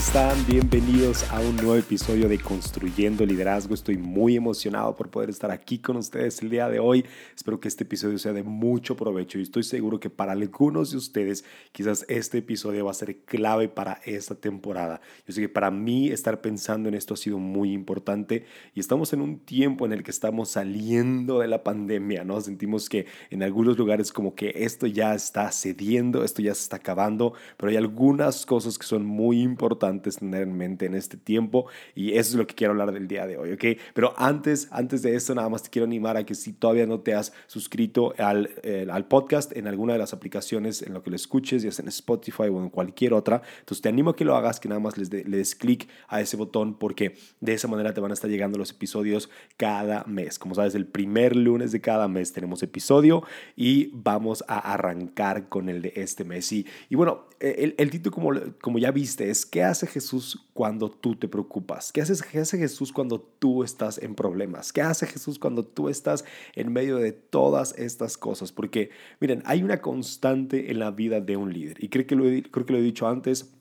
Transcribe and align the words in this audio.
están? 0.00 0.46
Bienvenidos 0.46 1.30
a 1.30 1.40
un 1.40 1.56
nuevo 1.56 1.76
episodio 1.76 2.26
de 2.26 2.38
Construyendo 2.38 3.26
Liderazgo. 3.26 3.74
Estoy 3.74 3.98
muy 3.98 4.34
emocionado 4.34 4.94
por 4.96 5.10
poder 5.10 5.28
estar 5.28 5.50
aquí 5.50 5.78
con 5.78 5.98
ustedes 5.98 6.40
el 6.40 6.48
día 6.48 6.70
de 6.70 6.78
hoy. 6.78 7.04
Espero 7.36 7.60
que 7.60 7.68
este 7.68 7.84
episodio 7.84 8.18
sea 8.18 8.32
de 8.32 8.42
mucho 8.42 8.96
provecho 8.96 9.38
y 9.38 9.42
estoy 9.42 9.62
seguro 9.62 10.00
que 10.00 10.08
para 10.08 10.32
algunos 10.32 10.92
de 10.92 10.96
ustedes 10.96 11.44
quizás 11.72 12.06
este 12.08 12.38
episodio 12.38 12.86
va 12.86 12.92
a 12.92 12.94
ser 12.94 13.18
clave 13.26 13.68
para 13.68 14.00
esta 14.06 14.34
temporada. 14.34 15.02
Yo 15.26 15.34
sé 15.34 15.42
que 15.42 15.50
para 15.50 15.70
mí 15.70 16.08
estar 16.08 16.40
pensando 16.40 16.88
en 16.88 16.94
esto 16.94 17.12
ha 17.12 17.18
sido 17.18 17.38
muy 17.38 17.70
importante 17.74 18.46
y 18.74 18.80
estamos 18.80 19.12
en 19.12 19.20
un 19.20 19.40
tiempo 19.40 19.84
en 19.84 19.92
el 19.92 20.02
que 20.02 20.12
estamos 20.12 20.48
saliendo 20.48 21.40
de 21.40 21.48
la 21.48 21.62
pandemia, 21.62 22.24
¿no? 22.24 22.40
Sentimos 22.40 22.88
que 22.88 23.04
en 23.28 23.42
algunos 23.42 23.76
lugares 23.76 24.12
como 24.12 24.34
que 24.34 24.54
esto 24.56 24.86
ya 24.86 25.14
está 25.14 25.52
cediendo, 25.52 26.24
esto 26.24 26.40
ya 26.40 26.54
se 26.54 26.62
está 26.62 26.76
acabando, 26.76 27.34
pero 27.58 27.68
hay 27.68 27.76
algunas 27.76 28.46
cosas 28.46 28.78
que 28.78 28.86
son 28.86 29.04
muy 29.04 29.42
importantes 29.42 29.90
tener 30.00 30.42
en 30.42 30.56
mente 30.56 30.86
en 30.86 30.94
este 30.94 31.16
tiempo 31.16 31.66
y 31.94 32.12
eso 32.12 32.30
es 32.30 32.34
lo 32.34 32.46
que 32.46 32.54
quiero 32.54 32.72
hablar 32.72 32.92
del 32.92 33.08
día 33.08 33.26
de 33.26 33.36
hoy, 33.36 33.52
¿ok? 33.52 33.64
Pero 33.94 34.14
antes, 34.16 34.68
antes 34.70 35.02
de 35.02 35.14
eso, 35.14 35.34
nada 35.34 35.48
más 35.48 35.62
te 35.62 35.70
quiero 35.70 35.86
animar 35.86 36.16
a 36.16 36.24
que 36.24 36.34
si 36.34 36.52
todavía 36.52 36.86
no 36.86 37.00
te 37.00 37.14
has 37.14 37.32
suscrito 37.46 38.14
al, 38.18 38.50
eh, 38.62 38.86
al 38.90 39.06
podcast 39.06 39.56
en 39.56 39.66
alguna 39.66 39.94
de 39.94 39.98
las 39.98 40.12
aplicaciones 40.12 40.82
en 40.82 40.94
lo 40.94 41.02
que 41.02 41.10
lo 41.10 41.16
escuches, 41.16 41.62
ya 41.62 41.72
sea 41.72 41.82
en 41.82 41.88
Spotify 41.88 42.44
o 42.44 42.60
en 42.60 42.70
cualquier 42.70 43.14
otra, 43.14 43.42
entonces 43.60 43.82
te 43.82 43.88
animo 43.88 44.10
a 44.10 44.16
que 44.16 44.24
lo 44.24 44.36
hagas, 44.36 44.60
que 44.60 44.68
nada 44.68 44.80
más 44.80 44.96
les, 44.96 45.12
le 45.12 45.36
des 45.36 45.54
clic 45.54 45.88
a 46.08 46.20
ese 46.20 46.36
botón 46.36 46.78
porque 46.78 47.16
de 47.40 47.54
esa 47.54 47.68
manera 47.68 47.94
te 47.94 48.00
van 48.00 48.10
a 48.10 48.14
estar 48.14 48.30
llegando 48.30 48.58
los 48.58 48.70
episodios 48.70 49.30
cada 49.56 50.04
mes. 50.04 50.38
Como 50.38 50.54
sabes, 50.54 50.74
el 50.74 50.86
primer 50.86 51.36
lunes 51.36 51.72
de 51.72 51.80
cada 51.80 52.08
mes 52.08 52.32
tenemos 52.32 52.62
episodio 52.62 53.22
y 53.56 53.90
vamos 53.92 54.44
a 54.48 54.72
arrancar 54.72 55.48
con 55.48 55.68
el 55.68 55.82
de 55.82 55.92
este 55.96 56.24
mes. 56.24 56.50
Y, 56.52 56.66
y 56.88 56.94
bueno, 56.94 57.28
el, 57.40 57.74
el 57.78 57.90
título, 57.90 58.14
como, 58.14 58.30
como 58.60 58.78
ya 58.78 58.90
viste, 58.90 59.30
es 59.30 59.46
¿qué 59.46 59.62
hace 59.62 59.79
Jesús 59.86 60.48
cuando 60.54 60.90
tú 60.90 61.16
te 61.16 61.28
preocupas? 61.28 61.92
¿Qué, 61.92 62.00
haces, 62.00 62.22
¿Qué 62.22 62.38
hace 62.38 62.58
Jesús 62.58 62.92
cuando 62.92 63.20
tú 63.20 63.62
estás 63.62 63.98
en 63.98 64.14
problemas? 64.14 64.72
¿Qué 64.72 64.82
hace 64.82 65.06
Jesús 65.06 65.38
cuando 65.38 65.64
tú 65.64 65.88
estás 65.88 66.24
en 66.54 66.72
medio 66.72 66.96
de 66.96 67.12
todas 67.12 67.74
estas 67.78 68.16
cosas? 68.16 68.52
Porque, 68.52 68.90
miren, 69.20 69.42
hay 69.46 69.62
una 69.62 69.80
constante 69.80 70.70
en 70.70 70.78
la 70.78 70.90
vida 70.90 71.20
de 71.20 71.36
un 71.36 71.52
líder. 71.52 71.82
Y 71.82 71.88
creo 71.88 72.06
que 72.06 72.16
lo 72.16 72.24
creo 72.50 72.66
que 72.66 72.72
lo 72.72 72.78
he 72.78 72.82
dicho 72.82 73.08
antes 73.08 73.52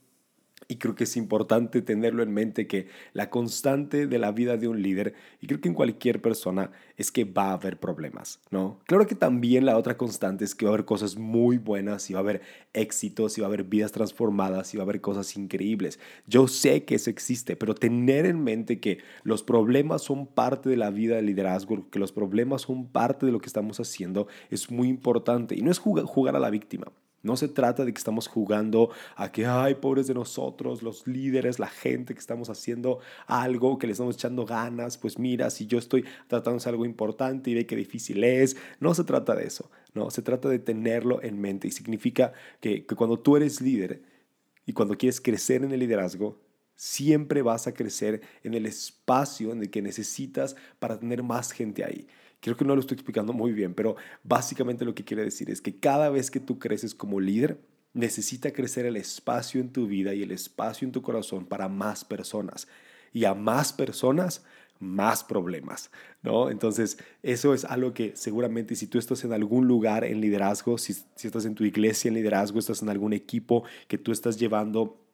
y 0.72 0.78
creo 0.78 0.94
que 0.94 1.06
es 1.06 1.18
importante 1.18 1.82
tenerlo 1.82 2.22
en 2.22 2.32
mente 2.32 2.68
que 2.68 2.88
la 3.14 3.32
constante 3.32 4.06
de 4.06 4.20
la 4.20 4.32
vida 4.32 4.56
de 4.56 4.68
un 4.68 4.84
líder, 4.84 5.16
y 5.42 5.48
creo 5.48 5.60
que 5.60 5.68
en 5.68 5.74
cualquier 5.74 6.22
persona, 6.22 6.72
es 6.96 7.12
que 7.12 7.24
va 7.26 7.50
a 7.50 7.54
haber 7.54 7.80
problemas, 7.80 8.40
¿no? 8.52 8.80
Claro 8.86 9.08
que 9.08 9.16
también 9.16 9.66
la 9.66 9.78
otra 9.78 9.98
constante 9.98 10.46
es 10.46 10.54
que 10.54 10.66
va 10.66 10.72
a 10.72 10.76
haber 10.76 10.86
cosas 10.86 11.18
muy 11.18 11.58
buenas, 11.58 12.08
y 12.12 12.14
va 12.14 12.20
a 12.20 12.22
haber 12.22 12.42
éxitos, 12.74 13.36
y 13.36 13.42
va 13.42 13.48
a 13.48 13.50
haber 13.50 13.64
vidas 13.64 13.92
transformadas, 13.92 14.72
y 14.76 14.78
va 14.78 14.84
a 14.84 14.86
haber 14.86 15.02
cosas 15.02 15.36
increíbles. 15.36 16.00
Yo 16.28 16.48
sé 16.48 16.86
que 16.86 16.94
eso 16.94 17.10
existe, 17.10 17.56
pero 17.56 17.74
tener 17.74 18.28
en 18.28 18.44
mente 18.44 18.80
que 18.80 19.00
los 19.24 19.42
problemas 19.42 20.04
son 20.04 20.28
parte 20.28 20.70
de 20.70 20.78
la 20.78 20.92
vida 20.92 21.16
del 21.16 21.26
liderazgo, 21.26 21.90
que 21.90 21.98
los 21.98 22.12
problemas 22.12 22.62
son 22.62 22.90
parte 22.90 23.26
de 23.26 23.32
lo 23.32 23.42
que 23.42 23.48
estamos 23.48 23.80
haciendo, 23.80 24.28
es 24.52 24.70
muy 24.70 24.88
importante. 24.88 25.56
Y 25.56 25.64
no 25.64 25.72
es 25.72 25.80
jugar 25.80 26.36
a 26.36 26.40
la 26.40 26.52
víctima. 26.52 26.92
No 27.22 27.36
se 27.36 27.48
trata 27.48 27.84
de 27.84 27.92
que 27.92 27.98
estamos 27.98 28.28
jugando 28.28 28.92
a 29.16 29.32
que, 29.32 29.46
ay, 29.46 29.76
pobres 29.76 30.08
de 30.08 30.14
nosotros, 30.14 30.82
los 30.82 31.06
líderes, 31.06 31.60
la 31.60 31.68
gente 31.68 32.14
que 32.14 32.20
estamos 32.20 32.50
haciendo 32.50 33.00
algo, 33.28 33.78
que 33.78 33.88
le 33.88 33.94
estamos 33.94 34.16
echando 34.16 34.46
ganas, 34.46 34.98
pues 34.98 35.20
mira, 35.20 35.50
si 35.50 35.68
yo 35.68 35.78
estoy 35.78 36.06
tratando 36.28 36.64
algo 36.66 36.86
importante 36.86 37.50
y 37.50 37.56
ve 37.56 37.66
qué 37.66 37.76
difícil 37.76 38.24
es, 38.24 38.58
no 38.80 38.94
se 38.94 39.04
trata 39.04 39.36
de 39.36 39.46
eso, 39.46 39.70
no, 39.94 40.10
se 40.12 40.22
trata 40.22 40.50
de 40.50 40.60
tenerlo 40.60 41.22
en 41.22 41.40
mente 41.40 41.68
y 41.68 41.72
significa 41.72 42.34
que, 42.60 42.86
que 42.86 42.96
cuando 42.96 43.20
tú 43.20 43.36
eres 43.36 43.62
líder 43.62 44.02
y 44.66 44.74
cuando 44.74 44.98
quieres 44.98 45.20
crecer 45.20 45.64
en 45.64 45.72
el 45.72 45.80
liderazgo, 45.80 46.40
siempre 46.76 47.42
vas 47.42 47.68
a 47.68 47.74
crecer 47.74 48.22
en 48.44 48.54
el 48.54 48.66
espacio 48.66 49.52
en 49.52 49.62
el 49.62 49.70
que 49.70 49.82
necesitas 49.82 50.56
para 50.80 50.98
tener 50.98 51.24
más 51.24 51.52
gente 51.52 51.84
ahí. 51.84 52.08
Creo 52.42 52.56
que 52.56 52.66
no 52.66 52.76
lo 52.76 52.82
estoy 52.82 52.96
explicando 52.96 53.34
muy 53.34 53.52
bien, 53.52 53.74
pero 53.74 53.96
básicamente 54.24 54.86
lo 54.86 54.96
que 54.96 55.04
quiere 55.04 55.24
decir 55.24 55.50
es 55.50 55.62
que 55.62 55.78
cada 55.78 56.10
vez 56.10 56.32
que 56.32 56.40
tú 56.40 56.58
creces 56.60 56.96
como 56.96 57.20
líder, 57.20 57.60
necesita 57.94 58.52
crecer 58.52 58.86
el 58.86 58.98
espacio 58.98 59.60
en 59.60 59.72
tu 59.72 59.88
vida 59.88 60.14
y 60.14 60.24
el 60.24 60.32
espacio 60.32 60.86
en 60.86 60.92
tu 60.92 61.02
corazón 61.02 61.46
para 61.46 61.68
más 61.68 62.06
personas. 62.06 62.68
Y 63.12 63.26
a 63.26 63.34
más 63.34 63.74
personas, 63.74 64.44
más 64.80 65.24
problemas, 65.24 65.92
¿no? 66.22 66.52
Entonces, 66.52 66.98
eso 67.24 67.54
es 67.54 67.66
algo 67.66 67.94
que 67.94 68.16
seguramente 68.16 68.76
si 68.76 68.88
tú 68.88 69.00
estás 69.00 69.24
en 69.24 69.34
algún 69.34 69.68
lugar 69.68 70.04
en 70.04 70.22
liderazgo, 70.22 70.78
si, 70.78 70.94
si 70.94 71.28
estás 71.28 71.46
en 71.46 71.56
tu 71.56 71.66
iglesia 71.66 72.08
en 72.08 72.16
liderazgo, 72.16 72.60
estás 72.60 72.82
en 72.84 72.90
algún 72.90 73.14
equipo 73.14 73.64
que 73.88 73.98
tú 73.98 74.12
estás 74.12 74.38
llevando 74.38 75.09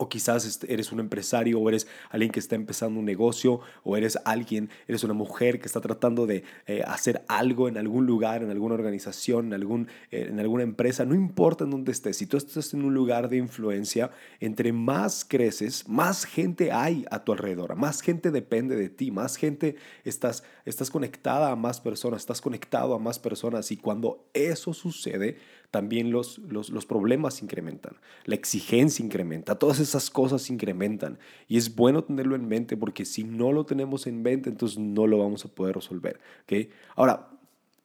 o 0.00 0.08
quizás 0.08 0.46
este, 0.46 0.72
eres 0.72 0.92
un 0.92 0.98
empresario 0.98 1.60
o 1.60 1.68
eres 1.68 1.86
alguien 2.08 2.32
que 2.32 2.40
está 2.40 2.54
empezando 2.56 2.98
un 2.98 3.04
negocio 3.04 3.60
o 3.84 3.98
eres 3.98 4.18
alguien, 4.24 4.70
eres 4.88 5.04
una 5.04 5.12
mujer 5.12 5.60
que 5.60 5.66
está 5.66 5.82
tratando 5.82 6.26
de 6.26 6.42
eh, 6.66 6.82
hacer 6.86 7.22
algo 7.28 7.68
en 7.68 7.76
algún 7.76 8.06
lugar, 8.06 8.42
en 8.42 8.50
alguna 8.50 8.76
organización, 8.76 9.48
en, 9.48 9.52
algún, 9.52 9.88
eh, 10.10 10.28
en 10.30 10.40
alguna 10.40 10.62
empresa, 10.62 11.04
no 11.04 11.14
importa 11.14 11.64
en 11.64 11.70
dónde 11.70 11.92
estés, 11.92 12.16
si 12.16 12.26
tú 12.26 12.38
estás 12.38 12.72
en 12.72 12.82
un 12.82 12.94
lugar 12.94 13.28
de 13.28 13.36
influencia, 13.36 14.10
entre 14.40 14.72
más 14.72 15.26
creces, 15.28 15.86
más 15.86 16.24
gente 16.24 16.72
hay 16.72 17.04
a 17.10 17.22
tu 17.22 17.32
alrededor, 17.32 17.76
más 17.76 18.00
gente 18.00 18.30
depende 18.30 18.76
de 18.76 18.88
ti, 18.88 19.10
más 19.10 19.36
gente 19.36 19.76
estás, 20.04 20.44
estás 20.64 20.90
conectada 20.90 21.50
a 21.50 21.56
más 21.56 21.78
personas, 21.82 22.22
estás 22.22 22.40
conectado 22.40 22.94
a 22.94 22.98
más 22.98 23.18
personas 23.18 23.70
y 23.70 23.76
cuando 23.76 24.24
eso 24.32 24.72
sucede, 24.72 25.36
también 25.70 26.10
los, 26.10 26.38
los, 26.38 26.70
los, 26.70 26.84
problemas 26.84 27.42
incrementan, 27.42 27.96
la 28.24 28.34
exigencia 28.34 29.04
incrementa, 29.04 29.58
todas 29.58 29.78
esas 29.78 30.10
cosas 30.10 30.50
incrementan. 30.50 31.18
Y 31.48 31.56
es 31.58 31.74
bueno 31.74 32.02
tenerlo 32.02 32.34
en 32.34 32.48
mente 32.48 32.76
porque 32.76 33.04
si 33.04 33.24
no 33.24 33.52
lo 33.52 33.64
tenemos 33.64 34.06
en 34.06 34.22
mente, 34.22 34.50
entonces 34.50 34.78
no 34.78 35.06
lo 35.06 35.18
vamos 35.18 35.44
a 35.44 35.48
poder 35.48 35.76
resolver. 35.76 36.20
¿okay? 36.42 36.70
Ahora, 36.96 37.28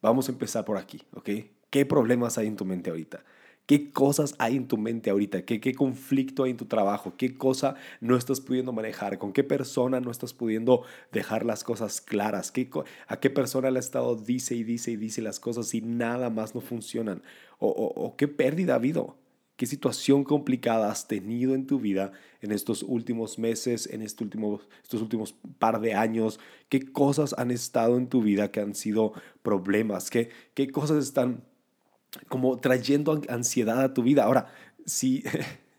vamos 0.01 0.27
a 0.27 0.31
empezar 0.31 0.65
por 0.65 0.77
aquí. 0.77 1.01
¿okay? 1.13 1.51
¿Qué 1.69 1.85
problemas 1.85 2.37
hay 2.37 2.47
en 2.47 2.55
tu 2.55 2.65
mente 2.65 2.89
ahorita? 2.89 3.23
¿Qué 3.65 3.91
cosas 3.91 4.35
hay 4.37 4.57
en 4.57 4.67
tu 4.67 4.77
mente 4.77 5.09
ahorita? 5.09 5.43
¿Qué, 5.43 5.59
¿Qué 5.59 5.73
conflicto 5.73 6.43
hay 6.43 6.51
en 6.51 6.57
tu 6.57 6.65
trabajo? 6.65 7.15
¿Qué 7.17 7.35
cosa 7.35 7.75
no 7.99 8.15
estás 8.15 8.39
pudiendo 8.39 8.73
manejar? 8.73 9.17
¿Con 9.17 9.33
qué 9.33 9.43
persona 9.43 9.99
no 9.99 10.11
estás 10.11 10.33
pudiendo 10.33 10.83
dejar 11.11 11.45
las 11.45 11.63
cosas 11.63 11.99
claras? 11.99 12.51
¿Qué, 12.51 12.69
¿A 13.07 13.19
qué 13.19 13.31
persona 13.31 13.71
le 13.71 13.79
ha 13.79 13.79
estado 13.79 14.15
dice 14.15 14.53
y 14.55 14.63
dice 14.63 14.91
y 14.91 14.97
dice 14.97 15.23
las 15.23 15.39
cosas 15.39 15.73
y 15.73 15.81
nada 15.81 16.29
más 16.29 16.53
no 16.53 16.61
funcionan? 16.61 17.23
¿O, 17.57 17.69
o, 17.69 18.15
qué 18.17 18.27
pérdida 18.27 18.73
ha 18.73 18.75
habido? 18.75 19.17
¿Qué 19.55 19.65
situación 19.65 20.25
complicada 20.25 20.91
has 20.91 21.07
tenido 21.07 21.55
en 21.55 21.65
tu 21.65 21.79
vida 21.79 22.11
en 22.41 22.51
estos 22.51 22.83
últimos 22.83 23.39
meses, 23.39 23.87
en 23.87 24.03
estos 24.03 24.25
últimos, 24.25 24.67
estos 24.83 25.01
últimos 25.01 25.33
par 25.57 25.79
de 25.81 25.95
años? 25.95 26.39
¿Qué 26.69 26.91
cosas 26.91 27.33
han 27.39 27.49
estado 27.49 27.97
en 27.97 28.09
tu 28.09 28.21
vida 28.21 28.51
que 28.51 28.59
han 28.59 28.75
sido 28.75 29.13
problemas? 29.41 30.11
¿Qué, 30.11 30.29
qué 30.53 30.69
cosas 30.69 31.03
están 31.03 31.45
como 32.27 32.57
trayendo 32.59 33.21
ansiedad 33.29 33.81
a 33.81 33.93
tu 33.93 34.03
vida. 34.03 34.23
Ahora, 34.23 34.47
si, 34.85 35.23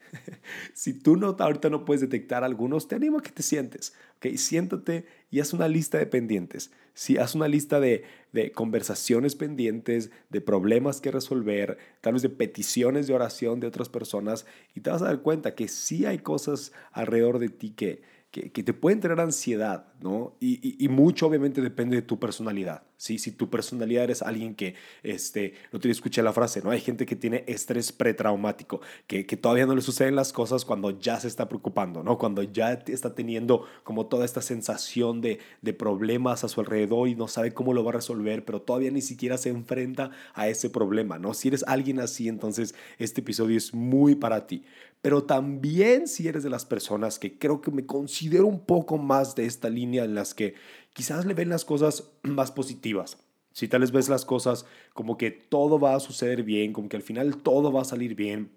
si 0.75 0.95
tú 0.95 1.17
no, 1.17 1.37
ahorita 1.39 1.71
no 1.71 1.85
puedes 1.85 2.01
detectar 2.01 2.45
algunos, 2.45 2.89
te 2.89 2.95
animo 2.95 3.19
a 3.19 3.23
que 3.23 3.31
te 3.31 3.43
sientes. 3.43 3.95
¿okay? 4.17 4.37
Siéntate 4.37 5.07
y 5.31 5.41
haz 5.41 5.53
una 5.53 5.69
lista 5.69 5.99
de 5.99 6.07
pendientes. 6.07 6.71
Si 6.95 7.19
haz 7.19 7.35
una 7.35 7.49
lista 7.49 7.79
de, 7.79 8.05
de 8.33 8.53
conversaciones 8.53 9.35
pendientes, 9.35 10.11
de 10.31 10.41
problemas 10.41 11.01
que 11.01 11.11
resolver, 11.11 11.77
tal 12.01 12.15
vez 12.15 12.23
de 12.23 12.31
peticiones 12.31 13.07
de 13.07 13.15
oración 13.15 13.61
de 13.61 13.67
otras 13.67 13.89
personas, 13.89 14.47
y 14.75 14.81
te 14.81 14.91
vas 14.91 15.03
a 15.03 15.07
dar 15.07 15.21
cuenta 15.21 15.55
que 15.55 15.69
sí 15.69 16.07
hay 16.07 16.19
cosas 16.19 16.73
alrededor 16.93 17.39
de 17.39 17.51
ti 17.51 17.71
que, 17.71 18.03
que, 18.43 18.63
te 18.63 18.73
pueden 18.73 19.01
tener 19.01 19.21
ansiedad, 19.21 19.87
¿no? 20.01 20.37
Y, 20.41 20.85
y, 20.85 20.89
mucho 20.89 21.27
obviamente 21.27 21.63
depende 21.63 21.97
de 21.97 22.03
tu 22.03 22.19
personalidad, 22.19 22.83
¿sí? 22.97 23.19
Si 23.19 23.33
tu 23.33 23.49
personalidad 23.49 24.05
eres 24.05 24.23
alguien 24.23 24.55
que, 24.55 24.75
este, 25.03 25.55
no 25.73 25.81
te 25.81 25.91
escuché 25.91 26.23
la 26.23 26.33
frase, 26.33 26.61
¿no? 26.63 26.71
Hay 26.71 26.81
gente 26.81 27.07
que 27.07 27.17
tiene 27.17 27.45
estrés 27.47 27.93
pretraumático, 27.93 28.81
que, 29.07 29.27
que 29.27 29.37
todavía 29.37 29.67
no 29.67 29.75
le 29.75 29.81
suceden 29.81 30.17
las 30.17 30.33
cosas 30.33 30.65
cuando 30.65 30.99
ya 30.99 31.19
se 31.19 31.29
está 31.29 31.49
preocupando, 31.49 32.03
¿no? 32.03 32.19
Cuando 32.19 32.43
ya 32.43 32.73
está 32.73 33.15
teniendo 33.15 33.65
como 33.85 34.07
toda 34.07 34.25
esta 34.25 34.43
sensación 34.43 35.21
de, 35.21 35.39
de 35.63 35.73
problemas 35.73 36.45
a 36.45 36.49
su 36.49 36.61
alrededor 36.61 37.09
y 37.09 37.15
no 37.15 37.29
sabe 37.29 37.53
cómo 37.53 37.73
lo 37.73 37.85
va 37.85 37.91
a 37.91 37.95
resolver, 37.95 38.45
pero 38.45 38.61
todavía 38.61 38.91
ni 38.91 39.03
siquiera 39.03 39.39
se 39.39 39.49
enfrenta 39.49 40.11
a 40.35 40.49
ese 40.49 40.69
problema, 40.69 41.19
¿no? 41.19 41.33
Si 41.33 41.49
eres 41.49 41.65
alguien 41.67 42.01
así, 42.01 42.29
entonces 42.29 42.75
este 42.99 43.23
episodio 43.23 43.57
es 43.57 43.73
muy 43.73 44.15
para 44.15 44.47
ti 44.47 44.65
pero 45.07 45.23
también 45.23 46.09
si 46.09 46.27
eres 46.27 46.43
de 46.43 46.51
las 46.51 46.65
personas 46.65 47.21
que 47.21 47.39
creo 47.39 47.61
que 47.61 47.71
me 47.71 47.87
considero 47.87 48.49
un 48.49 48.59
poco 48.59 48.99
más 48.99 49.37
de 49.37 49.47
esta 49.47 49.71
línea 49.71 50.03
en 50.03 50.17
las 50.17 50.35
que 50.35 50.55
quizás 50.95 51.25
le 51.27 51.33
ven 51.33 51.49
las 51.49 51.65
cosas 51.65 52.11
más 52.25 52.51
positivas. 52.51 53.17
Si 53.53 53.69
tal 53.69 53.83
vez 53.83 53.93
ves 53.93 54.09
las 54.09 54.25
cosas 54.25 54.67
como 54.95 55.17
que 55.17 55.31
todo 55.31 55.79
va 55.79 55.95
a 55.95 56.01
suceder 56.01 56.43
bien, 56.43 56.73
como 56.73 56.89
que 56.89 56.97
al 56.97 57.05
final 57.05 57.37
todo 57.37 57.71
va 57.71 57.83
a 57.83 57.85
salir 57.85 58.17
bien, 58.17 58.51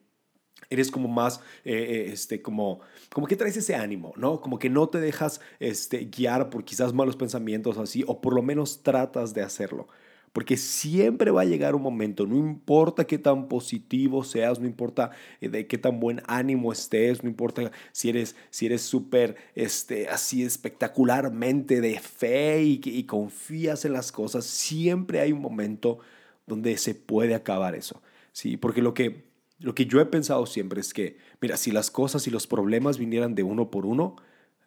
eres 0.71 0.89
como 0.89 1.07
más, 1.07 1.39
eh, 1.65 1.75
eh, 1.75 2.09
este, 2.13 2.41
como, 2.41 2.79
como 3.13 3.27
que 3.27 3.35
traes 3.35 3.55
ese 3.55 3.75
ánimo, 3.75 4.13
¿no? 4.17 4.41
Como 4.41 4.57
que 4.57 4.71
no 4.71 4.89
te 4.89 4.99
dejas 4.99 5.41
este, 5.59 6.05
guiar 6.05 6.49
por 6.49 6.65
quizás 6.65 6.93
malos 6.93 7.15
pensamientos 7.15 7.77
así, 7.77 8.03
o 8.07 8.21
por 8.21 8.33
lo 8.33 8.41
menos 8.41 8.81
tratas 8.81 9.35
de 9.35 9.43
hacerlo. 9.43 9.87
Porque 10.33 10.57
siempre 10.57 11.31
va 11.31 11.41
a 11.41 11.45
llegar 11.45 11.75
un 11.75 11.81
momento, 11.81 12.27
no 12.27 12.37
importa 12.37 13.05
qué 13.05 13.17
tan 13.17 13.47
positivo 13.47 14.23
seas, 14.23 14.59
no 14.59 14.67
importa 14.67 15.11
eh, 15.41 15.49
de 15.49 15.67
qué 15.67 15.77
tan 15.77 15.99
buen 15.99 16.21
ánimo 16.27 16.71
estés, 16.71 17.23
no 17.23 17.29
importa 17.29 17.71
si 17.91 18.09
eres 18.09 18.35
si 18.49 18.67
eres 18.67 18.81
súper 18.81 19.35
este, 19.55 20.07
así 20.07 20.43
espectacularmente 20.43 21.81
de 21.81 21.99
fe 21.99 22.63
y, 22.63 22.81
y 22.83 23.03
confías 23.05 23.85
en 23.85 23.93
las 23.93 24.11
cosas, 24.11 24.45
siempre 24.45 25.19
hay 25.19 25.31
un 25.31 25.41
momento 25.41 25.99
donde 26.45 26.77
se 26.77 26.95
puede 26.95 27.33
acabar 27.35 27.75
eso. 27.75 28.01
¿sí? 28.33 28.57
Porque 28.57 28.81
lo 28.81 28.93
que, 28.93 29.23
lo 29.59 29.73
que 29.73 29.85
yo 29.85 30.01
he 30.01 30.05
pensado 30.05 30.45
siempre 30.45 30.81
es 30.81 30.93
que, 30.93 31.17
mira, 31.41 31.55
si 31.55 31.71
las 31.71 31.91
cosas 31.91 32.27
y 32.27 32.31
los 32.31 32.47
problemas 32.47 32.97
vinieran 32.97 33.35
de 33.35 33.43
uno 33.43 33.71
por 33.71 33.85
uno, 33.85 34.17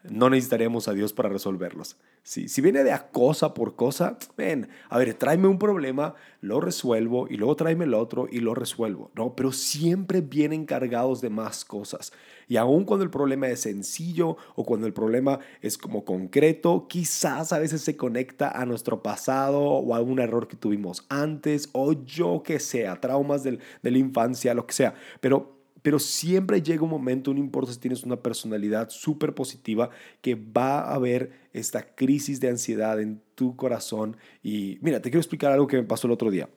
no 0.04 0.30
necesitaríamos 0.30 0.88
a 0.88 0.94
Dios 0.94 1.12
para 1.12 1.28
resolverlos. 1.28 1.96
Si, 2.24 2.48
si 2.48 2.60
viene 2.60 2.84
de 2.84 2.92
a 2.92 3.10
cosa 3.10 3.54
por 3.54 3.76
cosa, 3.76 4.18
ven, 4.36 4.68
a 4.88 4.98
ver, 4.98 5.14
tráeme 5.14 5.48
un 5.48 5.58
problema, 5.58 6.14
lo 6.40 6.60
resuelvo 6.60 7.26
y 7.28 7.36
luego 7.36 7.56
tráeme 7.56 7.84
el 7.84 7.94
otro 7.94 8.26
y 8.30 8.40
lo 8.40 8.54
resuelvo. 8.54 9.10
No, 9.14 9.34
pero 9.36 9.52
siempre 9.52 10.20
vienen 10.20 10.66
cargados 10.66 11.20
de 11.20 11.30
más 11.30 11.64
cosas. 11.64 12.12
Y 12.48 12.56
aun 12.56 12.84
cuando 12.84 13.04
el 13.04 13.10
problema 13.10 13.48
es 13.48 13.60
sencillo 13.60 14.36
o 14.56 14.64
cuando 14.64 14.86
el 14.86 14.92
problema 14.92 15.38
es 15.60 15.78
como 15.78 16.04
concreto, 16.04 16.86
quizás 16.88 17.52
a 17.52 17.58
veces 17.58 17.82
se 17.82 17.96
conecta 17.96 18.50
a 18.50 18.66
nuestro 18.66 19.02
pasado 19.02 19.60
o 19.60 19.94
a 19.94 20.00
un 20.00 20.18
error 20.18 20.48
que 20.48 20.56
tuvimos 20.56 21.06
antes 21.08 21.68
o 21.72 21.92
yo 21.92 22.42
que 22.42 22.58
sea, 22.58 23.00
traumas 23.00 23.42
de 23.42 23.58
la 23.82 23.98
infancia, 23.98 24.54
lo 24.54 24.66
que 24.66 24.74
sea. 24.74 24.94
Pero 25.20 25.61
pero 25.82 25.98
siempre 25.98 26.62
llega 26.62 26.84
un 26.84 26.90
momento, 26.90 27.32
no 27.34 27.40
importa 27.40 27.72
si 27.72 27.78
tienes 27.78 28.04
una 28.04 28.16
personalidad 28.16 28.88
súper 28.90 29.34
positiva, 29.34 29.90
que 30.20 30.34
va 30.34 30.80
a 30.80 30.94
haber 30.94 31.32
esta 31.52 31.94
crisis 31.94 32.40
de 32.40 32.48
ansiedad 32.48 33.00
en 33.00 33.20
tu 33.34 33.56
corazón. 33.56 34.16
Y 34.42 34.78
mira, 34.80 35.00
te 35.00 35.10
quiero 35.10 35.20
explicar 35.20 35.52
algo 35.52 35.66
que 35.66 35.76
me 35.76 35.84
pasó 35.84 36.06
el 36.06 36.12
otro 36.12 36.30
día. 36.30 36.48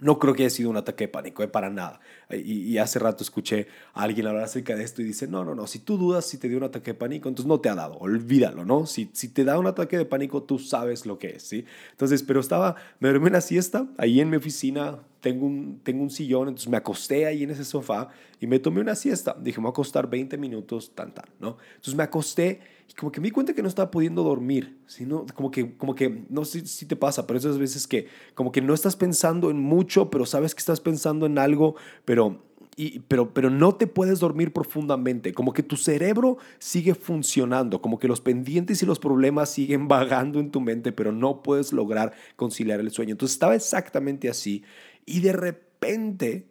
No 0.00 0.18
creo 0.18 0.34
que 0.34 0.44
haya 0.44 0.50
sido 0.50 0.70
un 0.70 0.76
ataque 0.76 1.04
de 1.04 1.08
pánico, 1.08 1.42
eh, 1.42 1.48
para 1.48 1.70
nada. 1.70 2.00
Y, 2.30 2.78
hace 2.78 2.98
rato 2.98 3.22
escuché 3.22 3.66
a 3.92 4.02
alguien 4.02 4.26
hablar 4.26 4.44
acerca 4.44 4.74
de 4.74 4.84
esto 4.84 5.02
y 5.02 5.04
dice, 5.04 5.26
no, 5.26 5.44
no, 5.44 5.54
no, 5.54 5.66
si 5.66 5.80
tú 5.80 5.98
dudas 5.98 6.24
si 6.24 6.38
te 6.38 6.48
dio 6.48 6.58
un 6.58 6.64
ataque 6.64 6.92
de 6.92 6.94
pánico, 6.94 7.28
entonces 7.28 7.48
no 7.48 7.60
te 7.60 7.68
ha 7.68 7.74
dado, 7.74 7.98
olvídalo, 7.98 8.64
¿no? 8.64 8.86
Si, 8.86 9.10
si 9.12 9.28
te 9.28 9.44
da 9.44 9.58
un 9.58 9.66
ataque 9.66 9.98
de 9.98 10.06
pánico, 10.06 10.42
tú 10.42 10.58
sabes 10.58 11.06
lo 11.06 11.18
que 11.18 11.36
es, 11.36 11.42
¿sí? 11.42 11.64
Entonces, 11.90 12.22
pero 12.22 12.40
estaba, 12.40 12.76
me 13.00 13.08
dormí 13.08 13.26
una 13.26 13.40
siesta 13.40 13.86
ahí 13.98 14.20
en 14.20 14.30
mi 14.30 14.36
oficina, 14.36 14.98
tengo 15.20 15.46
un, 15.46 15.80
tengo 15.82 16.02
un 16.02 16.10
sillón, 16.10 16.48
entonces 16.48 16.68
me 16.68 16.76
acosté 16.76 17.26
ahí 17.26 17.42
en 17.42 17.50
ese 17.50 17.64
sofá 17.64 18.08
y 18.40 18.46
me 18.46 18.58
tomé 18.58 18.80
una 18.80 18.94
siesta. 18.94 19.36
Dije, 19.38 19.58
me 19.58 19.64
voy 19.64 19.70
a 19.70 19.72
acostar 19.72 20.08
20 20.08 20.38
minutos, 20.38 20.92
tan, 20.94 21.12
tan, 21.12 21.26
¿no? 21.38 21.58
Entonces 21.74 21.94
me 21.94 22.02
acosté 22.02 22.60
como 22.98 23.12
que 23.12 23.20
me 23.20 23.28
di 23.28 23.30
cuenta 23.30 23.54
que 23.54 23.62
no 23.62 23.68
estaba 23.68 23.90
pudiendo 23.90 24.22
dormir, 24.22 24.78
sino 24.86 25.26
como 25.34 25.50
que, 25.50 25.76
como 25.76 25.94
que, 25.94 26.24
no 26.28 26.44
sé 26.44 26.66
si 26.66 26.86
te 26.86 26.96
pasa, 26.96 27.26
pero 27.26 27.38
esas 27.38 27.58
veces 27.58 27.86
que 27.86 28.06
como 28.34 28.52
que 28.52 28.60
no 28.60 28.74
estás 28.74 28.96
pensando 28.96 29.50
en 29.50 29.58
mucho, 29.58 30.10
pero 30.10 30.26
sabes 30.26 30.54
que 30.54 30.60
estás 30.60 30.80
pensando 30.80 31.26
en 31.26 31.38
algo, 31.38 31.76
pero 32.04 32.42
y, 32.76 33.00
pero, 33.00 33.34
pero 33.34 33.50
no 33.50 33.74
te 33.74 33.86
puedes 33.86 34.20
dormir 34.20 34.52
profundamente, 34.52 35.34
como 35.34 35.52
que 35.52 35.62
tu 35.62 35.76
cerebro 35.76 36.38
sigue 36.58 36.94
funcionando, 36.94 37.82
como 37.82 37.98
que 37.98 38.08
los 38.08 38.20
pendientes 38.20 38.82
y 38.82 38.86
los 38.86 38.98
problemas 38.98 39.50
siguen 39.50 39.88
vagando 39.88 40.40
en 40.40 40.50
tu 40.50 40.60
mente, 40.60 40.92
pero 40.92 41.12
no 41.12 41.42
puedes 41.42 41.72
lograr 41.72 42.12
conciliar 42.36 42.80
el 42.80 42.90
sueño. 42.90 43.12
Entonces 43.12 43.34
estaba 43.34 43.54
exactamente 43.54 44.28
así 44.28 44.64
y 45.04 45.20
de 45.20 45.32
repente 45.32 46.46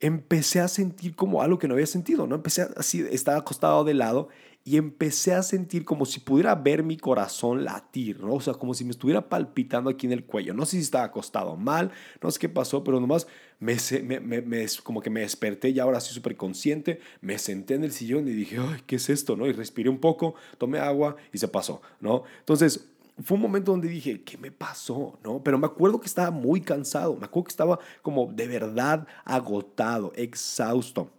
empecé 0.00 0.60
a 0.60 0.68
sentir 0.68 1.16
como 1.16 1.42
algo 1.42 1.58
que 1.58 1.66
no 1.66 1.74
había 1.74 1.86
sentido, 1.86 2.26
¿no? 2.26 2.36
Empecé 2.36 2.68
así, 2.76 3.04
estaba 3.10 3.38
acostado 3.38 3.84
de 3.84 3.94
lado 3.94 4.28
y 4.66 4.78
empecé 4.78 5.34
a 5.34 5.42
sentir 5.42 5.84
como 5.84 6.06
si 6.06 6.20
pudiera 6.20 6.54
ver 6.54 6.82
mi 6.82 6.96
corazón 6.96 7.64
latir, 7.64 8.20
¿no? 8.20 8.34
O 8.34 8.40
sea, 8.40 8.54
como 8.54 8.72
si 8.72 8.82
me 8.84 8.92
estuviera 8.92 9.28
palpitando 9.28 9.90
aquí 9.90 10.06
en 10.06 10.12
el 10.12 10.24
cuello. 10.24 10.54
No 10.54 10.64
sé 10.64 10.78
si 10.78 10.82
estaba 10.82 11.04
acostado 11.04 11.54
mal, 11.56 11.92
no 12.22 12.30
sé 12.30 12.38
qué 12.38 12.48
pasó, 12.48 12.82
pero 12.82 12.98
nomás 12.98 13.26
me, 13.60 13.76
me, 14.02 14.40
me, 14.40 14.66
como 14.82 15.02
que 15.02 15.10
me 15.10 15.20
desperté 15.20 15.68
y 15.68 15.78
ahora 15.80 16.00
sí 16.00 16.14
súper 16.14 16.36
consciente, 16.36 17.00
me 17.20 17.38
senté 17.38 17.74
en 17.74 17.84
el 17.84 17.92
sillón 17.92 18.26
y 18.26 18.32
dije, 18.32 18.56
ay, 18.58 18.80
¿qué 18.86 18.96
es 18.96 19.10
esto? 19.10 19.36
¿no? 19.36 19.46
Y 19.46 19.52
respiré 19.52 19.90
un 19.90 19.98
poco, 19.98 20.34
tomé 20.56 20.78
agua 20.78 21.16
y 21.30 21.36
se 21.36 21.48
pasó, 21.48 21.82
¿no? 22.00 22.24
Entonces, 22.40 22.88
fue 23.22 23.36
un 23.36 23.42
momento 23.42 23.70
donde 23.70 23.88
dije, 23.88 24.22
¿qué 24.22 24.38
me 24.38 24.50
pasó? 24.50 25.18
¿No? 25.22 25.42
Pero 25.42 25.58
me 25.58 25.66
acuerdo 25.66 26.00
que 26.00 26.06
estaba 26.06 26.30
muy 26.30 26.62
cansado, 26.62 27.16
me 27.16 27.26
acuerdo 27.26 27.44
que 27.44 27.52
estaba 27.52 27.78
como 28.00 28.32
de 28.32 28.48
verdad 28.48 29.06
agotado, 29.24 30.12
exhausto. 30.16 31.10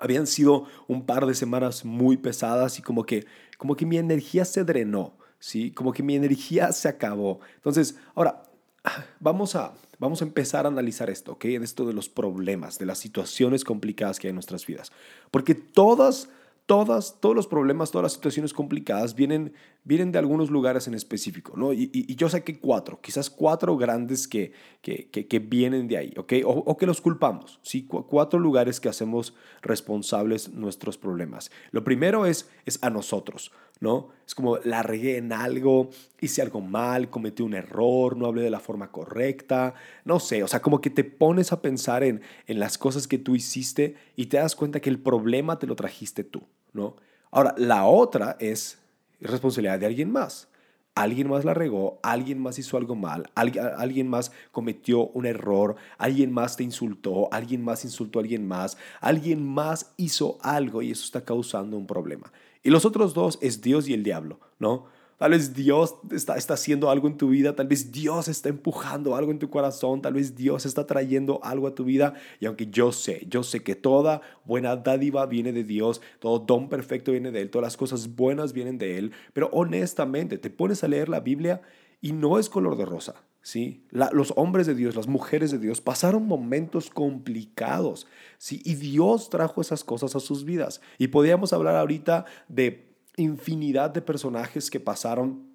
Habían 0.00 0.26
sido 0.26 0.64
un 0.88 1.06
par 1.06 1.26
de 1.26 1.34
semanas 1.34 1.84
muy 1.84 2.16
pesadas 2.16 2.78
y 2.78 2.82
como 2.82 3.04
que, 3.04 3.26
como 3.58 3.76
que 3.76 3.86
mi 3.86 3.98
energía 3.98 4.44
se 4.44 4.64
drenó, 4.64 5.14
¿sí? 5.38 5.70
Como 5.72 5.92
que 5.92 6.02
mi 6.02 6.16
energía 6.16 6.72
se 6.72 6.88
acabó. 6.88 7.40
Entonces, 7.56 7.96
ahora, 8.14 8.42
vamos 9.20 9.54
a, 9.56 9.74
vamos 9.98 10.22
a 10.22 10.24
empezar 10.24 10.64
a 10.64 10.68
analizar 10.68 11.10
esto, 11.10 11.32
¿ok? 11.32 11.44
Esto 11.46 11.86
de 11.86 11.92
los 11.92 12.08
problemas, 12.08 12.78
de 12.78 12.86
las 12.86 12.98
situaciones 12.98 13.64
complicadas 13.64 14.18
que 14.18 14.26
hay 14.26 14.30
en 14.30 14.36
nuestras 14.36 14.66
vidas. 14.66 14.90
Porque 15.30 15.54
todas 15.54 16.28
todas, 16.70 17.16
todos 17.18 17.34
los 17.34 17.48
problemas, 17.48 17.90
todas 17.90 18.04
las 18.04 18.12
situaciones 18.12 18.52
complicadas 18.52 19.16
vienen, 19.16 19.54
vienen 19.84 20.12
de 20.12 20.18
algunos 20.18 20.50
lugares 20.50 20.86
en 20.86 20.94
específico, 20.94 21.54
¿no? 21.56 21.72
Y, 21.72 22.14
yo 22.14 22.28
sé 22.28 22.44
que 22.44 22.58
cuatro, 22.58 23.00
quizás 23.00 23.30
cuatro 23.30 23.76
grandes 23.76 24.28
que, 24.28 24.52
que, 24.82 25.08
que, 25.08 25.38
vienen 25.38 25.88
de 25.88 25.96
ahí, 25.96 26.14
¿ok? 26.16 26.34
O, 26.44 26.76
que 26.76 26.86
los 26.86 27.00
culpamos, 27.00 27.60
¿sí? 27.62 27.86
cuatro 27.86 28.38
lugares 28.38 28.78
que 28.80 28.88
hacemos 28.88 29.34
responsables 29.62 30.52
nuestros 30.52 30.98
problemas. 30.98 31.50
Lo 31.70 31.82
primero 31.82 32.26
es, 32.26 32.50
es 32.66 32.78
a 32.82 32.90
nosotros, 32.90 33.52
¿no? 33.80 34.08
Es 34.26 34.34
como 34.34 34.58
la 34.58 34.82
regué 34.82 35.16
en 35.16 35.32
algo, 35.32 35.90
hice 36.20 36.42
algo 36.42 36.60
mal, 36.60 37.08
cometí 37.08 37.42
un 37.42 37.54
error, 37.54 38.16
no 38.16 38.26
hablé 38.26 38.42
de 38.42 38.50
la 38.50 38.60
forma 38.60 38.92
correcta, 38.92 39.74
no 40.04 40.20
sé, 40.20 40.42
o 40.42 40.48
sea, 40.48 40.60
como 40.60 40.80
que 40.80 40.90
te 40.90 41.04
pones 41.04 41.52
a 41.52 41.62
pensar 41.62 42.04
en, 42.04 42.20
en 42.46 42.60
las 42.60 42.78
cosas 42.78 43.08
que 43.08 43.18
tú 43.18 43.34
hiciste 43.34 43.96
y 44.14 44.26
te 44.26 44.36
das 44.36 44.54
cuenta 44.54 44.80
que 44.80 44.90
el 44.90 45.00
problema 45.00 45.58
te 45.58 45.66
lo 45.66 45.74
trajiste 45.74 46.24
tú. 46.24 46.42
¿no? 46.72 46.96
Ahora, 47.30 47.54
la 47.56 47.86
otra 47.86 48.36
es 48.40 48.78
responsabilidad 49.20 49.78
de 49.78 49.86
alguien 49.86 50.10
más. 50.10 50.48
Alguien 50.96 51.28
más 51.28 51.44
la 51.44 51.54
regó, 51.54 52.00
alguien 52.02 52.40
más 52.40 52.58
hizo 52.58 52.76
algo 52.76 52.96
mal, 52.96 53.30
alguien, 53.34 54.08
más 54.08 54.32
cometió 54.50 55.06
un 55.06 55.24
error, 55.24 55.76
alguien 55.98 56.32
más 56.32 56.56
te 56.56 56.64
insultó, 56.64 57.32
alguien 57.32 57.62
más 57.62 57.84
insultó 57.84 58.18
a 58.18 58.22
alguien 58.22 58.46
más, 58.46 58.76
alguien 59.00 59.46
más 59.46 59.94
hizo 59.96 60.38
algo 60.42 60.82
y 60.82 60.90
eso 60.90 61.04
está 61.04 61.24
causando 61.24 61.76
un 61.76 61.86
problema. 61.86 62.32
Y 62.64 62.70
los 62.70 62.84
otros 62.84 63.14
dos 63.14 63.38
es 63.40 63.62
Dios 63.62 63.88
y 63.88 63.94
el 63.94 64.02
diablo, 64.02 64.40
¿no? 64.58 64.86
Tal 65.20 65.32
vez 65.32 65.52
Dios 65.52 65.96
está, 66.12 66.38
está 66.38 66.54
haciendo 66.54 66.88
algo 66.88 67.06
en 67.06 67.18
tu 67.18 67.28
vida, 67.28 67.54
tal 67.54 67.68
vez 67.68 67.92
Dios 67.92 68.26
está 68.26 68.48
empujando 68.48 69.14
algo 69.14 69.30
en 69.30 69.38
tu 69.38 69.50
corazón, 69.50 70.00
tal 70.00 70.14
vez 70.14 70.34
Dios 70.34 70.64
está 70.64 70.86
trayendo 70.86 71.40
algo 71.44 71.66
a 71.66 71.74
tu 71.74 71.84
vida. 71.84 72.14
Y 72.40 72.46
aunque 72.46 72.68
yo 72.68 72.90
sé, 72.90 73.26
yo 73.28 73.42
sé 73.42 73.62
que 73.62 73.76
toda 73.76 74.22
buena 74.46 74.76
dádiva 74.76 75.26
viene 75.26 75.52
de 75.52 75.62
Dios, 75.62 76.00
todo 76.20 76.38
don 76.38 76.70
perfecto 76.70 77.12
viene 77.12 77.32
de 77.32 77.42
Él, 77.42 77.50
todas 77.50 77.66
las 77.66 77.76
cosas 77.76 78.16
buenas 78.16 78.54
vienen 78.54 78.78
de 78.78 78.96
Él, 78.96 79.12
pero 79.34 79.50
honestamente 79.52 80.38
te 80.38 80.48
pones 80.48 80.84
a 80.84 80.88
leer 80.88 81.10
la 81.10 81.20
Biblia 81.20 81.60
y 82.00 82.12
no 82.12 82.38
es 82.38 82.48
color 82.48 82.78
de 82.78 82.86
rosa. 82.86 83.16
¿sí? 83.42 83.84
los 83.90 84.32
hombres 84.36 84.66
de 84.66 84.74
Dios, 84.74 84.96
las 84.96 85.06
mujeres 85.06 85.50
de 85.50 85.58
Dios 85.58 85.82
pasaron 85.82 86.26
momentos 86.26 86.88
complicados, 86.88 88.06
¿sí? 88.38 88.62
Y 88.64 88.76
Dios 88.76 89.28
trajo 89.28 89.60
esas 89.60 89.84
cosas 89.84 90.16
a 90.16 90.20
sus 90.20 90.44
vidas. 90.44 90.80
Y 90.96 91.08
podríamos 91.08 91.52
hablar 91.52 91.76
ahorita 91.76 92.24
de 92.48 92.89
infinidad 93.16 93.90
de 93.90 94.02
personajes 94.02 94.70
que 94.70 94.80
pasaron 94.80 95.48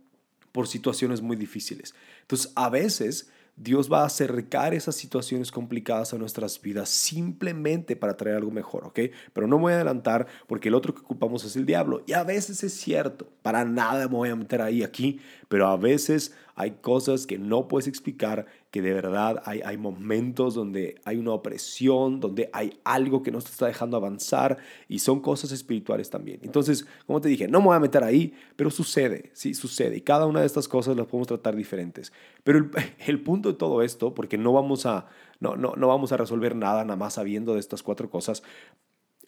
por 0.52 0.68
situaciones 0.68 1.22
muy 1.22 1.36
difíciles. 1.36 1.94
Entonces, 2.22 2.52
a 2.56 2.70
veces 2.70 3.30
Dios 3.58 3.90
va 3.92 4.02
a 4.02 4.08
acercar 4.08 4.74
esas 4.74 4.96
situaciones 4.96 5.50
complicadas 5.50 6.14
a 6.14 6.18
nuestras 6.18 6.62
vidas 6.62 6.90
simplemente 6.90 7.96
para 7.96 8.18
traer 8.18 8.38
algo 8.38 8.52
mejor, 8.52 8.86
¿ok? 8.86 9.00
Pero 9.32 9.48
no 9.48 9.58
me 9.58 9.64
voy 9.64 9.72
a 9.74 9.76
adelantar 9.76 10.28
porque 10.46 10.68
el 10.68 10.76
otro 10.76 10.94
que 10.94 11.00
ocupamos 11.00 11.46
es 11.46 11.56
el 11.56 11.66
diablo. 11.66 12.04
Y 12.06 12.14
a 12.14 12.24
veces 12.24 12.64
es 12.64 12.74
cierto, 12.74 13.30
para 13.42 13.64
nada 13.64 14.08
me 14.10 14.16
voy 14.16 14.30
a 14.30 14.36
meter 14.36 14.62
ahí 14.62 14.84
aquí, 14.84 15.22
pero 15.48 15.68
a 15.68 15.78
veces 15.78 16.34
hay 16.56 16.72
cosas 16.82 17.26
que 17.26 17.38
no 17.38 17.70
puedes 17.70 17.88
explicar, 17.88 18.46
que 18.76 18.82
de 18.82 18.94
verdad 18.94 19.42
hay, 19.46 19.62
hay 19.62 19.78
momentos 19.78 20.54
donde 20.54 21.00
hay 21.06 21.16
una 21.16 21.32
opresión, 21.32 22.20
donde 22.20 22.50
hay 22.52 22.78
algo 22.84 23.24
que 23.24 23.32
no 23.32 23.40
te 23.40 23.50
está 23.50 23.68
dejando 23.68 23.96
avanzar 23.96 24.58
y 24.90 25.00
son 25.00 25.22
cosas 25.22 25.54
espirituales 25.54 26.10
también. 26.10 26.42
Entonces, 26.44 26.86
como 27.08 27.22
te 27.22 27.30
dije, 27.30 27.48
no 27.48 27.62
me 27.62 27.68
voy 27.68 27.78
a 27.78 27.80
meter 27.80 28.04
ahí, 28.04 28.34
pero 28.58 28.70
sucede, 28.70 29.32
sí, 29.32 29.54
sucede. 29.54 29.96
Y 29.96 30.02
cada 30.02 30.26
una 30.26 30.42
de 30.42 30.46
estas 30.46 30.68
cosas 30.68 30.98
las 30.98 31.06
podemos 31.06 31.30
tratar 31.30 31.56
diferentes. 31.56 32.12
Pero 32.44 32.70
el, 33.08 33.22
punto 33.24 33.48
de 33.48 33.58
todo 33.58 33.82
esto, 33.82 34.14
porque 34.14 34.38
no 34.38 34.52
vamos 34.52 34.86
a, 34.86 35.08
no, 35.40 35.56
no, 35.56 35.76
no 35.78 35.88
vamos 35.88 36.12
a 36.12 36.18
resolver 36.18 36.54
nada 36.54 36.84
nada 36.84 36.98
más 36.98 37.14
sabiendo 37.14 37.54
de 37.54 37.62
estas 37.62 37.82
cuatro 37.82 38.10
cosas, 38.10 38.44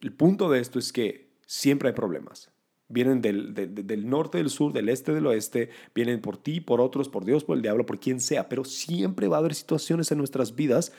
el 0.02 0.12
punto 0.12 0.50
de 0.50 0.60
esto 0.60 0.78
es 0.78 0.92
que 0.92 1.30
siempre 1.46 1.88
hay 1.88 1.96
problemas. 1.96 2.52
Vienen 2.90 3.22
del, 3.22 3.54
del, 3.54 4.10
norte, 4.10 4.38
del 4.38 4.50
sur, 4.50 4.72
del 4.72 4.90
este, 4.90 5.14
del 5.14 5.28
oeste. 5.28 5.70
Vienen 5.94 6.22
por 6.22 6.38
ti, 6.38 6.62
por 6.62 6.80
otros, 6.80 7.10
por 7.10 7.26
Dios, 7.26 7.44
por 7.44 7.58
el 7.58 7.62
diablo, 7.62 7.86
por 7.86 8.00
quien 8.00 8.22
sea. 8.22 8.48
Pero 8.48 8.64
siempre 8.64 9.28
va 9.28 9.38
a 9.38 9.40
haber 9.40 9.56
situaciones 9.56 10.12
en 10.12 10.18
nuestras 10.18 10.56
vidas 10.56 10.94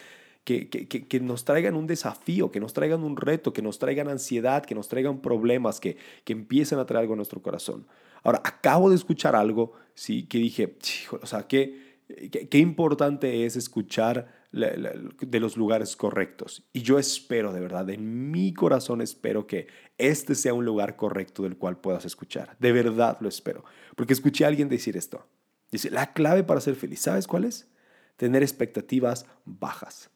que, 0.44 0.68
que, 0.68 0.86
que, 0.86 1.20
nos 1.20 1.44
traigan 1.44 1.74
un 1.74 1.86
desafío, 1.86 2.50
que 2.50 2.60
nos 2.60 2.72
traigan 2.72 3.04
un 3.04 3.16
reto, 3.16 3.52
que 3.52 3.62
nos 3.62 3.78
traigan 3.78 4.08
ansiedad, 4.08 4.64
que 4.64 4.74
nos 4.74 4.88
traigan 4.88 5.20
problemas, 5.20 5.80
que, 5.80 5.96
que 6.24 6.32
empiecen 6.32 6.78
a 6.78 6.86
traer 6.86 7.02
algo 7.02 7.14
a 7.14 7.16
nuestro 7.16 7.42
corazón. 7.42 7.86
Ahora, 8.22 8.40
acabo 8.44 8.88
de 8.90 8.96
escuchar 8.96 9.36
algo, 9.36 9.72
sí, 9.94 10.24
que 10.24 10.38
dije, 10.38 10.76
o 11.20 11.26
sea, 11.26 11.46
que 11.46 11.87
qué, 12.30 12.58
importante 12.58 13.44
es 13.44 13.56
escuchar 13.56 14.28
de 14.52 15.40
los 15.40 15.56
lugares 15.56 15.96
correctos. 15.96 16.64
Y 16.72 16.82
yo 16.82 16.98
espero, 16.98 17.52
de 17.52 17.60
verdad, 17.60 17.88
en 17.90 18.30
mi 18.30 18.54
corazón 18.54 19.00
espero 19.00 19.46
que 19.46 19.66
este 19.98 20.34
sea 20.34 20.54
un 20.54 20.64
lugar 20.64 20.96
correcto 20.96 21.42
del 21.42 21.56
cual 21.56 21.78
puedas 21.78 22.04
escuchar. 22.04 22.56
De 22.58 22.72
verdad 22.72 23.18
lo 23.20 23.28
espero. 23.28 23.64
Porque 23.94 24.14
escuché 24.14 24.44
a 24.44 24.48
alguien 24.48 24.68
decir 24.68 24.96
esto. 24.96 25.26
Dice, 25.70 25.90
la 25.90 26.12
clave 26.12 26.44
para 26.44 26.60
ser 26.60 26.76
feliz, 26.76 27.00
¿sabes 27.00 27.26
cuál 27.26 27.44
es? 27.44 27.68
Tener 28.16 28.42
expectativas 28.42 29.26
bajas. 29.44 30.10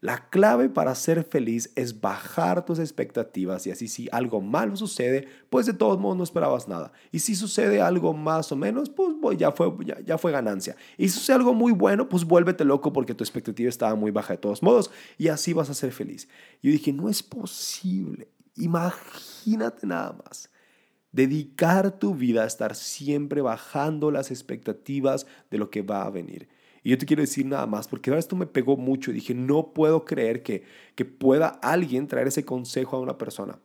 La 0.00 0.30
clave 0.30 0.70
para 0.70 0.94
ser 0.94 1.24
feliz 1.24 1.70
es 1.76 2.00
bajar 2.00 2.64
tus 2.64 2.78
expectativas 2.78 3.66
y 3.66 3.70
así 3.70 3.86
si 3.86 4.08
algo 4.12 4.40
malo 4.40 4.74
sucede, 4.74 5.28
pues 5.50 5.66
de 5.66 5.74
todos 5.74 5.98
modos 6.00 6.16
no 6.16 6.24
esperabas 6.24 6.68
nada. 6.68 6.90
Y 7.12 7.18
si 7.18 7.34
sucede 7.34 7.82
algo 7.82 8.14
más 8.14 8.50
o 8.50 8.56
menos, 8.56 8.88
pues 8.88 9.36
ya 9.36 9.52
fue, 9.52 9.70
ya, 10.06 10.16
fue 10.16 10.32
ganancia. 10.32 10.74
Y 10.96 11.08
si 11.08 11.18
sucede 11.18 11.36
algo 11.36 11.52
muy 11.52 11.72
bueno, 11.72 12.08
pues 12.08 12.24
vuélvete 12.24 12.64
loco 12.64 12.94
porque 12.94 13.14
tu 13.14 13.22
expectativa 13.22 13.68
estaba 13.68 13.94
muy 13.94 14.10
baja 14.10 14.32
de 14.32 14.38
todos 14.38 14.62
modos 14.62 14.90
y 15.18 15.28
así 15.28 15.52
vas 15.52 15.68
a 15.68 15.74
ser 15.74 15.92
feliz. 15.92 16.28
Yo 16.62 16.70
dije, 16.70 16.94
no 16.94 17.10
es 17.10 17.22
posible. 17.22 18.28
Imagínate 18.56 19.86
nada 19.86 20.16
más. 20.24 20.48
Dedicar 21.12 21.98
tu 21.98 22.14
vida 22.14 22.44
a 22.44 22.46
estar 22.46 22.74
siempre 22.74 23.42
bajando 23.42 24.10
las 24.10 24.30
expectativas 24.30 25.26
de 25.50 25.58
lo 25.58 25.68
que 25.68 25.82
va 25.82 26.06
a 26.06 26.10
venir. 26.10 26.48
Y 26.82 26.90
yo 26.90 26.98
te 26.98 27.06
quiero 27.06 27.22
decir 27.22 27.46
nada 27.46 27.66
más, 27.66 27.88
porque 27.88 28.10
ahora 28.10 28.20
esto 28.20 28.36
me 28.36 28.46
pegó 28.46 28.76
mucho 28.76 29.10
y 29.10 29.14
dije, 29.14 29.34
no 29.34 29.72
puedo 29.72 30.04
creer 30.04 30.42
que, 30.42 30.64
que 30.94 31.04
pueda 31.04 31.48
alguien 31.48 32.06
traer 32.06 32.28
ese 32.28 32.44
consejo 32.44 32.96
a 32.96 33.00
una 33.00 33.18
persona. 33.18 33.58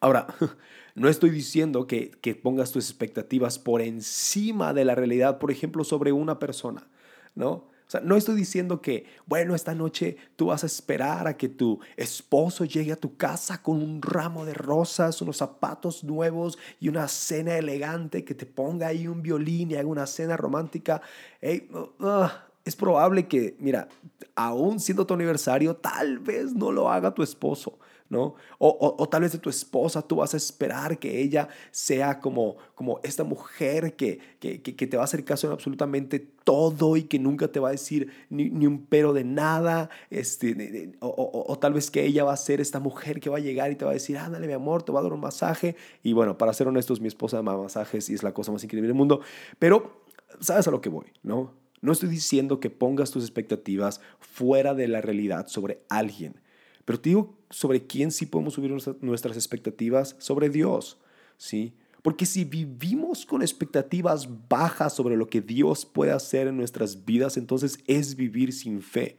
Ahora, 0.00 0.26
no 0.94 1.08
estoy 1.08 1.30
diciendo 1.30 1.86
que, 1.86 2.10
que 2.10 2.34
pongas 2.34 2.72
tus 2.72 2.88
expectativas 2.88 3.58
por 3.58 3.80
encima 3.80 4.74
de 4.74 4.84
la 4.84 4.94
realidad, 4.94 5.38
por 5.38 5.50
ejemplo, 5.50 5.84
sobre 5.84 6.12
una 6.12 6.38
persona, 6.38 6.88
¿no? 7.34 7.68
O 7.86 7.90
sea, 7.90 8.00
no 8.00 8.16
estoy 8.16 8.34
diciendo 8.36 8.80
que, 8.80 9.04
bueno, 9.26 9.54
esta 9.54 9.74
noche 9.74 10.16
tú 10.36 10.46
vas 10.46 10.62
a 10.62 10.66
esperar 10.66 11.26
a 11.26 11.36
que 11.36 11.48
tu 11.48 11.80
esposo 11.96 12.64
llegue 12.64 12.92
a 12.92 12.96
tu 12.96 13.16
casa 13.16 13.62
con 13.62 13.82
un 13.82 14.00
ramo 14.00 14.44
de 14.44 14.54
rosas, 14.54 15.20
unos 15.20 15.36
zapatos 15.36 16.02
nuevos 16.02 16.58
y 16.80 16.88
una 16.88 17.08
cena 17.08 17.56
elegante, 17.56 18.24
que 18.24 18.34
te 18.34 18.46
ponga 18.46 18.88
ahí 18.88 19.06
un 19.06 19.22
violín 19.22 19.70
y 19.70 19.74
haga 19.76 19.88
una 19.88 20.06
cena 20.06 20.36
romántica. 20.36 21.02
Uh, 21.42 22.04
uh, 22.04 22.28
es 22.64 22.74
probable 22.74 23.28
que, 23.28 23.56
mira, 23.58 23.88
aún 24.34 24.80
siendo 24.80 25.06
tu 25.06 25.14
aniversario, 25.14 25.76
tal 25.76 26.18
vez 26.18 26.54
no 26.54 26.72
lo 26.72 26.90
haga 26.90 27.12
tu 27.12 27.22
esposo. 27.22 27.78
¿No? 28.14 28.36
O, 28.58 29.08
tal 29.10 29.22
vez 29.22 29.32
de 29.32 29.38
tu 29.38 29.50
esposa 29.50 30.00
tú 30.00 30.16
vas 30.16 30.34
a 30.34 30.36
esperar 30.36 31.00
que 31.00 31.20
ella 31.20 31.48
sea 31.72 32.20
como, 32.20 32.56
como 32.76 33.00
esta 33.02 33.24
mujer 33.24 33.96
que, 33.96 34.20
que, 34.38 34.58
te 34.58 34.96
va 34.96 35.02
a 35.02 35.04
hacer 35.04 35.24
caso 35.24 35.48
en 35.48 35.52
absolutamente 35.52 36.20
todo 36.20 36.96
y 36.96 37.02
que 37.02 37.18
nunca 37.18 37.48
te 37.48 37.58
va 37.58 37.68
a 37.68 37.72
decir 37.72 38.12
ni, 38.30 38.48
un 38.66 38.86
pero 38.86 39.12
de 39.12 39.24
nada, 39.24 39.90
este, 40.10 40.92
o, 41.00 41.58
tal 41.60 41.72
vez 41.72 41.90
que 41.90 42.04
ella 42.04 42.22
va 42.22 42.32
a 42.32 42.36
ser 42.36 42.60
esta 42.60 42.78
mujer 42.78 43.18
que 43.18 43.30
va 43.30 43.38
a 43.38 43.40
llegar 43.40 43.72
y 43.72 43.74
te 43.74 43.84
va 43.84 43.90
a 43.90 43.94
decir, 43.94 44.16
ándale 44.16 44.46
mi 44.46 44.52
amor, 44.52 44.84
te 44.84 44.92
va 44.92 45.00
a 45.00 45.02
dar 45.02 45.12
un 45.12 45.20
masaje. 45.20 45.74
Y 46.04 46.12
bueno, 46.12 46.38
para 46.38 46.52
ser 46.52 46.68
honestos, 46.68 47.00
mi 47.00 47.08
esposa 47.08 47.38
ama 47.38 47.56
masajes 47.56 48.08
y 48.08 48.14
es 48.14 48.22
la 48.22 48.32
cosa 48.32 48.52
más 48.52 48.62
increíble 48.62 48.86
del 48.86 48.96
mundo, 48.96 49.22
pero 49.58 50.04
sabes 50.38 50.68
a 50.68 50.70
lo 50.70 50.80
que 50.80 50.88
voy, 50.88 51.06
¿no? 51.24 51.52
No 51.80 51.92
estoy 51.92 52.08
diciendo 52.08 52.60
que 52.60 52.70
pongas 52.70 53.10
tus 53.10 53.24
expectativas 53.24 54.00
fuera 54.20 54.72
de 54.72 54.86
la 54.86 55.00
realidad 55.00 55.48
sobre 55.48 55.80
alguien. 55.88 56.43
Pero 56.84 57.00
te 57.00 57.10
digo 57.10 57.38
sobre 57.50 57.86
quién 57.86 58.10
sí 58.10 58.26
podemos 58.26 58.54
subir 58.54 58.74
nuestras 59.00 59.36
expectativas, 59.36 60.16
sobre 60.18 60.48
Dios, 60.48 60.98
¿sí? 61.36 61.74
Porque 62.02 62.26
si 62.26 62.44
vivimos 62.44 63.24
con 63.24 63.40
expectativas 63.40 64.28
bajas 64.48 64.94
sobre 64.94 65.16
lo 65.16 65.26
que 65.26 65.40
Dios 65.40 65.86
puede 65.86 66.12
hacer 66.12 66.48
en 66.48 66.56
nuestras 66.56 67.06
vidas, 67.06 67.38
entonces 67.38 67.78
es 67.86 68.16
vivir 68.16 68.52
sin 68.52 68.82
fe. 68.82 69.16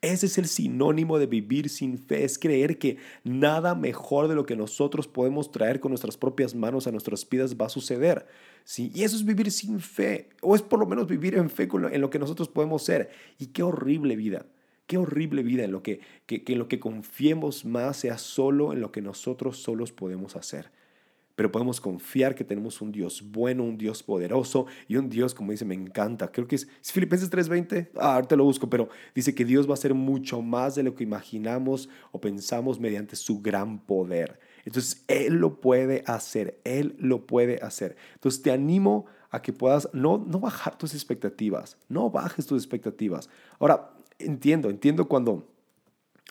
Ese 0.00 0.26
es 0.26 0.38
el 0.38 0.48
sinónimo 0.48 1.18
de 1.18 1.26
vivir 1.26 1.68
sin 1.68 1.98
fe, 1.98 2.24
es 2.24 2.38
creer 2.38 2.78
que 2.78 2.96
nada 3.22 3.74
mejor 3.74 4.26
de 4.26 4.34
lo 4.34 4.46
que 4.46 4.56
nosotros 4.56 5.06
podemos 5.06 5.52
traer 5.52 5.78
con 5.78 5.90
nuestras 5.90 6.16
propias 6.16 6.54
manos 6.54 6.86
a 6.86 6.90
nuestras 6.90 7.28
vidas 7.28 7.54
va 7.54 7.66
a 7.66 7.68
suceder. 7.68 8.26
¿sí? 8.64 8.90
Y 8.94 9.04
eso 9.04 9.14
es 9.14 9.24
vivir 9.24 9.50
sin 9.52 9.78
fe, 9.78 10.30
o 10.40 10.56
es 10.56 10.62
por 10.62 10.80
lo 10.80 10.86
menos 10.86 11.06
vivir 11.06 11.36
en 11.36 11.50
fe 11.50 11.68
en 11.70 12.00
lo 12.00 12.10
que 12.10 12.18
nosotros 12.18 12.48
podemos 12.48 12.82
ser. 12.82 13.10
Y 13.38 13.48
qué 13.48 13.62
horrible 13.62 14.16
vida. 14.16 14.46
Qué 14.86 14.98
horrible 14.98 15.42
vida 15.42 15.64
en 15.64 15.72
lo 15.72 15.82
que, 15.82 16.00
que, 16.26 16.42
en 16.46 16.58
lo 16.58 16.68
que 16.68 16.80
confiemos 16.80 17.64
más 17.64 17.98
sea 17.98 18.18
solo 18.18 18.72
en 18.72 18.80
lo 18.80 18.92
que 18.92 19.00
nosotros 19.00 19.58
solos 19.58 19.92
podemos 19.92 20.36
hacer. 20.36 20.70
Pero 21.34 21.50
podemos 21.50 21.80
confiar 21.80 22.34
que 22.34 22.44
tenemos 22.44 22.82
un 22.82 22.92
Dios 22.92 23.24
bueno, 23.32 23.64
un 23.64 23.78
Dios 23.78 24.02
poderoso 24.02 24.66
y 24.86 24.96
un 24.96 25.08
Dios, 25.08 25.34
como 25.34 25.50
dice, 25.50 25.64
me 25.64 25.74
encanta. 25.74 26.30
Creo 26.30 26.46
que 26.46 26.56
es, 26.56 26.68
Filipenses 26.82 27.30
3:20. 27.30 27.90
Ah, 27.96 28.16
ahorita 28.16 28.36
lo 28.36 28.44
busco, 28.44 28.68
pero 28.68 28.90
dice 29.14 29.34
que 29.34 29.44
Dios 29.44 29.66
va 29.66 29.70
a 29.70 29.74
hacer 29.74 29.94
mucho 29.94 30.42
más 30.42 30.74
de 30.74 30.82
lo 30.82 30.94
que 30.94 31.04
imaginamos 31.04 31.88
o 32.10 32.20
pensamos 32.20 32.78
mediante 32.78 33.16
su 33.16 33.40
gran 33.40 33.78
poder. 33.78 34.38
Entonces, 34.64 35.04
Él 35.08 35.34
lo 35.34 35.60
puede 35.60 36.04
hacer, 36.06 36.60
Él 36.64 36.94
lo 36.98 37.26
puede 37.26 37.56
hacer. 37.62 37.96
Entonces, 38.14 38.42
te 38.42 38.50
animo 38.50 39.06
a 39.30 39.40
que 39.40 39.54
puedas 39.54 39.88
no, 39.94 40.18
no 40.18 40.38
bajar 40.38 40.76
tus 40.76 40.94
expectativas, 40.94 41.78
no 41.88 42.10
bajes 42.10 42.46
tus 42.46 42.62
expectativas. 42.62 43.30
Ahora, 43.58 43.90
entiendo, 44.24 44.70
entiendo 44.70 45.08
cuando 45.08 45.48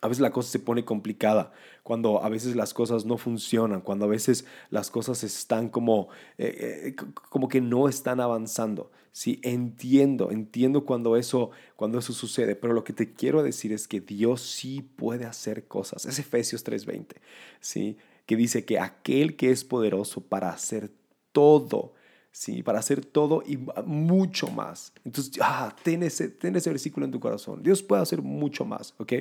a 0.02 0.08
veces 0.08 0.22
la 0.22 0.32
cosa 0.32 0.50
se 0.50 0.60
pone 0.60 0.84
complicada, 0.84 1.52
cuando 1.84 2.24
a 2.24 2.30
veces 2.30 2.56
las 2.56 2.74
cosas 2.74 3.06
no 3.06 3.18
funcionan, 3.18 3.82
cuando 3.82 4.06
a 4.06 4.08
veces 4.08 4.46
las 4.72 4.90
cosas 4.90 5.24
están 5.24 5.70
como, 5.70 6.10
eh, 6.38 6.96
eh, 6.98 7.06
como 7.30 7.48
que 7.48 7.62
no 7.62 7.88
están 7.88 8.20
avanzando. 8.20 8.92
Sí, 9.12 9.40
entiendo, 9.44 10.32
entiendo 10.32 10.86
cuando 10.86 11.18
eso, 11.18 11.52
cuando 11.76 12.00
eso 12.00 12.14
sucede, 12.14 12.56
pero 12.56 12.74
lo 12.74 12.84
que 12.84 12.94
te 12.94 13.14
quiero 13.14 13.44
decir 13.44 13.74
es 13.74 13.88
que 13.88 14.02
Dios 14.02 14.42
sí 14.42 14.82
puede 14.82 15.26
hacer 15.26 15.68
cosas. 15.68 16.06
Es 16.06 16.18
Efesios 16.18 16.64
3:20, 16.64 17.18
¿sí? 17.60 17.98
que 18.26 18.36
dice 18.36 18.66
que 18.66 18.80
aquel 18.80 19.36
que 19.36 19.52
es 19.52 19.64
poderoso 19.64 20.22
para 20.22 20.50
hacer 20.50 20.92
todo, 21.32 21.94
¿sí? 22.32 22.64
Para 22.64 22.80
hacer 22.80 23.06
todo 23.06 23.44
y 23.46 23.60
mucho 23.86 24.48
más. 24.50 24.94
Entonces, 25.06 25.34
ah, 25.42 25.76
ten, 25.84 26.04
ese, 26.04 26.30
ten 26.30 26.56
ese 26.56 26.70
versículo 26.70 27.06
en 27.06 27.12
tu 27.12 27.20
corazón. 27.20 27.62
Dios 27.64 27.84
puede 27.84 28.02
hacer 28.02 28.22
mucho 28.22 28.66
más, 28.66 28.94
¿ok? 28.98 29.14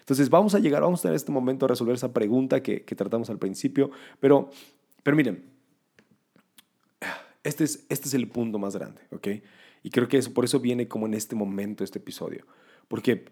Entonces, 0.00 0.30
vamos 0.30 0.54
a 0.54 0.58
llegar, 0.58 0.82
vamos 0.82 1.00
a 1.00 1.02
tener 1.02 1.16
este 1.16 1.32
momento 1.32 1.66
a 1.66 1.68
resolver 1.68 1.94
esa 1.94 2.12
pregunta 2.12 2.62
que, 2.62 2.84
que 2.84 2.94
tratamos 2.94 3.30
al 3.30 3.38
principio, 3.38 3.90
pero, 4.20 4.50
pero 5.02 5.16
miren, 5.16 5.44
este 7.42 7.64
es, 7.64 7.86
este 7.88 8.08
es 8.08 8.14
el 8.14 8.28
punto 8.28 8.58
más 8.58 8.74
grande, 8.76 9.02
¿ok? 9.10 9.28
Y 9.82 9.90
creo 9.90 10.08
que 10.08 10.18
eso, 10.18 10.34
por 10.34 10.44
eso 10.44 10.60
viene 10.60 10.88
como 10.88 11.06
en 11.06 11.14
este 11.14 11.36
momento 11.36 11.84
este 11.84 11.98
episodio, 11.98 12.44
porque, 12.88 13.24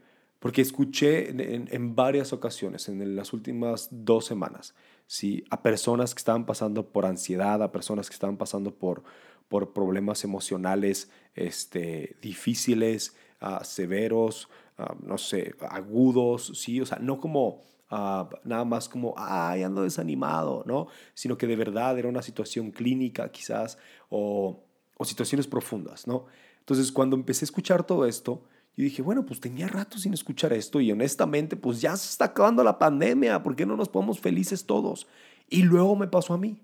porque 0.44 0.60
escuché 0.60 1.30
en, 1.30 1.96
varias 1.96 2.34
ocasiones, 2.34 2.90
en 2.90 3.16
las 3.16 3.32
últimas 3.32 3.88
dos 3.90 4.26
semanas, 4.26 4.74
¿sí? 5.06 5.42
a 5.48 5.62
personas 5.62 6.14
que 6.14 6.18
estaban 6.18 6.44
pasando 6.44 6.86
por 6.86 7.06
ansiedad, 7.06 7.62
a 7.62 7.72
personas 7.72 8.10
que 8.10 8.12
estaban 8.12 8.36
pasando 8.36 8.74
por, 8.74 9.02
por 9.48 9.72
problemas 9.72 10.22
emocionales 10.22 11.10
este, 11.34 12.16
difíciles, 12.20 13.16
uh, 13.40 13.64
severos, 13.64 14.50
uh, 14.78 14.94
no 15.02 15.16
sé, 15.16 15.54
agudos, 15.70 16.52
¿sí? 16.56 16.78
o 16.78 16.84
sea, 16.84 16.98
no 16.98 17.18
como 17.20 17.62
uh, 17.90 18.28
nada 18.44 18.66
más 18.66 18.90
como, 18.90 19.14
ay, 19.16 19.62
ando 19.62 19.82
desanimado, 19.84 20.62
¿no? 20.66 20.88
sino 21.14 21.38
que 21.38 21.46
de 21.46 21.56
verdad 21.56 21.98
era 21.98 22.10
una 22.10 22.20
situación 22.20 22.70
clínica 22.70 23.32
quizás 23.32 23.78
o, 24.10 24.62
o 24.98 25.04
situaciones 25.06 25.46
profundas. 25.46 26.06
¿no? 26.06 26.26
Entonces, 26.58 26.92
cuando 26.92 27.16
empecé 27.16 27.44
a 27.44 27.46
escuchar 27.46 27.86
todo 27.86 28.04
esto, 28.04 28.44
y 28.76 28.82
dije, 28.82 29.02
bueno, 29.02 29.24
pues 29.24 29.40
tenía 29.40 29.68
rato 29.68 29.98
sin 29.98 30.14
escuchar 30.14 30.52
esto 30.52 30.80
y 30.80 30.90
honestamente, 30.90 31.56
pues 31.56 31.80
ya 31.80 31.96
se 31.96 32.10
está 32.10 32.26
acabando 32.26 32.64
la 32.64 32.78
pandemia, 32.78 33.42
¿por 33.42 33.54
qué 33.54 33.66
no 33.66 33.76
nos 33.76 33.88
podemos 33.88 34.18
felices 34.18 34.66
todos? 34.66 35.06
Y 35.48 35.62
luego 35.62 35.94
me 35.94 36.08
pasó 36.08 36.34
a 36.34 36.38
mí, 36.38 36.60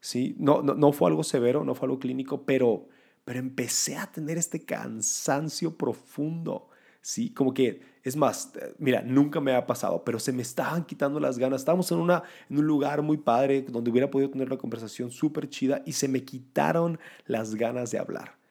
¿sí? 0.00 0.36
No, 0.38 0.62
no, 0.62 0.74
no 0.74 0.92
fue 0.92 1.08
algo 1.08 1.24
severo, 1.24 1.64
no 1.64 1.74
fue 1.74 1.86
algo 1.86 1.98
clínico, 1.98 2.42
pero, 2.42 2.88
pero 3.24 3.38
empecé 3.38 3.96
a 3.96 4.10
tener 4.10 4.36
este 4.36 4.64
cansancio 4.64 5.78
profundo, 5.78 6.68
¿sí? 7.00 7.30
Como 7.30 7.54
que, 7.54 7.80
es 8.02 8.16
más, 8.16 8.52
mira, 8.78 9.00
nunca 9.00 9.40
me 9.40 9.54
ha 9.54 9.66
pasado, 9.66 10.04
pero 10.04 10.18
se 10.18 10.32
me 10.32 10.42
estaban 10.42 10.84
quitando 10.84 11.18
las 11.18 11.38
ganas. 11.38 11.62
Estábamos 11.62 11.90
en, 11.90 11.98
una, 11.98 12.22
en 12.50 12.58
un 12.58 12.66
lugar 12.66 13.00
muy 13.00 13.16
padre 13.16 13.62
donde 13.62 13.90
hubiera 13.90 14.10
podido 14.10 14.28
tener 14.28 14.48
una 14.48 14.58
conversación 14.58 15.10
súper 15.10 15.48
chida 15.48 15.82
y 15.86 15.92
se 15.92 16.08
me 16.08 16.24
quitaron 16.24 16.98
las 17.24 17.54
ganas 17.54 17.90
de 17.90 17.98
hablar. 17.98 18.43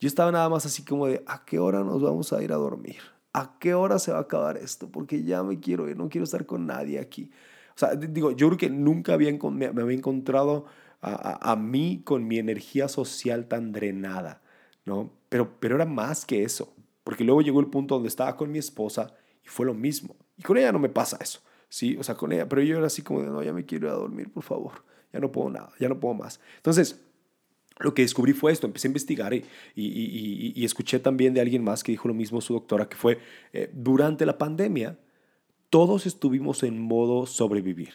Yo 0.00 0.08
estaba 0.08 0.32
nada 0.32 0.48
más 0.48 0.64
así 0.64 0.82
como 0.82 1.06
de, 1.06 1.22
¿a 1.26 1.44
qué 1.44 1.58
hora 1.58 1.84
nos 1.84 2.00
vamos 2.00 2.32
a 2.32 2.42
ir 2.42 2.52
a 2.52 2.56
dormir? 2.56 2.96
¿A 3.34 3.58
qué 3.58 3.74
hora 3.74 3.98
se 3.98 4.10
va 4.10 4.18
a 4.18 4.22
acabar 4.22 4.56
esto? 4.56 4.88
Porque 4.90 5.22
ya 5.22 5.42
me 5.42 5.60
quiero 5.60 5.88
ir, 5.90 5.96
no 5.96 6.08
quiero 6.08 6.24
estar 6.24 6.46
con 6.46 6.66
nadie 6.66 6.98
aquí. 6.98 7.30
O 7.76 7.78
sea, 7.78 7.94
digo, 7.94 8.32
yo 8.32 8.48
creo 8.48 8.58
que 8.58 8.70
nunca 8.70 9.12
había, 9.12 9.30
me, 9.30 9.66
había 9.66 9.96
encontrado 9.96 10.64
a, 11.02 11.52
a, 11.52 11.54
mí 11.54 12.00
con 12.02 12.26
mi 12.26 12.38
energía 12.38 12.88
social 12.88 13.46
tan 13.46 13.72
drenada, 13.72 14.40
¿no? 14.86 15.12
Pero, 15.28 15.60
pero 15.60 15.76
era 15.76 15.84
más 15.84 16.24
que 16.24 16.44
eso, 16.44 16.74
porque 17.04 17.22
luego 17.22 17.42
llegó 17.42 17.60
el 17.60 17.66
punto 17.66 17.94
donde 17.94 18.08
estaba 18.08 18.36
con 18.36 18.50
mi 18.50 18.58
esposa 18.58 19.12
y 19.44 19.48
fue 19.48 19.66
lo 19.66 19.74
mismo. 19.74 20.16
Y 20.38 20.42
con 20.42 20.56
ella 20.56 20.72
no 20.72 20.78
me 20.78 20.88
pasa 20.88 21.18
eso, 21.20 21.40
¿sí? 21.68 21.96
O 21.98 22.02
sea, 22.02 22.14
con 22.14 22.32
ella, 22.32 22.48
pero 22.48 22.62
yo 22.62 22.78
era 22.78 22.86
así 22.86 23.02
como 23.02 23.20
de, 23.20 23.28
no, 23.28 23.42
ya 23.42 23.52
me 23.52 23.66
quiero 23.66 23.88
ir 23.88 23.92
a 23.92 23.96
dormir, 23.96 24.32
por 24.32 24.42
favor, 24.42 24.82
ya 25.12 25.20
no 25.20 25.30
puedo 25.30 25.50
nada, 25.50 25.70
ya 25.78 25.90
no 25.90 26.00
puedo 26.00 26.14
más. 26.14 26.40
Entonces, 26.56 27.02
lo 27.80 27.94
que 27.94 28.02
descubrí 28.02 28.32
fue 28.32 28.52
esto, 28.52 28.66
empecé 28.66 28.88
a 28.88 28.90
investigar 28.90 29.32
y, 29.34 30.64
escuché 30.64 30.98
también 30.98 31.34
de 31.34 31.40
alguien 31.40 31.64
más 31.64 31.82
que 31.82 31.92
dijo 31.92 32.08
lo 32.08 32.14
mismo 32.14 32.40
su 32.40 32.52
doctora, 32.52 32.88
que 32.88 32.96
fue 32.96 33.18
eh, 33.52 33.70
durante 33.72 34.26
la 34.26 34.38
pandemia, 34.38 34.98
todos 35.70 36.06
estuvimos 36.06 36.62
en 36.62 36.80
modo 36.80 37.26
sobrevivir. 37.26 37.94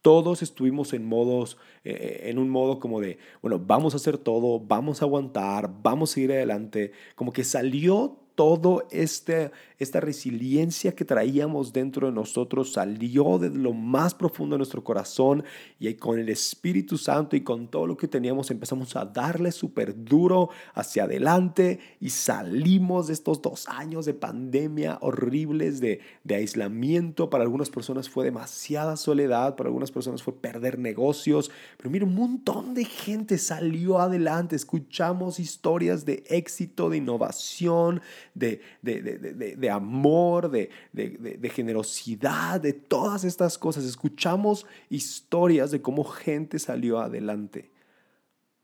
Todos 0.00 0.42
estuvimos 0.42 0.92
en 0.92 1.04
modos, 1.04 1.58
eh, 1.84 2.22
en 2.24 2.38
un 2.38 2.48
modo 2.50 2.78
como 2.78 3.00
de, 3.00 3.18
bueno, 3.42 3.58
vamos 3.58 3.94
a 3.94 3.96
hacer 3.96 4.16
todo, 4.16 4.60
vamos 4.60 5.02
a 5.02 5.04
aguantar, 5.04 5.70
vamos 5.82 6.16
a 6.16 6.20
ir 6.20 6.32
adelante. 6.32 6.92
Como 7.14 7.32
que 7.32 7.44
salió 7.44 8.27
todo 8.38 8.86
este, 8.92 9.50
esta 9.80 9.98
resiliencia 9.98 10.94
que 10.94 11.04
traíamos 11.04 11.72
dentro 11.72 12.06
de 12.06 12.12
nosotros 12.12 12.72
salió 12.72 13.36
de 13.40 13.50
lo 13.50 13.72
más 13.72 14.14
profundo 14.14 14.54
de 14.54 14.58
nuestro 14.58 14.84
corazón 14.84 15.42
y 15.80 15.92
con 15.94 16.20
el 16.20 16.28
Espíritu 16.28 16.98
Santo 16.98 17.34
y 17.34 17.40
con 17.40 17.66
todo 17.66 17.88
lo 17.88 17.96
que 17.96 18.06
teníamos 18.06 18.52
empezamos 18.52 18.94
a 18.94 19.06
darle 19.06 19.50
súper 19.50 20.04
duro 20.04 20.50
hacia 20.72 21.02
adelante 21.02 21.80
y 22.00 22.10
salimos 22.10 23.08
de 23.08 23.14
estos 23.14 23.42
dos 23.42 23.66
años 23.66 24.06
de 24.06 24.14
pandemia 24.14 24.98
horribles, 25.00 25.80
de, 25.80 25.98
de 26.22 26.36
aislamiento. 26.36 27.30
Para 27.30 27.42
algunas 27.42 27.70
personas 27.70 28.08
fue 28.08 28.24
demasiada 28.24 28.96
soledad, 28.96 29.56
para 29.56 29.66
algunas 29.66 29.90
personas 29.90 30.22
fue 30.22 30.40
perder 30.40 30.78
negocios, 30.78 31.50
pero 31.76 31.90
mira, 31.90 32.04
un 32.04 32.14
montón 32.14 32.74
de 32.74 32.84
gente 32.84 33.36
salió 33.36 33.98
adelante. 33.98 34.54
Escuchamos 34.54 35.40
historias 35.40 36.04
de 36.04 36.22
éxito, 36.28 36.88
de 36.88 36.98
innovación, 36.98 38.00
de, 38.38 38.60
de, 38.82 39.70
amor, 39.70 40.50
de, 40.50 41.50
generosidad, 41.52 42.60
de 42.60 42.72
todas 42.72 43.24
estas 43.24 43.58
cosas. 43.58 43.84
Escuchamos 43.84 44.66
historias 44.88 45.70
de 45.70 45.82
cómo 45.82 46.04
gente 46.04 46.58
salió 46.58 47.00
adelante 47.00 47.70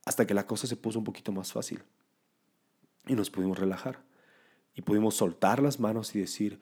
hasta 0.05 0.27
que 0.27 0.35
la 0.35 0.47
cosa 0.47 0.67
se 0.67 0.77
puso 0.77 0.99
un 0.99 1.05
poquito 1.05 1.33
más 1.33 1.53
fácil 1.53 1.83
y 3.07 3.15
nos 3.15 3.31
pudimos 3.31 3.59
relajar 3.59 4.03
y 4.75 4.83
pudimos 4.83 5.15
soltar 5.15 5.63
las 5.63 5.81
manos 5.81 6.15
y 6.15 6.21
decir, 6.21 6.59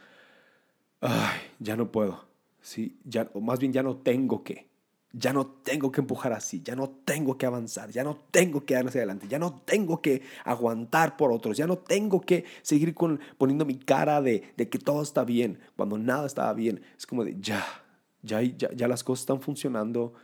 ay, 1.01 1.41
ya 1.59 1.77
no 1.77 1.91
puedo, 1.91 2.25
¿sí? 2.61 2.99
ya, 3.05 3.31
o 3.35 3.41
más 3.41 3.59
bien 3.59 3.73
ya 3.73 3.83
no 3.83 3.97
tengo 3.97 4.43
que. 4.45 4.72
Ya 5.13 5.33
no 5.33 5.47
tengo 5.47 5.93
que 5.93 6.01
empujar 6.01 6.33
así, 6.33 6.63
ya 6.63 6.75
no 6.75 6.89
tengo 6.89 7.37
que 7.37 7.45
avanzar, 7.45 7.91
ya 7.91 8.03
no 8.03 8.17
tengo 8.31 8.65
que 8.65 8.75
dar 8.75 8.87
hacia 8.87 9.01
adelante, 9.01 9.29
ya 9.29 9.39
no 9.39 9.61
tengo 9.61 10.01
que 10.01 10.23
aguantar 10.45 11.19
por 11.19 11.33
otros, 11.33 11.57
ya 11.57 11.67
no 11.67 11.77
tengo 11.77 12.23
que 12.23 12.45
seguir 12.63 12.95
con, 12.95 13.21
poniendo 13.37 13.67
mi 13.67 13.77
cara 13.77 14.23
de, 14.23 14.55
de 14.57 14.69
que 14.71 14.79
todo 14.79 15.03
está 15.03 15.25
bien 15.25 15.59
cuando 15.77 15.99
nada 15.99 16.27
estaba 16.27 16.55
bien. 16.55 16.83
Es 16.97 17.07
como 17.07 17.25
de 17.25 17.37
ya, 17.41 17.63
ya, 18.23 18.41
ya, 18.41 18.89
las 18.89 19.05
cosas 19.05 19.23
están 19.23 19.41
funcionando. 19.41 20.15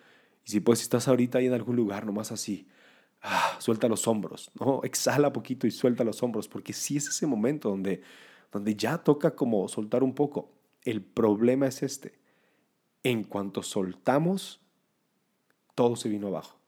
Y 0.44 0.52
si 0.52 0.60
pues 0.60 0.80
estás 0.80 1.08
ahorita 1.08 1.38
ahí 1.38 1.46
en 1.46 1.54
algún 1.54 1.76
lugar, 1.76 2.06
nomás 2.06 2.32
así, 2.32 2.66
ah, 3.22 3.56
suelta 3.58 3.88
los 3.88 4.06
hombros, 4.08 4.50
¿no? 4.58 4.80
Exhala 4.84 5.32
poquito 5.32 5.66
y 5.66 5.70
suelta 5.70 6.04
los 6.04 6.22
hombros, 6.22 6.48
porque 6.48 6.72
sí 6.72 6.96
es 6.96 7.08
ese 7.08 7.26
momento 7.26 7.68
donde, 7.68 8.02
donde 8.52 8.74
ya 8.74 8.98
toca 8.98 9.32
como 9.32 9.68
soltar 9.68 10.02
un 10.02 10.14
poco. 10.14 10.52
El 10.82 11.02
problema 11.02 11.66
es 11.66 11.82
este. 11.82 12.18
En 13.02 13.24
cuanto 13.24 13.62
soltamos, 13.62 14.60
todo 15.78 15.94
se 15.94 16.08
vino 16.08 16.26
abajo. 16.26 16.58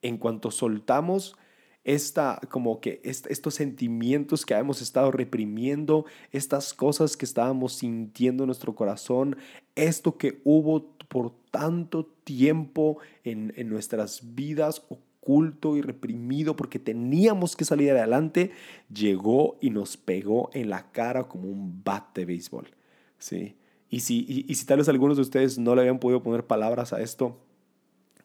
En 0.00 0.16
cuanto 0.16 0.50
soltamos 0.50 1.36
esta, 1.84 2.40
como 2.48 2.80
que 2.80 3.02
estos 3.04 3.54
sentimientos 3.54 4.46
que 4.46 4.54
hemos 4.54 4.80
estado 4.80 5.10
reprimiendo, 5.10 6.06
estas 6.32 6.72
cosas 6.72 7.18
que 7.18 7.26
estábamos 7.26 7.74
sintiendo 7.74 8.44
en 8.44 8.46
nuestro 8.46 8.74
corazón, 8.74 9.36
esto 9.74 10.16
que 10.16 10.40
hubo 10.44 10.96
por 11.08 11.34
tanto 11.50 12.06
tiempo 12.24 12.96
en, 13.24 13.52
nuestras 13.68 14.34
vidas 14.34 14.86
oculto 14.88 15.76
y 15.76 15.82
reprimido 15.82 16.56
porque 16.56 16.78
teníamos 16.78 17.56
que 17.56 17.66
salir 17.66 17.90
adelante, 17.90 18.52
llegó 18.90 19.58
y 19.60 19.68
nos 19.68 19.98
pegó 19.98 20.48
en 20.54 20.70
la 20.70 20.90
cara 20.92 21.24
como 21.28 21.46
un 21.46 21.84
bat 21.84 22.16
de 22.16 22.24
béisbol. 22.24 22.68
¿sí? 23.18 23.54
Y, 23.90 24.00
si, 24.00 24.46
y 24.48 24.54
si 24.54 24.64
tal 24.64 24.78
vez 24.78 24.88
algunos 24.88 25.18
de 25.18 25.24
ustedes 25.24 25.58
no 25.58 25.74
le 25.74 25.82
habían 25.82 25.98
podido 25.98 26.22
poner 26.22 26.46
palabras 26.46 26.94
a 26.94 27.02
esto, 27.02 27.36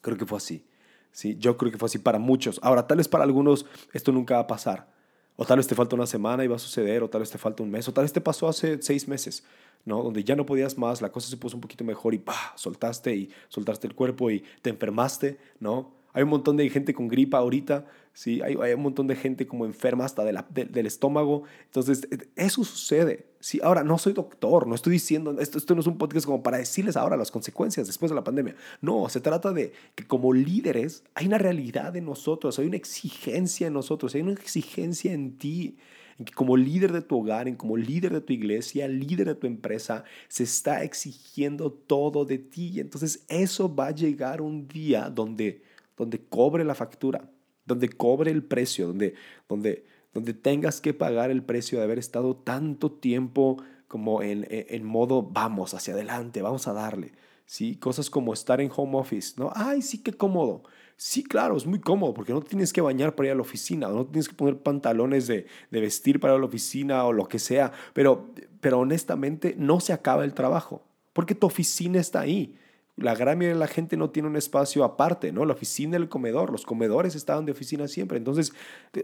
Creo 0.06 0.18
que 0.18 0.26
fue 0.28 0.38
así. 0.38 0.64
Sí, 1.12 1.36
yo 1.40 1.58
creo 1.58 1.72
que 1.72 1.80
fue 1.80 1.88
así 1.88 1.98
para 1.98 2.20
muchos. 2.20 2.60
Ahora, 2.62 2.86
tal 2.86 2.98
vez 2.98 3.08
para 3.08 3.24
algunos 3.24 3.66
esto 3.92 4.12
nunca 4.12 4.36
va 4.36 4.42
a 4.42 4.48
pasar. 4.48 4.88
O 5.36 5.46
tal 5.46 5.58
vez 5.58 5.66
te 5.66 5.74
falta 5.74 5.96
una 5.96 6.06
semana 6.06 6.44
y 6.44 6.48
va 6.48 6.58
a 6.58 6.60
suceder, 6.60 7.02
o 7.02 7.10
tal 7.10 7.22
vez 7.22 7.32
te 7.32 7.40
falta 7.40 7.64
un 7.64 7.72
mes, 7.72 7.88
o 7.88 7.92
tal 7.92 8.04
vez 8.04 8.14
te 8.14 8.22
pasó 8.22 8.48
hace 8.48 8.80
seis 8.84 9.08
meses, 9.08 9.44
¿no? 9.84 10.04
Donde 10.04 10.24
ya 10.24 10.36
no 10.36 10.46
podías 10.46 10.78
más, 10.78 11.02
la 11.02 11.12
cosa 11.12 11.28
se 11.28 11.38
puso 11.38 11.58
un 11.58 11.62
poquito 11.62 11.84
mejor 11.84 12.14
y 12.14 12.20
¡pah! 12.20 12.54
soltaste 12.56 13.16
y 13.16 13.32
soltaste 13.50 13.88
el 13.88 13.96
cuerpo 13.96 14.30
y 14.30 14.44
te 14.62 14.70
enfermaste, 14.70 15.40
¿no? 15.60 15.96
Hay 16.14 16.22
un 16.22 16.30
montón 16.30 16.56
de 16.56 16.70
gente 16.70 16.94
con 16.94 17.08
gripa 17.08 17.40
ahorita, 17.40 17.88
¿sí? 18.14 18.44
Hay, 18.44 18.56
hay 18.62 18.74
un 18.74 18.84
montón 18.84 19.08
de 19.08 19.16
gente 19.16 19.48
como 19.48 19.66
enferma 19.66 20.06
hasta 20.06 20.24
de 20.24 20.34
la, 20.34 20.46
del 20.52 20.86
estómago. 20.86 21.46
Entonces, 21.66 22.08
e, 22.12 22.30
eso 22.36 22.64
sucede. 22.64 23.26
¿Sí? 23.46 23.60
Ahora, 23.64 23.84
no 23.84 23.98
soy 23.98 24.14
doctor, 24.14 24.68
no 24.68 24.74
estoy 24.74 24.94
diciendo, 24.94 25.36
esto, 25.40 25.58
esto 25.58 25.76
no 25.76 25.82
es 25.82 25.88
un 25.88 25.98
podcast 25.98 26.26
como 26.26 26.42
para 26.42 26.58
decirles 26.58 26.98
ahora 26.98 27.16
las 27.16 27.30
consecuencias 27.30 27.86
después 27.86 28.10
de 28.10 28.16
la 28.16 28.24
pandemia. 28.24 28.56
No, 28.82 29.08
se 29.10 29.22
trata 29.22 29.52
de 29.52 29.72
que 29.94 30.08
como 30.08 30.34
líderes 30.34 31.04
hay 31.14 31.28
una 31.28 31.38
realidad 31.38 31.96
en 31.96 32.06
nosotros, 32.06 32.58
hay 32.58 32.66
una 32.66 32.78
exigencia 32.78 33.68
en 33.68 33.74
nosotros, 33.74 34.16
hay 34.16 34.22
una 34.22 34.34
exigencia 34.34 35.14
en 35.14 35.38
ti 35.38 35.78
en 36.18 36.26
que 36.26 36.34
como 36.34 36.56
líder 36.58 36.94
de 36.94 37.02
tu 37.02 37.20
hogar, 37.20 37.48
en 37.48 37.56
como 37.56 37.78
líder 37.78 38.14
de 38.14 38.22
tu 38.22 38.34
iglesia, 38.34 38.88
líder 38.88 39.28
de 39.28 39.36
tu 39.36 39.48
empresa, 39.48 40.06
se 40.30 40.44
está 40.44 40.84
exigiendo 40.84 41.72
todo 41.72 42.26
de 42.26 42.38
ti. 42.38 42.80
Entonces 42.80 43.26
eso 43.28 43.74
va 43.74 43.88
a 43.88 43.92
llegar 43.92 44.42
un 44.42 44.68
día 44.68 45.10
donde 45.10 45.62
donde 45.98 46.20
cobre 46.26 46.64
la 46.64 46.76
factura, 46.76 47.30
donde 47.66 47.90
cobre 47.90 48.32
el 48.32 48.44
precio, 48.44 48.88
donde, 48.88 49.16
donde, 49.48 49.86
donde 50.16 50.34
tengas 50.34 50.82
que 50.82 50.94
pagar 50.94 51.30
el 51.30 51.44
precio 51.44 51.78
de 51.78 51.84
haber 51.84 52.00
estado 52.00 52.36
tanto 52.38 52.92
tiempo 52.92 53.62
como 53.88 54.24
en, 54.24 54.48
en, 54.50 54.84
modo 54.84 55.22
vamos 55.22 55.74
hacia 55.74 55.94
adelante, 55.94 56.42
vamos 56.42 56.68
a 56.68 56.74
darle. 56.74 57.12
¿sí? 57.46 57.76
Cosas 57.76 58.10
como 58.10 58.34
estar 58.34 58.62
en 58.62 58.72
home 58.76 58.98
office, 58.98 59.34
¿no? 59.38 59.52
Ay, 59.54 59.82
sí, 59.82 60.02
qué 60.02 60.14
cómodo. 60.14 60.64
Sí, 60.96 61.22
claro, 61.22 61.58
es 61.58 61.66
muy 61.66 61.80
cómodo 61.80 62.14
porque 62.14 62.34
no 62.34 62.42
tienes 62.42 62.72
que 62.72 62.80
bañar 62.80 63.14
para 63.14 63.28
ir 63.28 63.34
a 63.34 63.36
la 63.36 63.42
oficina, 63.42 63.90
no 63.90 64.06
tienes 64.06 64.30
que 64.30 64.36
poner 64.36 64.58
pantalones 64.58 65.28
de, 65.28 65.46
de 65.70 65.82
vestir 65.82 66.20
para 66.20 66.34
ir 66.34 66.38
a 66.38 66.40
la 66.40 66.48
oficina 66.48 67.04
o 67.04 67.12
lo 67.12 67.28
que 67.28 67.38
sea, 67.38 67.74
pero, 67.94 68.32
pero 68.62 68.80
honestamente 68.80 69.54
no 69.58 69.82
se 69.82 69.92
acaba 69.92 70.24
el 70.24 70.34
trabajo 70.34 70.82
porque 71.12 71.36
tu 71.36 71.48
oficina 71.48 72.00
está 72.00 72.22
ahí. 72.22 72.58
La 72.98 73.14
gran 73.14 73.38
mayoría 73.38 73.56
de 73.56 73.60
la 73.60 73.68
gente 73.68 73.98
no 73.98 74.10
tiene 74.10 74.30
un 74.30 74.38
espacio 74.38 74.84
aparte, 74.84 75.32
¿no? 75.32 75.46
La 75.46 75.54
oficina 75.54 75.98
el 75.98 76.08
comedor, 76.08 76.52
los 76.52 76.66
comedores 76.66 77.16
estaban 77.16 77.46
de 77.46 77.52
oficina 77.52 77.88
siempre. 77.88 78.18
Entonces, 78.18 78.54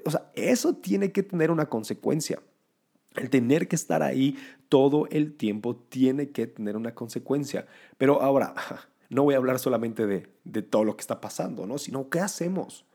o 0.06 0.12
sea, 0.12 0.32
eso 0.34 0.76
tiene 0.76 1.12
que 1.12 1.24
tener 1.24 1.52
una 1.52 1.68
consecuencia. 1.68 2.42
El 3.16 3.30
tener 3.30 3.68
que 3.68 3.76
estar 3.76 4.02
ahí 4.02 4.38
todo 4.70 5.08
el 5.12 5.36
tiempo 5.36 5.76
tiene 5.76 6.30
que 6.30 6.48
tener 6.48 6.78
una 6.78 6.96
consecuencia. 6.96 7.68
Pero 7.98 8.22
ahora, 8.22 8.54
no 9.10 9.24
voy 9.24 9.34
a 9.34 9.38
hablar 9.38 9.60
solamente 9.60 10.08
de, 10.08 10.28
de 10.46 10.62
todo 10.62 10.86
lo 10.86 10.96
que 10.96 11.02
está 11.02 11.20
pasando, 11.20 11.68
¿no? 11.68 11.78
Sino, 11.78 12.10
¿qué 12.10 12.22
hacemos? 12.22 12.86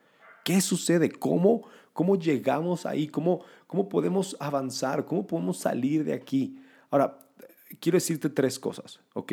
¿Qué 0.44 0.62
sucede? 0.62 1.10
¿Cómo, 1.10 1.68
cómo 1.92 2.16
llegamos 2.16 2.86
ahí? 2.86 3.08
¿Cómo, 3.08 3.44
¿Cómo 3.66 3.88
podemos 3.88 4.34
avanzar? 4.40 5.04
¿Cómo 5.04 5.26
podemos 5.26 5.58
salir 5.58 6.04
de 6.04 6.14
aquí? 6.14 6.58
Ahora, 6.88 7.18
quiero 7.80 7.96
decirte 7.96 8.30
tres 8.30 8.58
cosas, 8.58 9.00
¿ok? 9.12 9.32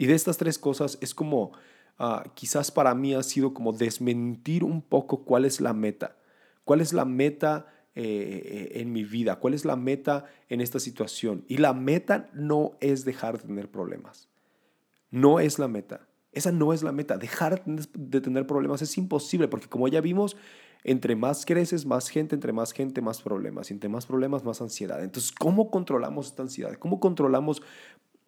Y 0.00 0.06
de 0.06 0.14
estas 0.14 0.38
tres 0.38 0.58
cosas 0.58 0.96
es 1.02 1.14
como, 1.14 1.52
ah, 1.98 2.24
quizás 2.32 2.70
para 2.70 2.94
mí 2.94 3.12
ha 3.12 3.22
sido 3.22 3.52
como 3.52 3.74
desmentir 3.74 4.64
un 4.64 4.80
poco 4.80 5.26
cuál 5.26 5.44
es 5.44 5.60
la 5.60 5.74
meta. 5.74 6.16
¿Cuál 6.64 6.80
es 6.80 6.94
la 6.94 7.04
meta 7.04 7.66
eh, 7.94 8.70
en 8.76 8.92
mi 8.92 9.04
vida? 9.04 9.36
¿Cuál 9.36 9.52
es 9.52 9.66
la 9.66 9.76
meta 9.76 10.24
en 10.48 10.62
esta 10.62 10.80
situación? 10.80 11.44
Y 11.48 11.58
la 11.58 11.74
meta 11.74 12.30
no 12.32 12.78
es 12.80 13.04
dejar 13.04 13.36
de 13.36 13.46
tener 13.46 13.70
problemas. 13.70 14.30
No 15.10 15.38
es 15.38 15.58
la 15.58 15.68
meta. 15.68 16.08
Esa 16.32 16.50
no 16.50 16.72
es 16.72 16.82
la 16.82 16.92
meta. 16.92 17.18
Dejar 17.18 17.62
de 17.66 18.20
tener 18.22 18.46
problemas 18.46 18.80
es 18.80 18.96
imposible 18.96 19.48
porque 19.48 19.68
como 19.68 19.86
ya 19.86 20.00
vimos, 20.00 20.34
entre 20.82 21.14
más 21.14 21.44
creces, 21.44 21.84
más 21.84 22.08
gente, 22.08 22.34
entre 22.34 22.54
más 22.54 22.72
gente, 22.72 23.02
más 23.02 23.20
problemas. 23.20 23.70
Y 23.70 23.74
entre 23.74 23.90
más 23.90 24.06
problemas, 24.06 24.44
más 24.44 24.62
ansiedad. 24.62 25.04
Entonces, 25.04 25.30
¿cómo 25.30 25.70
controlamos 25.70 26.28
esta 26.28 26.40
ansiedad? 26.40 26.72
¿Cómo 26.78 27.00
controlamos 27.00 27.60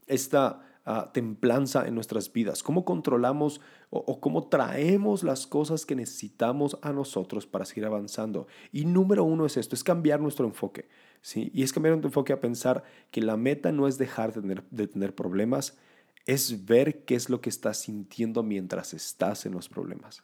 esta 0.07 0.67
templanza 1.13 1.87
en 1.87 1.95
nuestras 1.95 2.33
vidas, 2.33 2.63
cómo 2.63 2.85
controlamos 2.85 3.61
o, 3.91 4.21
cómo 4.21 4.49
traemos 4.49 5.23
las 5.23 5.47
cosas 5.47 5.87
que 5.87 5.95
necesitamos 5.95 6.77
a 6.83 6.93
nosotros 6.93 7.47
para 7.47 7.65
seguir 7.65 7.85
avanzando. 7.85 8.49
Y 8.73 8.85
número 8.85 9.23
uno 9.23 9.47
es 9.47 9.57
esto, 9.57 9.77
es 9.77 9.85
cambiar 9.85 10.21
nuestro 10.21 10.47
enfoque. 10.47 10.89
¿sí? 11.21 11.51
Y 11.55 11.63
es 11.63 11.73
cambiar 11.73 11.93
nuestro 11.93 12.09
enfoque 12.09 12.33
a 12.33 12.41
pensar 12.41 12.83
que 13.11 13.21
la 13.21 13.37
meta 13.37 13.71
no 13.71 13.87
es 13.87 13.97
dejar 13.97 14.33
de 14.33 14.41
tener, 14.41 14.65
de 14.71 14.89
tener 14.89 15.15
problemas, 15.15 15.79
es 16.27 16.65
ver 16.65 17.05
qué 17.05 17.15
es 17.15 17.31
lo 17.31 17.41
que 17.41 17.51
estás 17.51 17.79
sintiendo 17.79 18.43
mientras 18.43 18.93
estás 18.95 19.47
en 19.47 19.53
los 19.53 19.69
problemas. 19.69 20.23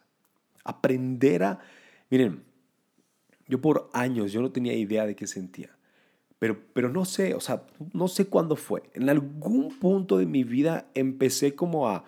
Aprender 0.65 1.43
a, 1.43 1.59
miren, 2.09 2.43
yo 3.47 3.61
por 3.61 3.89
años 3.93 4.31
yo 4.31 4.41
no 4.41 4.51
tenía 4.51 4.73
idea 4.73 5.05
de 5.05 5.15
qué 5.15 5.25
sentía. 5.25 5.78
Pero, 6.39 6.57
pero 6.73 6.89
no 6.89 7.05
sé, 7.05 7.35
o 7.35 7.41
sea, 7.41 7.65
no 7.93 8.07
sé 8.07 8.27
cuándo 8.27 8.55
fue. 8.55 8.83
En 8.93 9.09
algún 9.09 9.77
punto 9.79 10.17
de 10.17 10.25
mi 10.25 10.43
vida 10.43 10.89
empecé 10.93 11.55
como 11.55 11.89
a, 11.89 12.05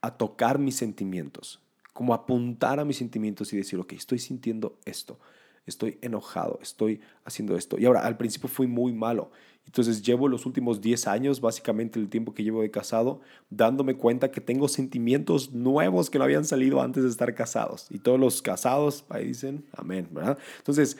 a 0.00 0.16
tocar 0.16 0.58
mis 0.58 0.76
sentimientos. 0.76 1.60
como 1.92 2.14
apuntar 2.14 2.80
a 2.80 2.84
mis 2.84 2.96
sentimientos 2.98 3.52
y 3.52 3.56
decir, 3.58 3.78
ok, 3.78 3.92
estoy 3.92 4.18
sintiendo 4.20 4.78
esto, 4.86 5.18
estoy 5.66 5.98
enojado, 6.02 6.58
estoy 6.62 7.00
haciendo 7.24 7.56
esto. 7.56 7.78
Y 7.78 7.86
ahora, 7.86 8.00
al 8.00 8.16
principio 8.16 8.48
fui 8.48 8.66
muy 8.66 8.92
malo 8.92 9.30
entonces 9.70 10.02
llevo 10.02 10.26
los 10.26 10.46
últimos 10.46 10.80
10 10.80 11.06
años, 11.06 11.40
básicamente 11.40 12.00
el 12.00 12.08
tiempo 12.08 12.34
que 12.34 12.42
llevo 12.42 12.62
de 12.62 12.72
casado, 12.72 13.20
dándome 13.50 13.94
cuenta 13.94 14.32
que 14.32 14.40
tengo 14.40 14.66
sentimientos 14.66 15.52
nuevos 15.52 16.10
que 16.10 16.18
no 16.18 16.24
habían 16.24 16.44
salido 16.44 16.82
antes 16.82 17.04
de 17.04 17.08
estar 17.08 17.32
casados. 17.36 17.86
Y 17.88 18.00
todos 18.00 18.18
los 18.18 18.42
casados 18.42 19.04
ahí 19.10 19.28
dicen, 19.28 19.64
amén, 19.72 20.08
¿verdad? 20.10 20.38
Entonces, 20.58 20.98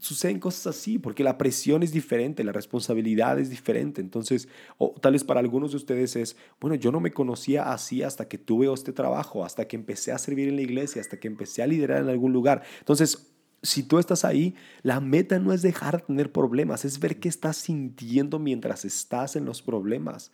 suceden 0.00 0.40
cosas 0.40 0.66
así, 0.66 0.98
porque 0.98 1.22
la 1.22 1.38
presión 1.38 1.84
es 1.84 1.92
diferente, 1.92 2.42
la 2.42 2.50
responsabilidad 2.50 3.38
es 3.38 3.50
diferente. 3.50 4.00
Entonces, 4.00 4.48
o 4.78 4.96
tal 5.00 5.12
vez 5.12 5.22
para 5.22 5.38
algunos 5.38 5.70
de 5.70 5.76
ustedes 5.76 6.16
es, 6.16 6.36
bueno, 6.60 6.74
yo 6.74 6.90
no 6.90 6.98
me 6.98 7.12
conocía 7.12 7.72
así 7.72 8.02
hasta 8.02 8.26
que 8.26 8.36
tuve 8.36 8.72
este 8.72 8.92
trabajo, 8.92 9.44
hasta 9.44 9.68
que 9.68 9.76
empecé 9.76 10.10
a 10.10 10.18
servir 10.18 10.48
en 10.48 10.56
la 10.56 10.62
iglesia, 10.62 11.00
hasta 11.00 11.20
que 11.20 11.28
empecé 11.28 11.62
a 11.62 11.68
liderar 11.68 12.02
en 12.02 12.08
algún 12.08 12.32
lugar. 12.32 12.62
Entonces, 12.80 13.31
si 13.62 13.82
tú 13.84 13.98
estás 13.98 14.24
ahí, 14.24 14.54
la 14.82 15.00
meta 15.00 15.38
no 15.38 15.52
es 15.52 15.62
dejar 15.62 15.98
de 16.00 16.06
tener 16.06 16.32
problemas, 16.32 16.84
es 16.84 16.98
ver 16.98 17.20
qué 17.20 17.28
estás 17.28 17.56
sintiendo 17.56 18.38
mientras 18.38 18.84
estás 18.84 19.36
en 19.36 19.44
los 19.44 19.62
problemas. 19.62 20.32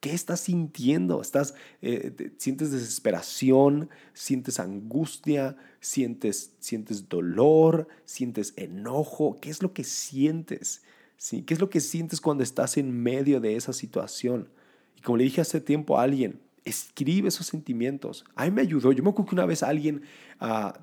¿Qué 0.00 0.12
estás 0.12 0.40
sintiendo? 0.40 1.22
¿Estás, 1.22 1.54
eh, 1.80 2.34
¿Sientes 2.36 2.70
desesperación? 2.70 3.88
¿Sientes 4.12 4.60
angustia? 4.60 5.56
¿Sientes, 5.80 6.52
¿Sientes 6.60 7.08
dolor? 7.08 7.88
¿Sientes 8.04 8.52
enojo? 8.56 9.38
¿Qué 9.40 9.48
es 9.48 9.62
lo 9.62 9.72
que 9.72 9.84
sientes? 9.84 10.82
¿Sí? 11.16 11.42
¿Qué 11.42 11.54
es 11.54 11.60
lo 11.60 11.70
que 11.70 11.80
sientes 11.80 12.20
cuando 12.20 12.42
estás 12.42 12.76
en 12.76 12.90
medio 12.90 13.40
de 13.40 13.56
esa 13.56 13.72
situación? 13.72 14.50
Y 14.96 15.00
como 15.00 15.16
le 15.16 15.24
dije 15.24 15.40
hace 15.40 15.62
tiempo 15.62 15.98
a 15.98 16.02
alguien, 16.02 16.40
escribe 16.66 17.28
esos 17.28 17.46
sentimientos. 17.46 18.24
A 18.34 18.44
mí 18.44 18.50
me 18.50 18.60
ayudó. 18.60 18.92
Yo 18.92 19.02
me 19.02 19.10
acuerdo 19.10 19.30
que 19.30 19.34
una 19.36 19.46
vez 19.46 19.62
alguien, 19.62 20.02
ah, 20.40 20.78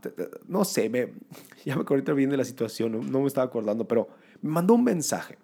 no 0.48 0.66
sé, 0.66 0.90
me, 0.90 1.14
ya 1.66 1.76
me 1.76 1.82
acuerdo 1.82 2.16
bien 2.16 2.30
de 2.30 2.38
la 2.38 2.46
situación, 2.46 3.12
no, 3.12 3.20
me 3.20 3.28
estaba 3.28 3.46
acordando, 3.46 3.88
pero 3.88 4.08
me 4.42 4.50
mandó 4.50 4.74
un 4.74 4.84
mensaje 4.84 5.38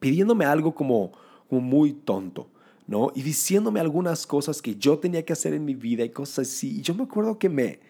pidiéndome 0.00 0.44
algo 0.44 0.74
como, 0.74 1.12
como 1.48 1.60
muy 1.60 1.92
tonto. 1.92 2.50
¿no? 2.86 3.12
Y 3.14 3.22
diciéndome 3.22 3.80
algunas 3.80 4.26
cosas 4.26 4.60
que 4.60 4.76
yo 4.76 4.98
tenía 4.98 5.24
que 5.24 5.32
hacer 5.32 5.54
en 5.54 5.64
mi 5.64 5.74
vida 5.74 6.04
y 6.04 6.10
cosas 6.10 6.48
así. 6.48 6.78
Y 6.78 6.82
yo 6.82 6.94
me 6.94 7.04
acuerdo 7.04 7.38
que 7.38 7.48
me, 7.48 7.80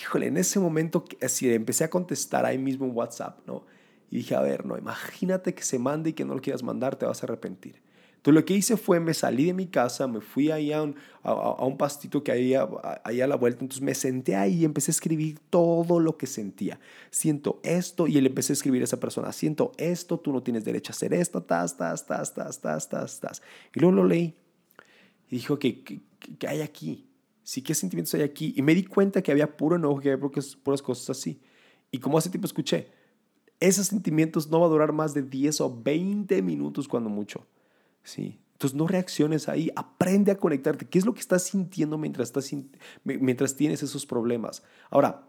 híjole, 0.00 0.28
en 0.28 0.36
ese 0.36 0.58
momento 0.58 1.04
así 1.22 1.52
empecé 1.52 1.84
a 1.84 1.90
contestar 1.90 2.46
ahí 2.46 2.56
mismo 2.56 2.86
en 2.86 2.96
WhatsApp, 2.96 3.40
¿no? 3.46 3.64
Y 4.10 4.18
dije, 4.18 4.34
a 4.34 4.40
ver, 4.40 4.64
no, 4.64 4.78
imagínate 4.78 5.54
que 5.54 5.62
se 5.62 5.78
mande 5.78 6.10
y 6.10 6.12
que 6.14 6.24
no 6.24 6.34
lo 6.34 6.40
quieras 6.40 6.62
mandar, 6.62 6.96
te 6.96 7.06
vas 7.06 7.22
a 7.22 7.26
arrepentir. 7.26 7.82
Entonces 8.20 8.34
lo 8.34 8.44
que 8.44 8.52
hice 8.52 8.76
fue, 8.76 9.00
me 9.00 9.14
salí 9.14 9.46
de 9.46 9.54
mi 9.54 9.66
casa, 9.66 10.06
me 10.06 10.20
fui 10.20 10.50
ahí 10.50 10.74
a 10.74 10.82
un, 10.82 10.94
a, 11.22 11.64
un 11.64 11.78
pastito 11.78 12.22
que 12.22 12.30
había 12.30 12.68
ahí 13.02 13.22
a 13.22 13.26
la 13.26 13.36
vuelta, 13.36 13.62
entonces 13.62 13.82
me 13.82 13.94
senté 13.94 14.36
ahí 14.36 14.60
y 14.60 14.64
empecé 14.66 14.90
a 14.90 14.92
escribir 14.92 15.38
todo 15.48 16.00
lo 16.00 16.18
que 16.18 16.26
sentía. 16.26 16.78
Siento 17.10 17.60
esto 17.62 18.06
y 18.06 18.18
él 18.18 18.26
empecé 18.26 18.52
a 18.52 18.54
escribir 18.54 18.82
a 18.82 18.84
esa 18.84 19.00
persona, 19.00 19.32
siento 19.32 19.72
esto, 19.78 20.20
tú 20.20 20.34
no 20.34 20.42
tienes 20.42 20.66
derecho 20.66 20.92
a 20.92 20.96
hacer 20.96 21.14
esto, 21.14 21.42
tas, 21.42 21.78
tas, 21.78 22.04
tas, 22.04 22.34
tas, 22.34 22.60
tas, 22.60 22.88
tas, 22.90 23.20
tas. 23.20 23.42
Y 23.74 23.80
luego 23.80 23.96
lo 23.96 24.04
leí 24.04 24.36
y 25.30 25.36
dijo, 25.36 25.58
que 25.58 25.82
¿qué, 25.82 26.46
hay 26.46 26.60
aquí? 26.60 27.08
Sí, 27.42 27.62
¿qué 27.62 27.74
sentimientos 27.74 28.12
hay 28.12 28.22
aquí? 28.22 28.52
Y 28.54 28.60
me 28.60 28.74
di 28.74 28.84
cuenta 28.84 29.22
que 29.22 29.32
había 29.32 29.56
puro 29.56 29.76
enojo, 29.76 29.98
que 29.98 30.12
había 30.12 30.30
puras 30.62 30.82
cosas 30.82 31.08
así. 31.08 31.40
Y 31.90 32.00
como 32.00 32.18
hace 32.18 32.28
tiempo 32.28 32.44
escuché, 32.44 32.90
esos 33.60 33.86
sentimientos 33.86 34.50
no 34.50 34.60
va 34.60 34.66
a 34.66 34.68
durar 34.68 34.92
más 34.92 35.14
de 35.14 35.22
10 35.22 35.62
o 35.62 35.82
20 35.82 36.42
minutos 36.42 36.86
cuando 36.86 37.08
mucho. 37.08 37.46
¿Sí? 38.02 38.38
Entonces 38.52 38.76
no 38.76 38.86
reacciones 38.86 39.48
ahí, 39.48 39.70
aprende 39.74 40.30
a 40.32 40.36
conectarte. 40.36 40.86
¿Qué 40.86 40.98
es 40.98 41.06
lo 41.06 41.14
que 41.14 41.20
estás 41.20 41.44
sintiendo 41.44 41.96
mientras, 41.96 42.28
estás, 42.28 42.50
mientras 43.04 43.56
tienes 43.56 43.82
esos 43.82 44.04
problemas? 44.04 44.62
Ahora, 44.90 45.26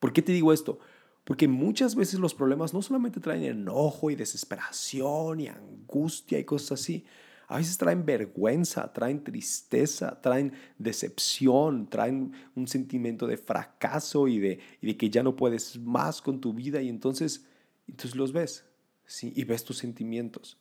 ¿por 0.00 0.14
qué 0.14 0.22
te 0.22 0.32
digo 0.32 0.52
esto? 0.52 0.78
Porque 1.24 1.46
muchas 1.46 1.94
veces 1.94 2.20
los 2.20 2.32
problemas 2.32 2.72
no 2.72 2.80
solamente 2.80 3.20
traen 3.20 3.42
enojo 3.42 4.10
y 4.10 4.16
desesperación 4.16 5.40
y 5.40 5.48
angustia 5.48 6.38
y 6.38 6.44
cosas 6.44 6.80
así. 6.80 7.04
A 7.48 7.58
veces 7.58 7.76
traen 7.76 8.06
vergüenza, 8.06 8.90
traen 8.94 9.22
tristeza, 9.22 10.18
traen 10.22 10.54
decepción, 10.78 11.86
traen 11.86 12.32
un 12.54 12.66
sentimiento 12.66 13.26
de 13.26 13.36
fracaso 13.36 14.26
y 14.26 14.38
de, 14.38 14.96
que 14.96 15.10
ya 15.10 15.22
no 15.22 15.36
puedes 15.36 15.78
más 15.78 16.22
con 16.22 16.40
tu 16.40 16.54
vida 16.54 16.80
y 16.80 16.88
entonces, 16.88 17.44
entonces 17.86 18.16
los 18.16 18.32
ves 18.32 18.64
¿sí? 19.04 19.34
y 19.36 19.44
ves 19.44 19.64
tus 19.64 19.76
sentimientos. 19.76 20.56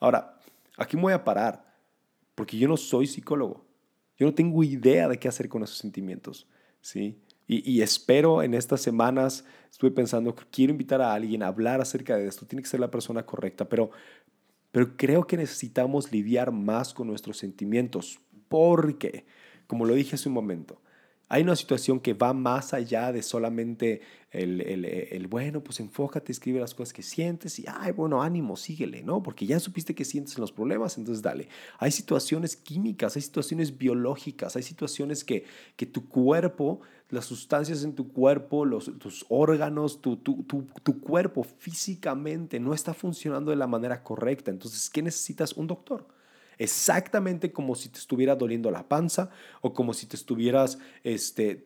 Ahora, 0.00 0.40
Aquí 0.76 0.96
me 0.96 1.02
voy 1.02 1.12
a 1.12 1.24
parar, 1.24 1.74
porque 2.34 2.56
yo 2.56 2.68
no 2.68 2.76
soy 2.76 3.06
psicólogo. 3.06 3.66
Yo 4.16 4.26
no 4.26 4.34
tengo 4.34 4.62
idea 4.62 5.08
de 5.08 5.18
qué 5.18 5.28
hacer 5.28 5.48
con 5.48 5.62
esos 5.62 5.78
sentimientos, 5.78 6.46
¿sí? 6.80 7.18
Y, 7.52 7.82
espero 7.82 8.44
en 8.44 8.54
estas 8.54 8.80
semanas, 8.80 9.44
estuve 9.72 9.90
pensando 9.90 10.36
que 10.36 10.44
quiero 10.52 10.70
invitar 10.70 11.02
a 11.02 11.12
alguien 11.12 11.42
a 11.42 11.48
hablar 11.48 11.80
acerca 11.80 12.16
de 12.16 12.28
esto. 12.28 12.46
Tiene 12.46 12.62
que 12.62 12.68
ser 12.68 12.78
la 12.78 12.92
persona 12.92 13.26
correcta, 13.26 13.68
pero, 13.68 13.90
pero 14.70 14.96
creo 14.96 15.26
que 15.26 15.36
necesitamos 15.36 16.12
lidiar 16.12 16.52
más 16.52 16.94
con 16.94 17.08
nuestros 17.08 17.38
sentimientos, 17.38 18.20
porque, 18.48 19.24
como 19.66 19.84
lo 19.84 19.94
dije 19.94 20.14
hace 20.14 20.28
un 20.28 20.34
momento, 20.36 20.80
hay 21.30 21.44
una 21.44 21.54
situación 21.54 22.00
que 22.00 22.12
va 22.12 22.32
más 22.32 22.74
allá 22.74 23.12
de 23.12 23.22
solamente 23.22 24.00
el, 24.32 24.60
el, 24.62 24.84
el, 24.84 25.28
bueno, 25.28 25.62
pues 25.62 25.78
enfócate, 25.78 26.32
escribe 26.32 26.58
las 26.58 26.74
cosas 26.74 26.92
que 26.92 27.04
sientes 27.04 27.56
y, 27.60 27.64
ay, 27.68 27.92
bueno, 27.92 28.20
ánimo, 28.20 28.56
síguele, 28.56 29.04
¿no? 29.04 29.22
Porque 29.22 29.46
ya 29.46 29.60
supiste 29.60 29.94
que 29.94 30.04
sientes 30.04 30.36
los 30.38 30.50
problemas, 30.50 30.98
entonces 30.98 31.22
dale. 31.22 31.48
Hay 31.78 31.92
situaciones 31.92 32.56
químicas, 32.56 33.14
hay 33.14 33.22
situaciones 33.22 33.78
biológicas, 33.78 34.56
hay 34.56 34.64
situaciones 34.64 35.22
que, 35.22 35.44
que 35.76 35.86
tu 35.86 36.08
cuerpo, 36.08 36.80
las 37.10 37.26
sustancias 37.26 37.84
en 37.84 37.94
tu 37.94 38.12
cuerpo, 38.12 38.64
los, 38.64 38.98
tus 38.98 39.24
órganos, 39.28 40.00
tu, 40.02 40.16
tu, 40.16 40.42
tu, 40.42 40.66
tu 40.82 41.00
cuerpo 41.00 41.44
físicamente 41.44 42.58
no 42.58 42.74
está 42.74 42.92
funcionando 42.92 43.52
de 43.52 43.56
la 43.56 43.68
manera 43.68 44.02
correcta. 44.02 44.50
Entonces, 44.50 44.90
¿qué 44.90 45.00
necesitas? 45.00 45.52
Un 45.52 45.68
doctor 45.68 46.08
exactamente 46.60 47.52
como 47.52 47.74
si 47.74 47.88
te 47.88 47.98
estuviera 47.98 48.36
doliendo 48.36 48.70
la 48.70 48.86
panza 48.86 49.30
o 49.62 49.72
como 49.72 49.94
si 49.94 50.04
te 50.04 50.14
estuvieras, 50.14 50.78
este, 51.04 51.56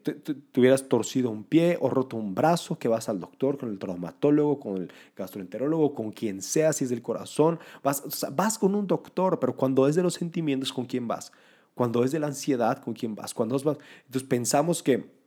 tuvieras 0.53 0.89
torcido 0.89 1.31
un 1.31 1.43
pie 1.43 1.77
o 1.81 1.91
roto 1.91 2.17
un 2.17 2.33
brazo, 2.33 2.79
que 2.79 2.87
vas 2.87 3.09
al 3.09 3.19
doctor, 3.19 3.59
con 3.59 3.71
el 3.71 3.79
traumatólogo, 3.81 4.61
con 4.61 4.77
el 4.77 4.93
gastroenterólogo, 5.17 5.95
con 5.95 6.13
quien 6.13 6.41
sea, 6.41 6.73
si 6.73 6.85
es 6.85 6.91
del 6.91 7.03
corazón, 7.03 7.59
vas, 7.83 8.05
vas 8.33 8.57
con 8.57 8.77
un 8.77 8.87
doctor, 8.87 9.41
pero 9.41 9.57
cuando 9.57 9.89
es 9.89 9.97
de 9.97 10.05
los 10.05 10.15
sentimientos, 10.15 10.73
¿con 10.73 10.87
quién 10.87 11.09
vas? 11.09 11.33
Cuando 11.75 12.05
es 12.05 12.13
de 12.13 12.21
la 12.21 12.29
ansiedad, 12.29 12.81
¿con 12.81 12.95
quién 12.95 13.17
vas? 13.17 13.35
Cuando 13.35 13.59
vas, 13.59 13.79
entonces 14.07 14.29
pensamos 14.29 14.81
que 14.81 15.24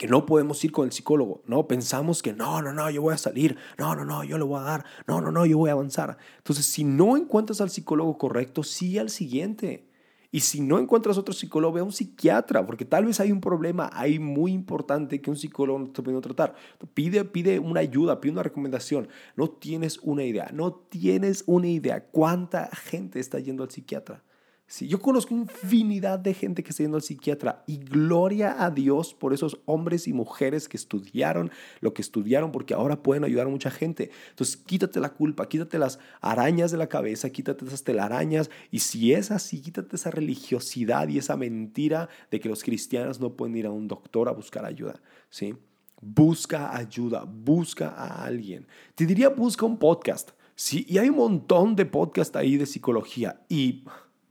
que 0.00 0.08
no 0.08 0.24
podemos 0.24 0.64
ir 0.64 0.72
con 0.72 0.86
el 0.86 0.92
psicólogo, 0.92 1.42
no, 1.44 1.68
pensamos 1.68 2.22
que 2.22 2.32
no, 2.32 2.62
no, 2.62 2.72
no, 2.72 2.88
yo 2.88 3.02
voy 3.02 3.12
a 3.12 3.18
salir, 3.18 3.58
no, 3.76 3.94
no, 3.94 4.06
no, 4.06 4.24
yo 4.24 4.38
le 4.38 4.44
voy 4.44 4.58
a 4.58 4.62
dar, 4.62 4.84
no, 5.06 5.20
no, 5.20 5.30
no, 5.30 5.44
yo 5.44 5.58
voy 5.58 5.68
a 5.68 5.74
avanzar. 5.74 6.16
Entonces, 6.38 6.64
si 6.64 6.84
no 6.84 7.18
encuentras 7.18 7.60
al 7.60 7.68
psicólogo 7.68 8.16
correcto, 8.16 8.62
sigue 8.62 8.98
al 8.98 9.10
siguiente. 9.10 9.90
Y 10.30 10.40
si 10.40 10.62
no 10.62 10.78
encuentras 10.78 11.18
otro 11.18 11.34
psicólogo, 11.34 11.74
ve 11.74 11.80
a 11.82 11.84
un 11.84 11.92
psiquiatra, 11.92 12.64
porque 12.64 12.86
tal 12.86 13.04
vez 13.04 13.20
hay 13.20 13.30
un 13.30 13.42
problema 13.42 13.90
ahí 13.92 14.18
muy 14.18 14.52
importante 14.52 15.20
que 15.20 15.28
un 15.28 15.36
psicólogo 15.36 15.78
no 15.78 15.84
está 15.84 16.02
pudiendo 16.02 16.22
tratar. 16.22 16.54
Pide, 16.94 17.22
pide 17.26 17.58
una 17.58 17.80
ayuda, 17.80 18.22
pide 18.22 18.32
una 18.32 18.42
recomendación. 18.42 19.06
No 19.36 19.50
tienes 19.50 19.98
una 19.98 20.24
idea, 20.24 20.48
no 20.54 20.72
tienes 20.72 21.44
una 21.46 21.68
idea 21.68 22.06
cuánta 22.06 22.70
gente 22.74 23.20
está 23.20 23.38
yendo 23.38 23.64
al 23.64 23.70
psiquiatra. 23.70 24.22
Sí, 24.70 24.86
yo 24.86 25.00
conozco 25.00 25.34
infinidad 25.34 26.20
de 26.20 26.32
gente 26.32 26.62
que 26.62 26.70
está 26.70 26.84
yendo 26.84 26.96
al 26.96 27.02
psiquiatra 27.02 27.64
y 27.66 27.78
gloria 27.78 28.64
a 28.64 28.70
Dios 28.70 29.14
por 29.14 29.34
esos 29.34 29.58
hombres 29.64 30.06
y 30.06 30.12
mujeres 30.12 30.68
que 30.68 30.76
estudiaron 30.76 31.50
lo 31.80 31.92
que 31.92 32.02
estudiaron 32.02 32.52
porque 32.52 32.72
ahora 32.72 33.02
pueden 33.02 33.24
ayudar 33.24 33.48
a 33.48 33.50
mucha 33.50 33.72
gente. 33.72 34.12
Entonces 34.28 34.56
quítate 34.56 35.00
la 35.00 35.12
culpa, 35.12 35.48
quítate 35.48 35.76
las 35.80 35.98
arañas 36.20 36.70
de 36.70 36.78
la 36.78 36.86
cabeza, 36.86 37.30
quítate 37.30 37.64
esas 37.64 37.82
telarañas 37.82 38.48
y 38.70 38.78
si 38.78 39.12
es 39.12 39.32
así, 39.32 39.60
quítate 39.60 39.96
esa 39.96 40.12
religiosidad 40.12 41.08
y 41.08 41.18
esa 41.18 41.36
mentira 41.36 42.08
de 42.30 42.38
que 42.38 42.48
los 42.48 42.62
cristianos 42.62 43.18
no 43.18 43.34
pueden 43.34 43.56
ir 43.56 43.66
a 43.66 43.72
un 43.72 43.88
doctor 43.88 44.28
a 44.28 44.32
buscar 44.32 44.64
ayuda. 44.64 45.02
¿sí? 45.30 45.56
Busca 46.00 46.76
ayuda, 46.76 47.24
busca 47.24 47.88
a 47.88 48.24
alguien. 48.24 48.68
Te 48.94 49.04
diría 49.04 49.30
busca 49.30 49.66
un 49.66 49.80
podcast. 49.80 50.30
Sí, 50.54 50.86
y 50.88 50.98
hay 50.98 51.08
un 51.08 51.16
montón 51.16 51.74
de 51.74 51.86
podcasts 51.86 52.36
ahí 52.36 52.56
de 52.56 52.66
psicología 52.66 53.40
y 53.48 53.82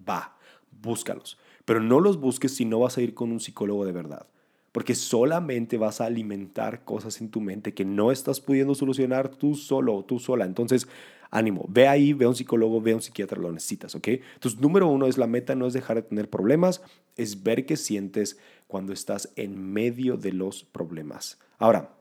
va, 0.10 0.38
búscalos. 0.82 1.38
Pero 1.66 1.82
no 1.82 2.00
los 2.00 2.20
busques 2.20 2.56
si 2.56 2.66
no 2.66 2.80
vas 2.80 2.98
a 2.98 3.02
ir 3.02 3.14
con 3.14 3.32
un 3.32 3.40
psicólogo 3.40 3.86
de 3.86 3.92
verdad. 3.92 4.28
Porque 4.72 4.96
solamente 4.96 5.78
vas 5.78 6.02
a 6.02 6.06
alimentar 6.06 6.84
cosas 6.84 7.22
en 7.22 7.30
tu 7.30 7.42
mente 7.42 7.74
que 7.74 7.86
no 7.86 8.12
estás 8.12 8.40
pudiendo 8.40 8.76
solucionar 8.76 9.30
tú 9.30 9.56
solo 9.56 9.96
o 9.96 10.06
tú 10.06 10.20
sola. 10.20 10.46
Entonces, 10.46 10.88
ánimo, 11.32 11.66
ve 11.68 11.88
ahí, 11.88 12.14
ve 12.14 12.26
a 12.26 12.30
un 12.30 12.36
psicólogo, 12.36 12.82
ve 12.82 12.92
a 12.92 12.96
un 12.96 13.02
psiquiatra, 13.02 13.40
lo 13.40 13.52
necesitas, 13.52 13.96
¿ok? 13.96 14.08
Entonces, 14.08 14.60
número 14.60 14.88
uno 14.88 15.08
es 15.08 15.18
la 15.18 15.28
meta, 15.28 15.56
no 15.56 15.68
es 15.68 15.74
dejar 15.74 15.98
de 15.98 16.04
tener 16.04 16.30
problemas, 16.30 16.82
es 17.18 17.44
ver 17.44 17.66
qué 17.66 17.78
sientes 17.78 18.40
cuando 18.68 18.94
estás 18.94 19.32
en 19.36 19.74
medio 19.74 20.18
de 20.18 20.34
los 20.34 20.64
problemas. 20.64 21.40
Ahora, 21.58 21.96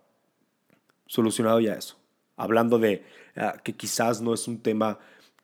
solucionado 1.06 1.60
ya 1.60 1.74
eso, 1.74 1.96
hablando 2.36 2.78
de 2.78 3.02
ah, 3.36 3.56
que 3.62 3.74
quizás 3.74 4.20
no 4.20 4.34
es 4.34 4.46
un 4.48 4.60
tema 4.60 4.98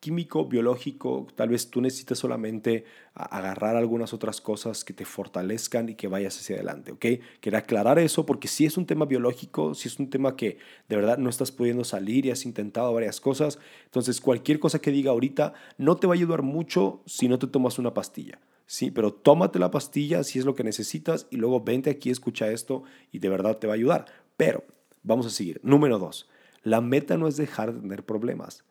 químico, 0.05 0.45
biológico, 0.45 1.27
tal 1.35 1.49
vez 1.49 1.71
tú 1.71 1.81
necesitas 1.81 2.19
solamente 2.19 2.85
agarrar 3.14 3.75
algunas 3.75 4.12
otras 4.12 4.43
cosas 4.43 4.85
que 4.85 4.93
te 4.93 5.07
fortalezcan 5.07 5.88
y 5.88 5.95
que 5.95 6.09
vayas 6.09 6.38
hacia 6.38 6.57
adelante, 6.57 6.93
¿ok? 6.93 7.07
Quería 7.40 7.61
aclarar 7.61 7.99
eso 7.99 8.27
porque 8.27 8.47
si 8.47 8.67
es 8.67 8.77
un 8.77 8.85
tema 8.85 9.07
biológico, 9.07 9.75
si 9.75 9.88
es 9.88 9.99
un 9.99 10.11
tema 10.11 10.37
que 10.37 10.59
de 10.90 10.97
verdad 10.97 11.17
no 11.17 11.31
estás 11.31 11.53
pudiendo 11.53 11.85
salir 11.85 12.27
y 12.27 12.31
has 12.31 12.45
intentado 12.45 12.93
varias 12.93 13.19
cosas, 13.19 13.59
entonces 13.87 14.21
cualquier 14.21 14.59
cosa 14.59 14.79
que 14.79 14.90
diga 14.90 15.11
ahorita 15.11 15.55
no 15.79 15.97
te 15.97 16.07
va 16.07 16.12
a 16.12 16.17
ayudar 16.17 16.43
mucho 16.43 17.01
si 17.07 17.27
no 17.27 17.38
te 17.38 17.47
tomas 17.47 17.79
una 17.79 17.95
pastilla. 17.95 18.40
Sí, 18.67 18.90
pero 18.90 19.11
tómate 19.11 19.59
la 19.59 19.71
pastilla 19.71 20.23
si 20.23 20.38
es 20.38 20.45
lo 20.45 20.55
que 20.55 20.64
necesitas 20.64 21.29
y 21.31 21.38
luego 21.38 21.64
vente 21.64 21.88
aquí, 21.88 22.11
escucha 22.11 22.51
esto 22.51 22.83
y 23.11 23.21
de 23.21 23.31
verdad 23.31 23.57
te 23.57 23.67
va 23.67 23.73
a 23.73 23.77
ayudar. 23.77 24.05
Pero 24.37 24.64
vamos 25.03 25.25
a 25.25 25.31
seguir. 25.31 25.61
Número 25.62 25.99
dos, 25.99 26.29
la 26.62 26.83
meta 26.83 27.17
no 27.17 27.27
es 27.27 27.38
dejar 27.38 27.73
de 27.73 27.81
tener 27.81 28.05
problemas. 28.05 28.64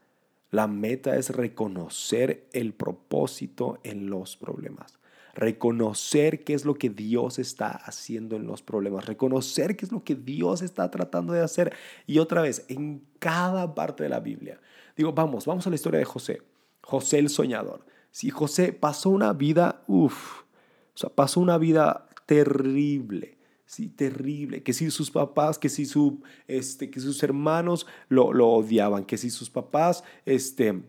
La 0.53 0.67
meta 0.67 1.15
es 1.15 1.31
reconocer 1.31 2.47
el 2.53 2.75
propósito 2.75 3.79
en 3.81 4.11
los 4.11 4.37
problemas. 4.37 4.99
Reconocer 5.33 6.43
qué 6.43 6.53
es 6.53 6.63
lo 6.63 6.75
que 6.75 6.91
Dios 6.91 7.39
está 7.39 7.71
haciendo 7.71 8.35
en 8.35 8.45
los 8.45 8.61
problemas. 8.61 9.07
Reconocer 9.07 9.75
qué 9.75 9.83
es 9.83 9.91
lo 9.91 10.03
que 10.03 10.13
Dios 10.13 10.61
está 10.61 10.91
tratando 10.91 11.33
de 11.33 11.41
hacer. 11.41 11.73
Y 12.05 12.19
otra 12.19 12.43
vez, 12.43 12.65
en 12.67 13.03
cada 13.17 13.73
parte 13.73 14.03
de 14.03 14.09
la 14.09 14.19
Biblia. 14.19 14.61
Digo, 14.95 15.11
vamos, 15.11 15.47
vamos 15.47 15.65
a 15.65 15.71
la 15.71 15.75
historia 15.75 15.97
de 15.97 16.05
José. 16.05 16.43
José 16.83 17.17
el 17.17 17.29
soñador. 17.29 17.83
Si 18.11 18.29
José 18.29 18.73
pasó 18.73 19.09
una 19.09 19.33
vida, 19.33 19.81
uff, 19.87 20.43
pasó 21.15 21.39
una 21.39 21.57
vida 21.57 22.07
terrible, 22.27 23.32
sí, 23.73 23.89
terrible, 23.89 24.61
que 24.61 24.73
si 24.73 24.91
sus 24.91 25.09
papás, 25.09 25.57
que 25.57 25.69
si, 25.69 25.85
su, 25.85 26.21
este, 26.47 26.91
que 26.91 26.99
sus 26.99 27.23
hermanos 27.23 27.87
lo, 28.07 28.31
lo 28.31 28.49
odiaban, 28.49 29.05
que 29.05 29.17
si 29.17 29.31
sus 29.31 29.49
papás, 29.49 30.03
este, 30.25 30.83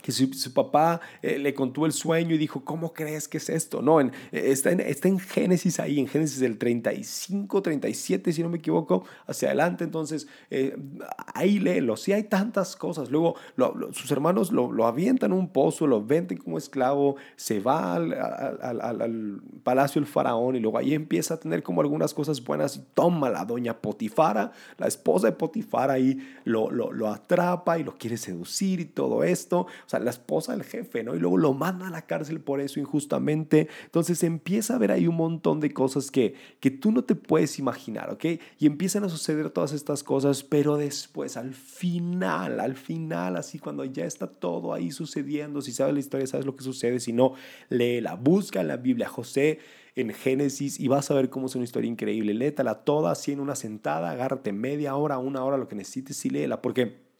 que 0.00 0.10
su, 0.10 0.54
papá 0.54 1.00
eh, 1.20 1.38
le 1.38 1.52
contó 1.52 1.84
el 1.84 1.92
sueño 1.92 2.34
y 2.34 2.38
dijo, 2.38 2.64
¿cómo 2.64 2.94
crees 2.94 3.28
que 3.28 3.36
es 3.36 3.50
esto? 3.50 3.82
No, 3.82 4.00
en, 4.00 4.12
está, 4.32 4.70
en, 4.70 4.80
está 4.80 5.08
en 5.08 5.18
Génesis 5.18 5.78
ahí, 5.80 6.00
en 6.00 6.06
Génesis 6.06 6.40
del 6.40 6.56
35, 6.56 7.60
37, 7.60 8.32
si 8.32 8.42
no 8.42 8.48
me 8.48 8.58
equivoco, 8.58 9.04
hacia 9.26 9.48
adelante. 9.48 9.84
Entonces, 9.84 10.28
eh, 10.50 10.76
ahí 11.34 11.58
léelo. 11.58 11.96
Si 11.96 12.12
hay 12.12 12.24
tantas 12.24 12.74
cosas. 12.74 13.10
Luego, 13.10 13.34
sus 13.92 14.10
hermanos 14.10 14.50
lo, 14.50 14.72
lo, 14.72 14.86
avientan 14.86 15.32
un 15.32 15.48
pozo, 15.48 15.86
lo 15.86 16.02
venden 16.02 16.38
como 16.38 16.56
esclavo, 16.56 17.16
se 17.36 17.60
va 17.60 17.94
al, 17.94 18.14
al, 18.14 18.80
al, 18.80 19.42
palacio 19.62 20.00
del 20.00 20.08
faraón 20.08 20.56
y 20.56 20.60
luego 20.60 20.78
ahí 20.78 20.94
empieza 20.94 21.34
a 21.34 21.36
tener 21.36 21.62
como 21.62 21.82
algunas 21.82 22.14
cosas 22.14 22.42
buenas 22.42 22.76
y 22.76 22.80
toma 22.94 23.28
la 23.28 23.44
doña 23.44 23.78
Potifara, 23.78 24.52
la 24.78 24.86
esposa 24.86 25.28
de 25.28 25.32
Potifara, 25.34 25.94
ahí 25.94 26.18
lo, 26.44 26.70
lo, 26.70 26.92
lo 26.92 27.08
atrapa 27.08 27.78
y 27.78 27.84
lo 27.84 27.96
quiere 27.96 28.16
seducir 28.16 28.80
y 28.80 28.84
todo 28.86 29.22
esto 29.22 29.66
o 29.86 29.88
sea, 29.88 30.00
la 30.00 30.10
esposa 30.10 30.52
del 30.52 30.64
jefe, 30.64 31.04
¿no? 31.04 31.14
Y 31.14 31.18
luego 31.18 31.36
lo 31.36 31.52
manda 31.54 31.88
a 31.88 31.90
la 31.90 32.06
cárcel 32.06 32.40
por 32.40 32.60
eso 32.60 32.80
injustamente. 32.80 33.68
Entonces 33.84 34.22
empieza 34.22 34.74
a 34.74 34.78
ver 34.78 34.92
ahí 34.92 35.06
un 35.06 35.16
montón 35.16 35.60
de 35.60 35.72
cosas 35.72 36.10
que, 36.10 36.34
que 36.60 36.70
tú 36.70 36.92
no 36.92 37.04
te 37.04 37.14
puedes 37.14 37.58
imaginar, 37.58 38.10
¿ok? 38.10 38.24
Y 38.58 38.66
empiezan 38.66 39.04
a 39.04 39.08
suceder 39.08 39.50
todas 39.50 39.72
estas 39.72 40.02
cosas, 40.02 40.42
pero 40.42 40.76
después, 40.76 41.36
al 41.36 41.54
final, 41.54 42.60
al 42.60 42.76
final, 42.76 43.36
así 43.36 43.58
cuando 43.58 43.84
ya 43.84 44.04
está 44.04 44.26
todo 44.26 44.72
ahí 44.74 44.90
sucediendo, 44.90 45.60
si 45.60 45.72
sabes 45.72 45.94
la 45.94 46.00
historia, 46.00 46.26
sabes 46.26 46.46
lo 46.46 46.56
que 46.56 46.64
sucede, 46.64 47.00
si 47.00 47.12
no, 47.12 47.34
léela, 47.68 48.14
busca 48.14 48.60
en 48.60 48.68
la 48.68 48.76
Biblia, 48.76 49.08
José 49.08 49.58
en 49.94 50.12
Génesis 50.12 50.80
y 50.80 50.88
vas 50.88 51.10
a 51.10 51.14
ver 51.14 51.28
cómo 51.28 51.46
es 51.46 51.54
una 51.54 51.64
historia 51.64 51.90
increíble. 51.90 52.34
Léetala 52.34 52.84
toda 52.84 53.12
así 53.12 53.32
en 53.32 53.40
una 53.40 53.54
sentada, 53.54 54.10
agárrate 54.10 54.52
media 54.52 54.96
hora, 54.96 55.18
una 55.18 55.44
hora, 55.44 55.56
lo 55.56 55.68
que 55.68 55.76
necesites 55.76 56.24
y 56.24 56.30
léela, 56.30 56.62
porque 56.62 57.11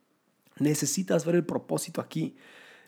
Necesitas 0.59 1.25
ver 1.25 1.37
el 1.37 1.45
propósito 1.45 2.01
aquí. 2.01 2.37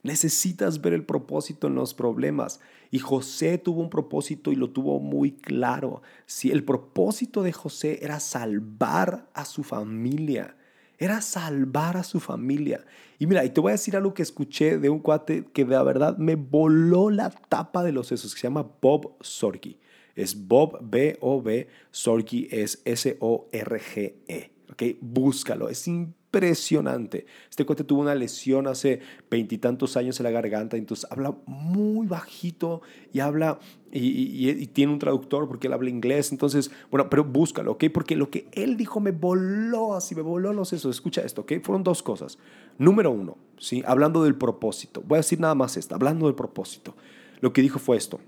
Necesitas 0.02 0.82
ver 0.82 0.92
el 0.92 1.04
propósito 1.04 1.66
en 1.66 1.74
los 1.74 1.94
problemas. 1.94 2.60
Y 2.90 2.98
José 2.98 3.58
tuvo 3.58 3.80
un 3.80 3.90
propósito 3.90 4.52
y 4.52 4.56
lo 4.56 4.70
tuvo 4.70 5.00
muy 5.00 5.32
claro. 5.32 6.02
Si 6.26 6.50
el 6.50 6.62
propósito 6.62 7.42
de 7.42 7.52
José 7.52 7.98
era 8.02 8.20
salvar 8.20 9.30
a 9.32 9.46
su 9.46 9.62
familia, 9.62 10.56
era 10.98 11.20
salvar 11.22 11.96
a 11.96 12.04
su 12.04 12.20
familia. 12.20 12.84
Y 13.18 13.26
mira, 13.26 13.44
y 13.44 13.50
te 13.50 13.60
voy 13.60 13.70
a 13.70 13.72
decir 13.72 13.96
algo 13.96 14.14
que 14.14 14.22
escuché 14.22 14.78
de 14.78 14.90
un 14.90 15.00
cuate 15.00 15.46
que 15.52 15.64
de 15.64 15.82
verdad 15.82 16.18
me 16.18 16.36
voló 16.36 17.10
la 17.10 17.30
tapa 17.30 17.82
de 17.82 17.92
los 17.92 18.08
sesos, 18.08 18.34
que 18.34 18.40
se 18.40 18.46
llama 18.46 18.70
Bob 18.80 19.16
Sorgi. 19.20 19.78
Es 20.14 20.46
Bob, 20.46 20.78
B-O-B, 20.82 21.68
Sorgi 21.90 22.46
es 22.50 22.82
S-O-R-G-E. 22.84 24.50
¿Ok? 24.70 24.82
Búscalo, 25.00 25.68
es 25.68 25.88
impresionante. 26.34 27.26
Este 27.48 27.64
cuate 27.64 27.84
tuvo 27.84 28.00
una 28.00 28.14
lesión 28.14 28.66
hace 28.66 29.00
veintitantos 29.30 29.96
años 29.96 30.18
en 30.18 30.24
la 30.24 30.30
garganta, 30.30 30.76
entonces 30.76 31.06
habla 31.10 31.34
muy 31.46 32.06
bajito 32.06 32.82
y 33.12 33.20
habla 33.20 33.58
y, 33.92 34.66
tiene 34.68 34.92
un 34.92 34.98
traductor 34.98 35.46
porque 35.46 35.68
él 35.68 35.72
habla 35.72 35.88
inglés. 35.88 36.32
Entonces, 36.32 36.70
bueno, 36.90 37.08
pero 37.08 37.24
búscalo, 37.24 37.72
¿ok? 37.72 37.84
Porque 37.92 38.16
lo 38.16 38.30
que 38.30 38.48
él 38.52 38.76
dijo 38.76 39.00
me 39.00 39.12
voló 39.12 39.94
así, 39.94 40.14
me 40.14 40.22
voló 40.22 40.52
los 40.52 40.68
sesos. 40.68 40.96
Escucha 40.96 41.22
esto, 41.22 41.42
¿ok? 41.42 41.52
Fueron 41.62 41.84
dos 41.84 42.02
cosas. 42.02 42.38
Número 42.78 43.10
uno, 43.10 43.38
¿sí? 43.58 43.82
Hablando 43.86 44.24
del 44.24 44.34
propósito. 44.34 45.02
Voy 45.06 45.16
a 45.16 45.20
decir 45.20 45.38
nada 45.38 45.54
más 45.54 45.76
esto, 45.76 45.94
hablando 45.94 46.26
del 46.26 46.34
propósito. 46.34 46.96
Lo 47.40 47.52
que 47.52 47.62
dijo 47.62 47.78
fue 47.78 47.96
esto. 47.96 48.20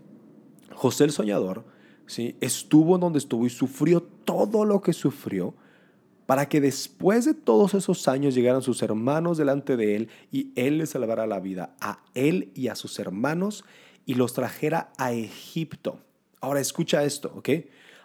José 0.73 1.05
el 1.05 1.11
soñador, 1.11 1.65
¿sí? 2.07 2.37
Estuvo 2.41 2.99
donde 2.99 3.19
estuvo 3.19 3.47
y 3.47 3.51
sufrió 3.51 4.03
todo 4.03 4.65
lo 4.65 4.83
que 4.83 4.93
sufrió 4.93 5.55
para 6.27 6.49
que 6.49 6.61
después 6.61 7.25
de 7.25 7.35
todos 7.35 7.75
esos 7.75 8.09
años 8.09 8.35
llegaran 8.35 8.63
sus 8.63 8.83
hermanos 8.83 9.39
delante 9.39 9.77
de 9.77 9.97
él 9.97 10.09
y 10.33 10.53
él 10.57 10.79
les 10.79 10.91
salvara 10.91 11.27
la 11.27 11.41
vida 11.41 11.75
a 11.81 12.01
él 12.15 12.51
y 12.55 12.69
a 12.69 12.75
sus 12.75 12.99
hermanos 12.99 13.65
y 14.05 14.15
los 14.15 14.35
trajera 14.35 14.93
a 14.99 15.13
Egipto. 15.13 16.01
Ahora 16.41 16.61
escucha 16.61 17.05
esto, 17.05 17.33
¿ok? 17.35 17.51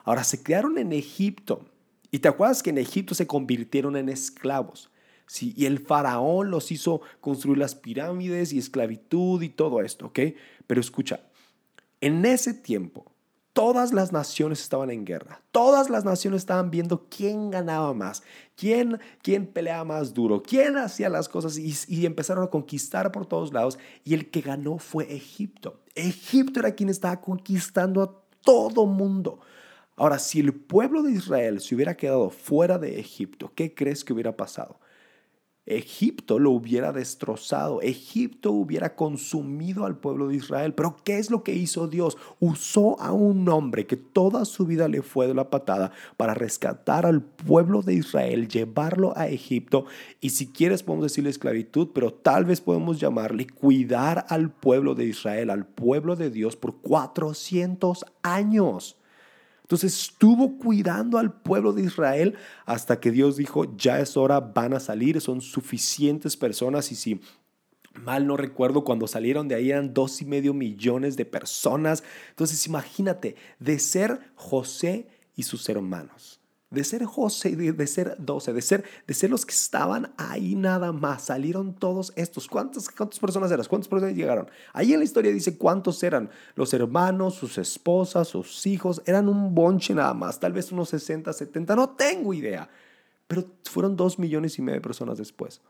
Ahora 0.04 0.24
se 0.24 0.42
quedaron 0.42 0.78
en 0.78 0.94
Egipto 0.94 1.66
y 2.12 2.20
te 2.20 2.28
acuerdas 2.28 2.64
que 2.64 2.70
en 2.70 2.78
Egipto 2.78 3.16
se 3.16 3.28
convirtieron 3.28 3.96
en 3.96 4.10
esclavos. 4.10 4.90
Sí, 5.26 5.54
y 5.56 5.66
el 5.66 5.80
faraón 5.80 6.52
los 6.52 6.72
hizo 6.72 7.02
construir 7.22 7.58
las 7.58 7.74
pirámides 7.74 8.52
y 8.52 8.60
esclavitud 8.60 9.42
y 9.42 9.50
todo 9.50 9.82
esto, 9.82 10.08
¿ok? 10.08 10.20
Pero 10.68 10.82
escucha, 10.82 11.22
en 12.02 12.26
ese 12.26 12.54
tiempo 12.54 13.12
Todas 13.54 13.92
las 13.92 14.14
naciones 14.14 14.62
estaban 14.62 14.92
en 14.92 15.06
guerra. 15.06 15.42
Todas 15.52 15.90
las 15.90 16.06
naciones 16.06 16.40
estaban 16.40 16.72
viendo 16.72 17.08
quién 17.10 17.52
ganaba 17.52 17.94
más, 17.94 18.24
quién, 18.56 19.00
quién 19.22 19.46
peleaba 19.46 19.84
más 19.84 20.14
duro, 20.14 20.42
quién 20.42 20.78
hacía 20.78 21.10
las 21.10 21.28
cosas 21.28 21.58
y, 21.58 21.76
y, 21.88 22.06
empezaron 22.06 22.46
a 22.46 22.50
conquistar 22.50 23.12
por 23.12 23.26
todos 23.26 23.52
lados. 23.52 23.78
Y 24.06 24.14
el 24.14 24.32
que 24.32 24.42
ganó 24.42 24.78
fue 24.78 25.14
Egipto. 25.14 25.82
Egipto 25.96 26.62
era 26.62 26.76
quien 26.76 26.90
estaba 26.90 27.20
conquistando 27.20 28.02
a 28.02 28.22
todo 28.42 28.86
mundo. 28.86 29.42
Ahora, 29.98 30.18
si 30.18 30.40
el 30.40 30.54
pueblo 30.54 31.04
de 31.04 31.12
Israel 31.12 31.60
se 31.60 31.76
hubiera 31.76 31.98
quedado 31.98 32.30
fuera 32.30 32.78
de 32.78 33.00
Egipto, 33.00 33.52
¿qué 33.54 33.74
crees 33.74 34.04
que 34.04 34.14
hubiera 34.14 34.38
pasado? 34.38 34.80
Egipto 35.78 36.40
lo 36.40 36.52
hubiera 36.52 36.92
destrozado, 36.92 37.82
Egipto 37.82 38.52
hubiera 38.52 38.96
consumido 38.96 39.86
al 39.86 39.98
pueblo 39.98 40.28
de 40.28 40.36
Israel. 40.36 40.74
Pero 40.74 40.98
¿qué 41.04 41.18
es 41.18 41.32
lo 41.32 41.44
que 41.44 41.56
hizo 41.56 41.88
Dios? 41.88 42.18
Usó 42.40 43.00
a 43.00 43.12
un 43.12 43.48
hombre 43.50 43.86
que 43.86 43.98
toda 43.98 44.46
su 44.46 44.66
vida 44.66 44.88
le 44.88 45.02
fue 45.02 45.28
de 45.28 45.34
la 45.34 45.50
patada 45.50 45.92
para 46.18 46.34
rescatar 46.34 47.06
al 47.06 47.22
pueblo 47.22 47.82
de 47.82 47.96
Israel, 47.96 48.48
llevarlo 48.48 49.14
a 49.18 49.28
Egipto 49.28 49.86
y 50.20 50.32
si 50.32 50.48
quieres 50.48 50.84
podemos 50.84 51.06
decirle 51.06 51.30
esclavitud, 51.30 51.90
pero 51.94 52.14
tal 52.14 52.46
vez 52.46 52.62
podemos 52.62 53.00
llamarle 53.00 53.48
cuidar 53.48 54.26
al 54.30 54.52
pueblo 54.52 54.96
de 54.96 55.06
Israel, 55.06 55.50
al 55.50 55.66
pueblo 55.66 56.16
de 56.16 56.30
Dios 56.30 56.56
por 56.56 56.78
400 56.78 58.06
años. 58.24 59.01
Entonces 59.72 60.02
estuvo 60.02 60.58
cuidando 60.58 61.18
al 61.18 61.32
pueblo 61.32 61.72
de 61.72 61.84
Israel 61.84 62.36
hasta 62.66 63.00
que 63.00 63.10
Dios 63.10 63.38
dijo, 63.38 63.78
ya 63.78 64.02
es 64.02 64.18
hora, 64.18 64.42
van 64.42 64.74
a 64.74 64.82
salir, 64.82 65.22
son 65.22 65.40
suficientes 65.40 66.36
personas 66.36 66.92
y 66.92 66.96
si 66.96 67.22
mal 67.94 68.28
no 68.28 68.36
recuerdo, 68.36 68.84
cuando 68.84 69.08
salieron 69.08 69.48
de 69.48 69.56
ahí 69.56 69.72
eran 69.72 69.94
dos 69.94 70.22
y 70.22 70.26
medio 70.26 70.54
millones 70.54 71.16
de 71.16 71.24
personas. 71.24 72.04
Entonces 72.32 72.68
imagínate, 72.68 73.38
de 73.60 73.80
ser 73.80 74.20
José 74.36 75.08
y 75.38 75.44
sus 75.44 75.70
hermanos 75.70 76.41
de 76.72 76.86
ser 76.86 77.04
José, 77.04 77.56
de, 77.58 77.74
de, 77.74 77.86
ser 77.86 78.16
doce, 78.18 78.54
de 78.54 78.62
ser, 78.62 78.86
de 79.06 79.14
ser 79.14 79.30
los 79.30 79.46
que 79.46 79.54
estaban 79.54 80.14
ahí 80.18 80.56
nada 80.56 80.94
más. 80.94 81.24
Salieron 81.24 81.76
todos 81.76 82.14
estos. 82.16 82.48
¿Cuántas, 82.48 82.90
¿Cuántas 82.90 83.20
personas 83.20 83.52
eran? 83.52 83.66
¿Cuántas 83.66 83.90
personas 83.90 84.16
llegaron? 84.16 84.50
Ahí 84.72 84.94
en 84.94 85.00
la 85.00 85.04
historia 85.04 85.32
dice 85.34 85.58
cuántos 85.58 86.02
eran. 86.02 86.30
Los 86.56 86.74
hermanos, 86.74 87.36
sus 87.36 87.58
esposas, 87.58 88.30
sus 88.30 88.66
hijos. 88.66 89.02
Eran 89.06 89.28
un 89.28 89.54
bonche 89.54 89.94
nada 89.94 90.14
más. 90.14 90.40
Tal 90.40 90.54
vez 90.54 90.72
unos 90.72 90.90
60, 90.90 91.34
70. 91.34 91.76
No 91.76 91.90
tengo 91.90 92.34
idea. 92.34 92.70
Pero 93.28 93.46
fueron 93.70 93.98
dos 93.98 94.18
millones 94.18 94.58
y 94.58 94.62
medio 94.62 94.78
de 94.78 94.82
personas 94.82 95.18
después. 95.18 95.62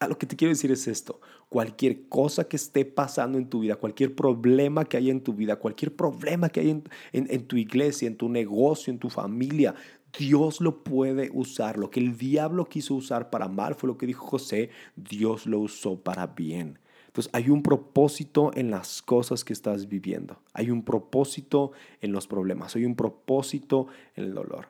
A 0.00 0.08
lo 0.08 0.18
que 0.18 0.26
te 0.26 0.36
quiero 0.36 0.50
decir 0.50 0.72
es 0.72 0.88
esto, 0.88 1.20
cualquier 1.48 2.08
cosa 2.08 2.44
que 2.44 2.56
esté 2.56 2.84
pasando 2.84 3.38
en 3.38 3.48
tu 3.48 3.60
vida, 3.60 3.76
cualquier 3.76 4.14
problema 4.16 4.84
que 4.84 4.96
haya 4.96 5.12
en 5.12 5.20
tu 5.20 5.34
vida, 5.34 5.56
cualquier 5.56 5.94
problema 5.94 6.48
que 6.48 6.60
haya 6.60 6.70
en, 6.70 6.84
en, 7.12 7.46
tu 7.46 7.56
iglesia, 7.56 8.08
en 8.08 8.16
tu 8.16 8.28
negocio, 8.28 8.92
en 8.92 8.98
tu 8.98 9.08
familia, 9.08 9.74
Dios 10.18 10.60
lo 10.60 10.84
puede 10.84 11.30
usar. 11.32 11.78
Lo 11.78 11.90
que 11.90 12.00
el 12.00 12.16
diablo 12.16 12.66
quiso 12.66 12.94
usar 12.94 13.30
para 13.30 13.48
mal 13.48 13.74
fue 13.74 13.88
lo 13.88 13.98
que 13.98 14.06
dijo 14.06 14.26
José, 14.26 14.70
Dios 14.96 15.46
lo 15.46 15.60
usó 15.60 16.00
para 16.00 16.28
bien. 16.28 16.78
Entonces 17.06 17.30
hay 17.32 17.50
un 17.50 17.62
propósito 17.62 18.50
en 18.54 18.70
las 18.70 19.00
cosas 19.02 19.44
que 19.44 19.52
estás 19.52 19.88
viviendo. 19.88 20.40
Hay 20.52 20.70
un 20.70 20.82
propósito 20.82 21.72
en 22.00 22.12
los 22.12 22.26
problemas. 22.26 22.74
Hay 22.74 22.84
un 22.84 22.96
propósito 22.96 23.86
en 24.16 24.24
el 24.24 24.34
dolor. 24.34 24.68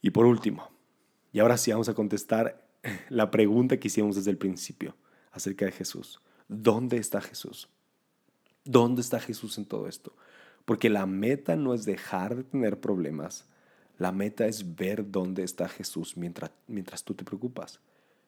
Y 0.00 0.10
por 0.10 0.26
último, 0.26 0.70
y 1.32 1.38
ahora 1.38 1.56
sí 1.56 1.70
vamos 1.70 1.88
a 1.88 1.94
contestar 1.94 2.66
la 3.08 3.30
pregunta 3.30 3.78
que 3.78 3.88
hicimos 3.88 4.16
desde 4.16 4.30
el 4.30 4.38
principio 4.38 4.96
acerca 5.30 5.64
de 5.64 5.72
Jesús. 5.72 6.20
¿Dónde 6.48 6.98
está 6.98 7.20
Jesús? 7.20 7.68
¿Dónde 8.64 9.00
está 9.00 9.18
Jesús 9.20 9.58
en 9.58 9.64
todo 9.64 9.88
esto? 9.88 10.14
Porque 10.64 10.90
la 10.90 11.06
meta 11.06 11.56
no 11.56 11.74
es 11.74 11.84
dejar 11.84 12.36
de 12.36 12.44
tener 12.44 12.80
problemas. 12.80 13.48
La 14.02 14.10
meta 14.10 14.48
es 14.48 14.74
ver 14.74 15.12
dónde 15.12 15.44
está 15.44 15.68
Jesús 15.68 16.16
mientras, 16.16 16.50
mientras 16.66 17.04
tú 17.04 17.14
te 17.14 17.22
preocupas. 17.24 17.78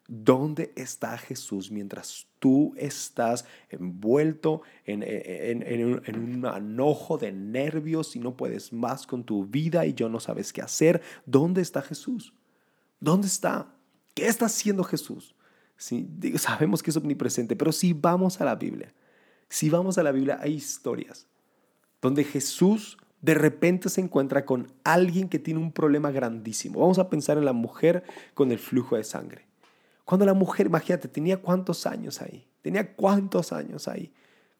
¿Dónde 0.06 0.72
está 0.76 1.18
Jesús 1.18 1.68
mientras 1.68 2.28
tú 2.38 2.72
estás 2.76 3.44
envuelto 3.70 4.62
en, 4.86 5.02
un 6.14 6.46
enojo 6.46 7.18
de 7.18 7.32
nervios 7.32 8.14
y 8.14 8.20
no 8.20 8.36
puedes 8.36 8.72
más 8.72 9.04
con 9.04 9.24
tu 9.24 9.46
vida 9.46 9.84
y 9.84 9.94
yo 9.94 10.08
no 10.08 10.20
sabes 10.20 10.52
qué 10.52 10.62
hacer? 10.62 11.02
¿Dónde 11.26 11.60
está 11.60 11.82
Jesús? 11.82 12.32
¿Dónde 13.00 13.26
está? 13.26 13.74
¿Qué 14.14 14.28
está 14.28 14.46
haciendo 14.46 14.84
Jesús? 14.84 15.34
Sí, 15.76 16.08
sabemos 16.36 16.84
que 16.84 16.90
es 16.90 16.96
omnipresente, 16.96 17.56
pero 17.56 17.72
si 17.72 17.92
vamos 17.94 18.40
a 18.40 18.44
la 18.44 18.54
Biblia, 18.54 18.94
si 19.48 19.70
vamos 19.70 19.98
a 19.98 20.04
la 20.04 20.12
Biblia, 20.12 20.38
hay 20.40 20.54
historias 20.54 21.26
donde 22.00 22.22
Jesús 22.22 22.96
de 23.24 23.32
repente 23.32 23.88
se 23.88 24.02
encuentra 24.02 24.44
con 24.44 24.70
alguien 24.84 25.30
que 25.30 25.38
tiene 25.38 25.58
un 25.58 25.72
problema 25.72 26.10
grandísimo. 26.10 26.80
Vamos 26.80 26.98
a 26.98 27.08
pensar 27.08 27.38
en 27.38 27.46
la 27.46 27.54
mujer 27.54 28.04
con 28.34 28.52
el 28.52 28.58
flujo 28.58 28.96
de 28.96 29.04
sangre. 29.04 29.46
Cuando 30.04 30.26
la 30.26 30.34
mujer, 30.34 30.66
imagínate, 30.66 31.08
tenía 31.08 31.38
cuántos 31.38 31.86
años 31.86 32.20
ahí, 32.20 32.46
tenía 32.60 32.94
cuántos 32.94 33.54
años 33.54 33.88
ahí 33.88 34.12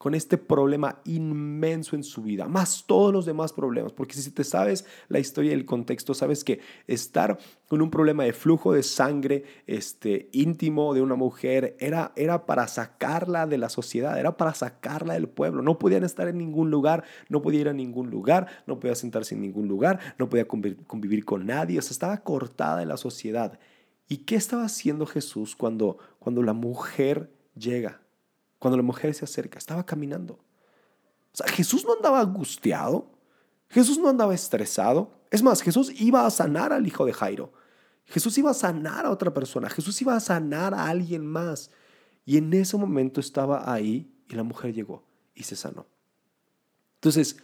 con 0.05 0.15
este 0.15 0.37
problema 0.37 1.01
inmenso 1.07 1.97
en 1.97 2.05
su 2.05 2.21
vida, 2.21 2.47
más 2.47 2.85
todos 2.87 3.11
los 3.11 3.25
demás 3.25 3.55
problemas, 3.55 3.95
porque 3.95 4.13
si 4.13 4.31
te 4.33 4.45
sabes 4.45 4.85
la 5.09 5.19
historia 5.19 5.53
y 5.53 5.55
el 5.55 5.65
contexto, 5.65 6.13
sabes 6.13 6.45
que 6.45 6.61
estar 6.87 7.39
con 7.69 7.81
un 7.81 7.91
problema 7.91 8.25
de 8.25 8.35
flujo 8.35 8.75
de 8.75 8.83
sangre 8.83 9.45
este, 9.67 10.29
íntimo 10.33 10.93
de 10.93 11.01
una 11.01 11.15
mujer 11.15 11.75
era, 11.81 12.13
era 12.17 12.45
para 12.45 12.69
sacarla 12.69 13.47
de 13.47 13.57
la 13.57 13.71
sociedad, 13.71 14.21
era 14.21 14.37
para 14.37 14.53
sacarla 14.53 15.15
del 15.15 15.27
pueblo, 15.27 15.63
no 15.63 15.79
podían 15.79 16.05
estar 16.05 16.29
en 16.29 16.37
ningún 16.37 16.71
lugar, 16.71 17.05
no 17.31 17.41
podía 17.41 17.63
ir 17.63 17.69
a 17.71 17.73
ningún 17.73 18.11
lugar, 18.11 18.49
no 18.67 18.79
podía 18.79 18.97
sentarse 18.97 19.35
en 19.35 19.41
ningún 19.41 19.69
lugar, 19.69 20.01
no 20.19 20.29
podía 20.29 20.47
convivir 20.47 21.25
con 21.25 21.47
nadie, 21.47 21.79
o 21.79 21.83
sea, 21.83 21.93
estaba 21.93 22.19
cortada 22.19 22.77
de 22.77 22.85
la 22.85 22.99
sociedad. 22.99 23.59
¿Y 24.07 24.19
qué 24.19 24.37
estaba 24.37 24.67
haciendo 24.67 25.07
Jesús 25.07 25.57
cuando, 25.57 25.97
cuando 26.19 26.43
la 26.43 26.53
mujer 26.53 27.31
llega? 27.55 28.04
Cuando 28.65 28.79
la 28.79 28.83
mujer 28.83 29.13
se 29.13 29.27
acerca, 29.27 29.59
estaba 29.59 29.85
caminando. 29.85 30.39
O 31.35 31.37
sea, 31.37 31.47
Jesús 31.49 31.85
no 31.85 31.93
andaba 31.93 32.21
angustiado. 32.21 33.11
Jesús 33.69 33.99
no 33.99 34.09
andaba 34.09 34.33
estresado. 34.33 35.11
Es 35.31 35.43
más, 35.43 35.61
Jesús 35.61 35.93
iba 36.01 36.25
a 36.25 36.31
sanar 36.31 36.73
al 36.73 36.87
hijo 36.87 37.05
de 37.05 37.13
Jairo. 37.13 37.53
Jesús 38.07 38.39
iba 38.39 38.53
a 38.53 38.55
sanar 38.55 39.05
a 39.05 39.11
otra 39.11 39.35
persona. 39.35 39.69
Jesús 39.69 40.01
iba 40.01 40.17
a 40.17 40.21
sanar 40.21 40.73
a 40.73 40.89
alguien 40.89 41.27
más. 41.27 41.71
Y 42.25 42.39
en 42.39 42.55
ese 42.55 42.79
momento 42.79 43.21
estaba 43.21 43.71
ahí 43.71 44.11
y 44.31 44.35
la 44.35 44.45
mujer 44.45 44.73
llegó 44.73 45.05
y 45.35 45.43
se 45.43 45.57
sanó. 45.57 45.85
Entonces, 46.95 47.37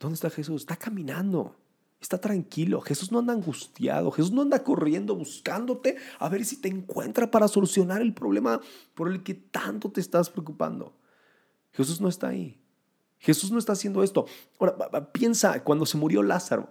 ¿dónde 0.00 0.14
está 0.14 0.30
Jesús? 0.30 0.62
Está 0.62 0.76
caminando. 0.76 1.56
Está 2.00 2.20
tranquilo. 2.20 2.80
Jesús 2.80 3.10
no 3.10 3.18
anda 3.18 3.32
angustiado. 3.32 4.10
Jesús 4.10 4.30
no 4.30 4.42
anda 4.42 4.62
corriendo 4.62 5.16
buscándote 5.16 5.96
a 6.18 6.28
ver 6.28 6.44
si 6.44 6.60
te 6.60 6.68
encuentra 6.68 7.30
para 7.30 7.48
solucionar 7.48 8.00
el 8.00 8.14
problema 8.14 8.60
por 8.94 9.08
el 9.10 9.22
que 9.22 9.34
tanto 9.34 9.90
te 9.90 10.00
estás 10.00 10.30
preocupando. 10.30 10.94
Jesús 11.72 12.00
no 12.00 12.08
está 12.08 12.28
ahí. 12.28 12.60
Jesús 13.18 13.50
no 13.50 13.58
está 13.58 13.72
haciendo 13.72 14.02
esto. 14.02 14.26
Ahora, 14.58 15.12
piensa 15.12 15.62
cuando 15.64 15.86
se 15.86 15.98
murió 15.98 16.22
Lázaro. 16.22 16.70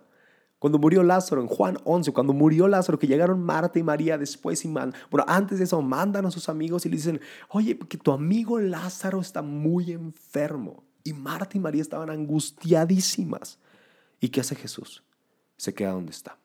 Cuando 0.59 0.79
murió 0.79 1.03
Lázaro 1.03 1.41
en 1.41 1.47
Juan 1.47 1.77
11, 1.83 2.13
cuando 2.13 2.33
murió 2.33 2.67
Lázaro, 2.67 2.97
que 2.97 3.05
llegaron 3.05 3.43
Marta 3.43 3.77
y 3.77 3.83
María 3.83 4.17
después 4.17 4.65
y 4.65 4.67
man, 4.67 4.91
bueno, 5.11 5.23
antes 5.27 5.59
de 5.59 5.65
eso 5.65 5.79
mandan 5.83 6.25
a 6.25 6.31
sus 6.31 6.49
amigos 6.49 6.83
y 6.85 6.89
le 6.89 6.95
dicen, 6.95 7.21
oye, 7.49 7.77
que 7.77 7.97
tu 7.97 8.11
amigo 8.11 8.59
Lázaro 8.59 9.21
está 9.21 9.43
muy 9.43 9.91
enfermo. 9.91 10.83
Y 11.03 11.13
Marta 11.13 11.57
y 11.57 11.59
María 11.59 11.81
estaban 11.81 12.09
angustiadísimas. 12.09 13.59
¿Y 14.19 14.29
qué 14.29 14.41
hace 14.41 14.55
Jesús? 14.55 15.03
Se 15.57 15.73
queda 15.73 15.91
donde 15.91 16.11
está. 16.11 16.37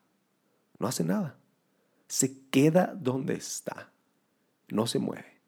No 0.79 0.87
hace 0.87 1.03
nada. 1.03 1.37
Se 2.07 2.39
queda 2.49 2.93
donde 2.95 3.35
está. 3.35 3.91
No 4.69 4.87
se 4.87 4.99
mueve. 4.99 5.41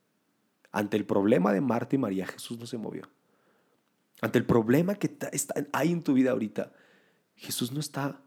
Ante 0.71 0.97
el 0.97 1.05
problema 1.05 1.53
de 1.53 1.61
Marta 1.61 1.95
y 1.95 1.99
María, 1.99 2.27
Jesús 2.27 2.59
no 2.59 2.65
se 2.65 2.77
movió. 2.77 3.09
Ante 4.21 4.39
el 4.39 4.45
problema 4.45 4.95
que 4.95 5.17
hay 5.73 5.91
en 5.91 6.03
tu 6.03 6.13
vida 6.13 6.31
ahorita, 6.31 6.71
Jesús 7.35 7.71
no 7.71 7.79
está 7.79 8.19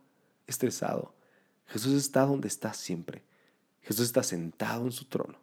estresado. 0.47 1.15
Jesús 1.67 1.95
está 1.95 2.23
donde 2.23 2.49
está 2.49 2.73
siempre. 2.73 3.23
Jesús 3.83 4.07
está 4.07 4.23
sentado 4.23 4.85
en 4.85 4.93
su 4.93 5.05
trono. 5.07 5.39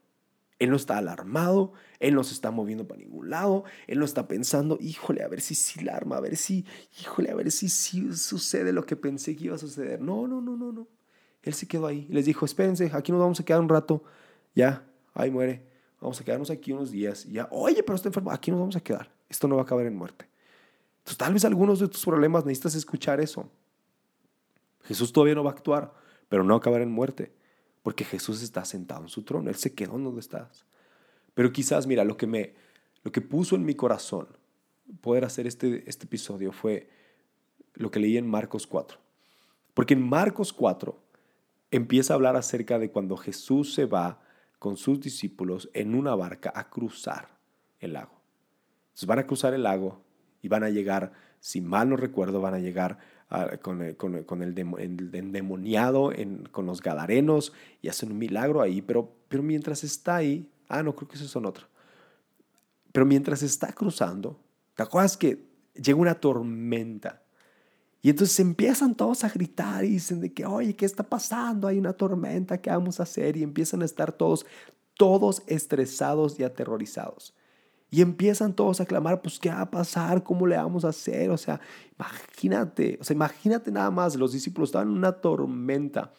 Él 0.65 0.71
no 0.71 0.77
está 0.77 0.97
alarmado, 0.97 1.73
Él 1.99 2.15
no 2.15 2.23
se 2.23 2.33
está 2.33 2.49
moviendo 2.49 2.87
para 2.87 2.99
ningún 2.99 3.29
lado, 3.29 3.65
Él 3.85 3.99
no 3.99 4.05
está 4.05 4.27
pensando, 4.27 4.79
híjole, 4.81 5.21
a 5.21 5.27
ver 5.27 5.39
si 5.39 5.53
sí 5.53 5.83
la 5.83 5.95
arma, 5.95 6.17
a 6.17 6.21
ver 6.21 6.37
si, 6.37 6.65
híjole, 6.99 7.29
a 7.29 7.35
ver 7.35 7.51
si 7.51 7.69
sí 7.69 8.11
sucede 8.15 8.73
lo 8.73 8.83
que 8.83 8.95
pensé 8.95 9.35
que 9.35 9.45
iba 9.45 9.55
a 9.55 9.59
suceder. 9.59 10.01
No, 10.01 10.27
no, 10.27 10.41
no, 10.41 10.57
no, 10.57 10.71
no. 10.71 10.87
Él 11.43 11.53
se 11.53 11.67
quedó 11.67 11.85
ahí. 11.85 12.07
Les 12.09 12.25
dijo, 12.25 12.45
espérense, 12.45 12.89
aquí 12.93 13.11
nos 13.11 13.21
vamos 13.21 13.39
a 13.39 13.45
quedar 13.45 13.61
un 13.61 13.69
rato. 13.69 14.03
Ya, 14.55 14.83
ahí 15.13 15.29
muere. 15.29 15.63
Vamos 16.01 16.19
a 16.19 16.23
quedarnos 16.23 16.49
aquí 16.49 16.71
unos 16.71 16.89
días. 16.89 17.25
Ya, 17.25 17.47
oye, 17.51 17.83
pero 17.83 17.95
está 17.95 18.09
enfermo. 18.09 18.31
Aquí 18.31 18.49
nos 18.49 18.59
vamos 18.59 18.75
a 18.75 18.79
quedar. 18.79 19.11
Esto 19.29 19.47
no 19.47 19.55
va 19.55 19.61
a 19.61 19.65
acabar 19.65 19.85
en 19.85 19.95
muerte. 19.95 20.27
Entonces, 20.97 21.17
tal 21.19 21.33
vez 21.33 21.45
algunos 21.45 21.79
de 21.79 21.87
tus 21.87 22.03
problemas 22.03 22.43
necesitas 22.43 22.73
escuchar 22.73 23.19
eso. 23.19 23.47
Jesús 24.85 25.13
todavía 25.13 25.35
no 25.35 25.43
va 25.43 25.51
a 25.51 25.53
actuar, 25.53 25.93
pero 26.27 26.43
no 26.43 26.49
va 26.49 26.55
a 26.55 26.57
acabar 26.57 26.81
en 26.81 26.89
muerte 26.89 27.31
porque 27.85 28.03
Jesús 28.03 28.41
está 28.41 28.65
sentado 28.65 29.03
en 29.03 29.09
su 29.09 29.21
trono, 29.21 29.47
Él 29.47 29.57
se 29.57 29.75
quedó 29.75 29.91
donde 29.99 30.19
estás. 30.19 30.65
Pero 31.35 31.53
quizás, 31.53 31.85
mira, 31.85 32.03
lo 32.03 32.17
que, 32.17 32.25
me, 32.25 32.55
lo 33.03 33.11
que 33.11 33.21
puso 33.21 33.55
en 33.55 33.63
mi 33.63 33.75
corazón 33.75 34.27
poder 35.01 35.23
hacer 35.23 35.45
este, 35.45 35.87
este 35.87 36.05
episodio 36.05 36.51
fue 36.51 36.89
lo 37.75 37.91
que 37.91 37.99
leí 37.99 38.17
en 38.17 38.27
Marcos 38.27 38.65
4. 38.65 38.97
Porque 39.75 39.93
en 39.93 40.01
Marcos 40.01 40.51
4 40.51 40.99
empieza 41.69 42.13
a 42.13 42.15
hablar 42.15 42.35
acerca 42.35 42.79
de 42.79 42.89
cuando 42.89 43.17
Jesús 43.17 43.75
se 43.75 43.85
va 43.85 44.19
con 44.57 44.77
sus 44.77 44.99
discípulos 44.99 45.69
en 45.75 45.93
una 45.93 46.15
barca 46.15 46.51
a 46.55 46.71
cruzar 46.71 47.37
el 47.79 47.93
lago. 47.93 48.19
Entonces 48.85 49.05
van 49.05 49.19
a 49.19 49.27
cruzar 49.27 49.53
el 49.53 49.61
lago 49.61 50.01
y 50.41 50.47
van 50.47 50.63
a 50.63 50.71
llegar, 50.71 51.13
si 51.39 51.61
mal 51.61 51.87
no 51.87 51.97
recuerdo, 51.97 52.41
van 52.41 52.55
a 52.55 52.59
llegar 52.59 52.97
con, 53.61 53.81
el, 53.81 53.95
con, 53.95 54.23
con 54.23 54.41
el, 54.41 54.57
endemoniado, 54.57 56.11
con 56.51 56.65
los 56.65 56.81
gadarenos 56.81 57.53
y 57.81 57.89
hacen 57.89 58.11
un 58.11 58.17
milagro 58.17 58.61
ahí, 58.61 58.81
pero, 58.81 59.11
pero 59.27 59.43
mientras 59.43 59.83
está 59.83 60.17
ahí, 60.17 60.49
ah, 60.67 60.83
no, 60.83 60.95
creo 60.95 61.07
que 61.07 61.15
esos 61.15 61.31
son 61.31 61.45
otros. 61.45 61.67
Pero 62.91 63.05
mientras 63.05 63.43
está 63.43 63.73
cruzando, 63.73 64.39
¿te 64.75 64.83
acuerdas 64.83 65.17
que 65.17 65.45
llega 65.73 65.97
una 65.97 66.15
tormenta? 66.15 67.21
Y 68.01 68.11
entonces 68.11 68.39
empiezan 68.39 68.93
todos 68.93 69.23
a 69.23 69.29
gritar 69.29 69.83
y 69.83 69.89
dicen 69.89 70.19
de 70.19 70.31
que, 70.31 70.45
oye, 70.45 70.75
¿qué 70.75 70.85
está 70.85 71.03
pasando? 71.03 71.67
Hay 71.67 71.79
una 71.79 71.93
tormenta, 71.93 72.61
¿qué 72.61 72.69
vamos 72.69 72.99
a 72.99 73.03
hacer? 73.03 73.35
Y 73.35 73.43
empiezan 73.43 73.81
a 73.81 73.85
estar 73.85 74.11
todos, 74.11 74.45
todos 74.93 75.41
estresados 75.47 76.39
y 76.39 76.43
aterrorizados. 76.43 77.33
Y 77.95 78.01
empiezan 78.01 78.53
todos 78.53 78.81
a 78.81 78.85
clamar, 78.85 79.21
pues, 79.21 79.39
¿qué 79.39 79.47
va 79.47 79.61
a 79.61 79.71
pasar? 79.71 80.21
¿Cómo 80.21 80.45
le 80.45 80.57
vamos 80.57 80.83
a 80.83 80.89
hacer? 80.89 81.29
O 81.29 81.37
sea, 81.37 81.61
imagínate, 81.97 82.97
o 82.99 83.05
sea, 83.05 83.13
imagínate 83.13 83.71
nada 83.71 83.89
más, 83.89 84.17
los 84.17 84.33
discípulos 84.33 84.67
estaban 84.67 84.89
en 84.89 84.97
una 84.97 85.13
tormenta. 85.13 86.11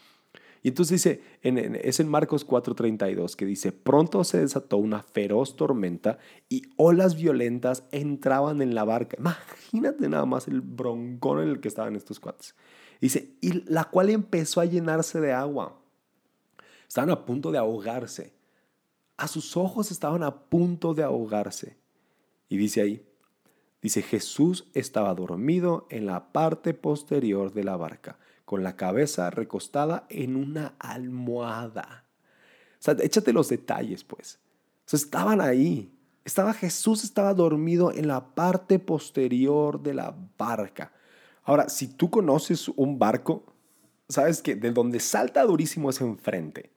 Y 0.63 0.69
entonces 0.69 1.03
dice, 1.03 1.23
en, 1.43 1.77
es 1.77 2.01
en 2.01 2.09
Marcos 2.09 2.47
4:32 2.47 3.37
que 3.37 3.45
dice, 3.45 3.73
pronto 3.73 4.25
se 4.25 4.39
desató 4.39 4.79
una 4.79 5.03
feroz 5.03 5.55
tormenta 5.55 6.17
y 6.49 6.63
olas 6.79 7.15
violentas 7.15 7.85
entraban 7.93 8.63
en 8.63 8.75
la 8.75 8.85
barca. 8.85 9.19
Imagínate 9.19 10.09
nada 10.09 10.25
más 10.25 10.49
el 10.49 10.63
broncón 10.63 11.43
en 11.43 11.51
el 11.51 11.61
que 11.61 11.69
estaban 11.69 11.95
estos 11.95 12.21
cuates. 12.21 12.55
Dice, 13.03 13.37
y 13.43 13.71
la 13.71 13.85
cual 13.85 14.09
empezó 14.09 14.63
a 14.63 14.65
llenarse 14.65 15.21
de 15.21 15.35
agua. 15.35 15.79
Estaban 16.89 17.11
a 17.11 17.27
punto 17.27 17.53
de 17.53 17.59
ahogarse. 17.59 18.36
A 19.17 19.29
sus 19.29 19.57
ojos 19.57 19.91
estaban 19.91 20.23
a 20.23 20.45
punto 20.45 20.95
de 20.95 21.03
ahogarse. 21.03 21.77
Y 22.49 22.57
dice 22.57 22.83
ahí, 22.83 23.07
dice, 23.81 24.03
Jesús 24.03 24.69
estaba 24.75 25.15
dormido 25.15 25.87
en 25.91 26.07
la 26.07 26.33
parte 26.33 26.75
posterior 26.75 27.53
de 27.53 27.65
la 27.65 27.77
barca, 27.77 28.19
con 28.45 28.63
la 28.63 28.77
cabeza 28.77 29.31
recostada 29.31 30.07
en 30.11 30.37
una 30.37 30.75
almohada. 30.79 32.05
O 32.87 32.91
échate 32.91 33.33
los 33.33 33.49
detalles, 33.49 34.05
pues. 34.05 34.39
Estaban 34.93 35.41
ahí. 35.41 35.93
Estaba 36.25 36.53
Jesús, 36.53 37.05
estaba 37.05 37.35
dormido 37.35 37.93
en 37.93 38.09
la 38.09 38.35
parte 38.35 38.79
posterior 38.79 39.83
de 39.83 39.95
la 39.95 40.17
barca. 40.37 40.93
Ahora, 41.45 41.69
si 41.69 41.87
tú 41.87 42.11
conoces 42.11 42.69
un 42.69 42.99
barco, 42.99 43.45
sabes 44.09 44.43
que 44.43 44.57
de 44.57 44.73
donde 44.73 45.01
salta 45.01 45.45
durísimo 45.45 45.91
es 45.91 46.01
enfrente. 46.01 46.76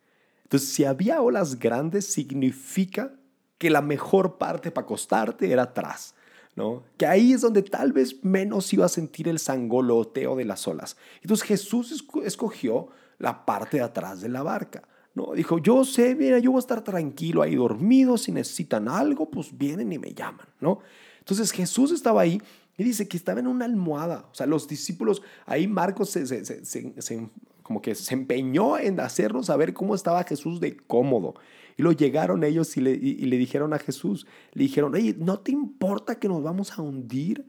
Entonces, 0.50 0.70
si 0.70 0.84
había 0.84 1.22
olas 1.22 1.60
grandes, 1.60 2.12
significa 2.12 3.14
que 3.60 3.70
la 3.70 3.84
mejor 3.84 4.40
parte 4.40 4.72
para 4.72 4.86
acostarte 4.86 5.52
era 5.52 5.62
atrás. 5.62 6.16
¿no? 6.56 6.84
Que 6.98 7.06
ahí 7.06 7.34
es 7.34 7.42
donde 7.42 7.62
tal 7.62 7.94
vez 7.94 8.24
menos 8.24 8.74
iba 8.74 8.84
a 8.84 8.90
sentir 8.90 9.28
el 9.28 9.38
sangoloteo 9.38 10.36
de 10.36 10.46
las 10.46 10.68
olas. 10.68 10.98
Entonces 11.22 11.46
Jesús 11.46 12.04
escogió 12.26 12.88
la 13.20 13.46
parte 13.46 13.78
de 13.78 13.84
atrás 13.84 14.22
de 14.22 14.30
la 14.30 14.42
barca. 14.42 14.82
No, 15.14 15.34
dijo, 15.34 15.60
yo 15.60 15.86
sé, 15.86 16.16
mira, 16.16 16.40
yo 16.40 16.50
voy 16.52 16.58
a 16.58 16.62
estar 16.62 16.84
tranquilo 16.84 17.44
ahí 17.44 17.56
dormido, 17.56 18.18
si 18.18 18.32
necesitan 18.32 18.88
algo, 18.88 19.30
pues 19.30 19.56
vienen 19.56 19.94
y 19.94 20.00
me 20.00 20.14
llaman, 20.14 20.48
¿no? 20.60 20.80
Entonces 21.20 21.52
Jesús 21.52 21.92
estaba 21.92 22.22
ahí 22.22 22.42
y 22.76 22.84
dice 22.84 23.08
que 23.08 23.18
estaba 23.18 23.40
en 23.40 23.48
una 23.48 23.66
almohada. 23.66 24.26
O 24.32 24.34
sea, 24.34 24.48
los 24.48 24.68
discípulos, 24.68 25.22
ahí 25.46 25.68
Marcos 25.68 26.10
se, 26.10 26.26
se, 26.26 27.30
como 27.70 27.84
que 27.84 27.94
se 27.94 28.16
empeñó 28.16 28.80
en 28.80 29.00
hacernos 29.00 29.46
saber 29.46 29.76
cómo 29.76 29.94
estaba 29.94 30.24
Jesús 30.24 30.60
de 30.60 30.76
cómodo. 30.76 31.36
Y 31.78 31.84
lo 31.84 31.92
llegaron 31.92 32.44
ellos 32.44 32.76
y 32.78 32.82
le, 32.82 32.98
dijeron 33.38 33.76
a 33.76 33.78
Jesús, 33.78 34.26
le 34.54 34.64
dijeron, 34.64 34.96
oye, 34.96 35.16
¿no 35.20 35.38
te 35.38 35.52
importa 35.52 36.18
que 36.18 36.28
nos 36.28 36.42
vamos 36.42 36.72
a 36.72 36.82
hundir? 36.82 37.46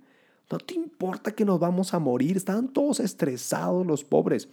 ¿No 0.50 0.58
te 0.58 0.74
importa 0.74 1.30
que 1.30 1.46
nos 1.46 1.58
vamos 1.58 1.94
a 1.94 1.98
morir? 1.98 2.36
Estaban 2.36 2.68
todos 2.68 3.00
estresados 3.00 3.86
los 3.86 4.04
pobres. 4.04 4.50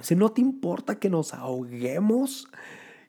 Si 0.00 0.14
no 0.14 0.28
te 0.28 0.42
importa 0.42 1.00
que 1.00 1.10
nos 1.10 1.34
ahoguemos. 1.34 2.46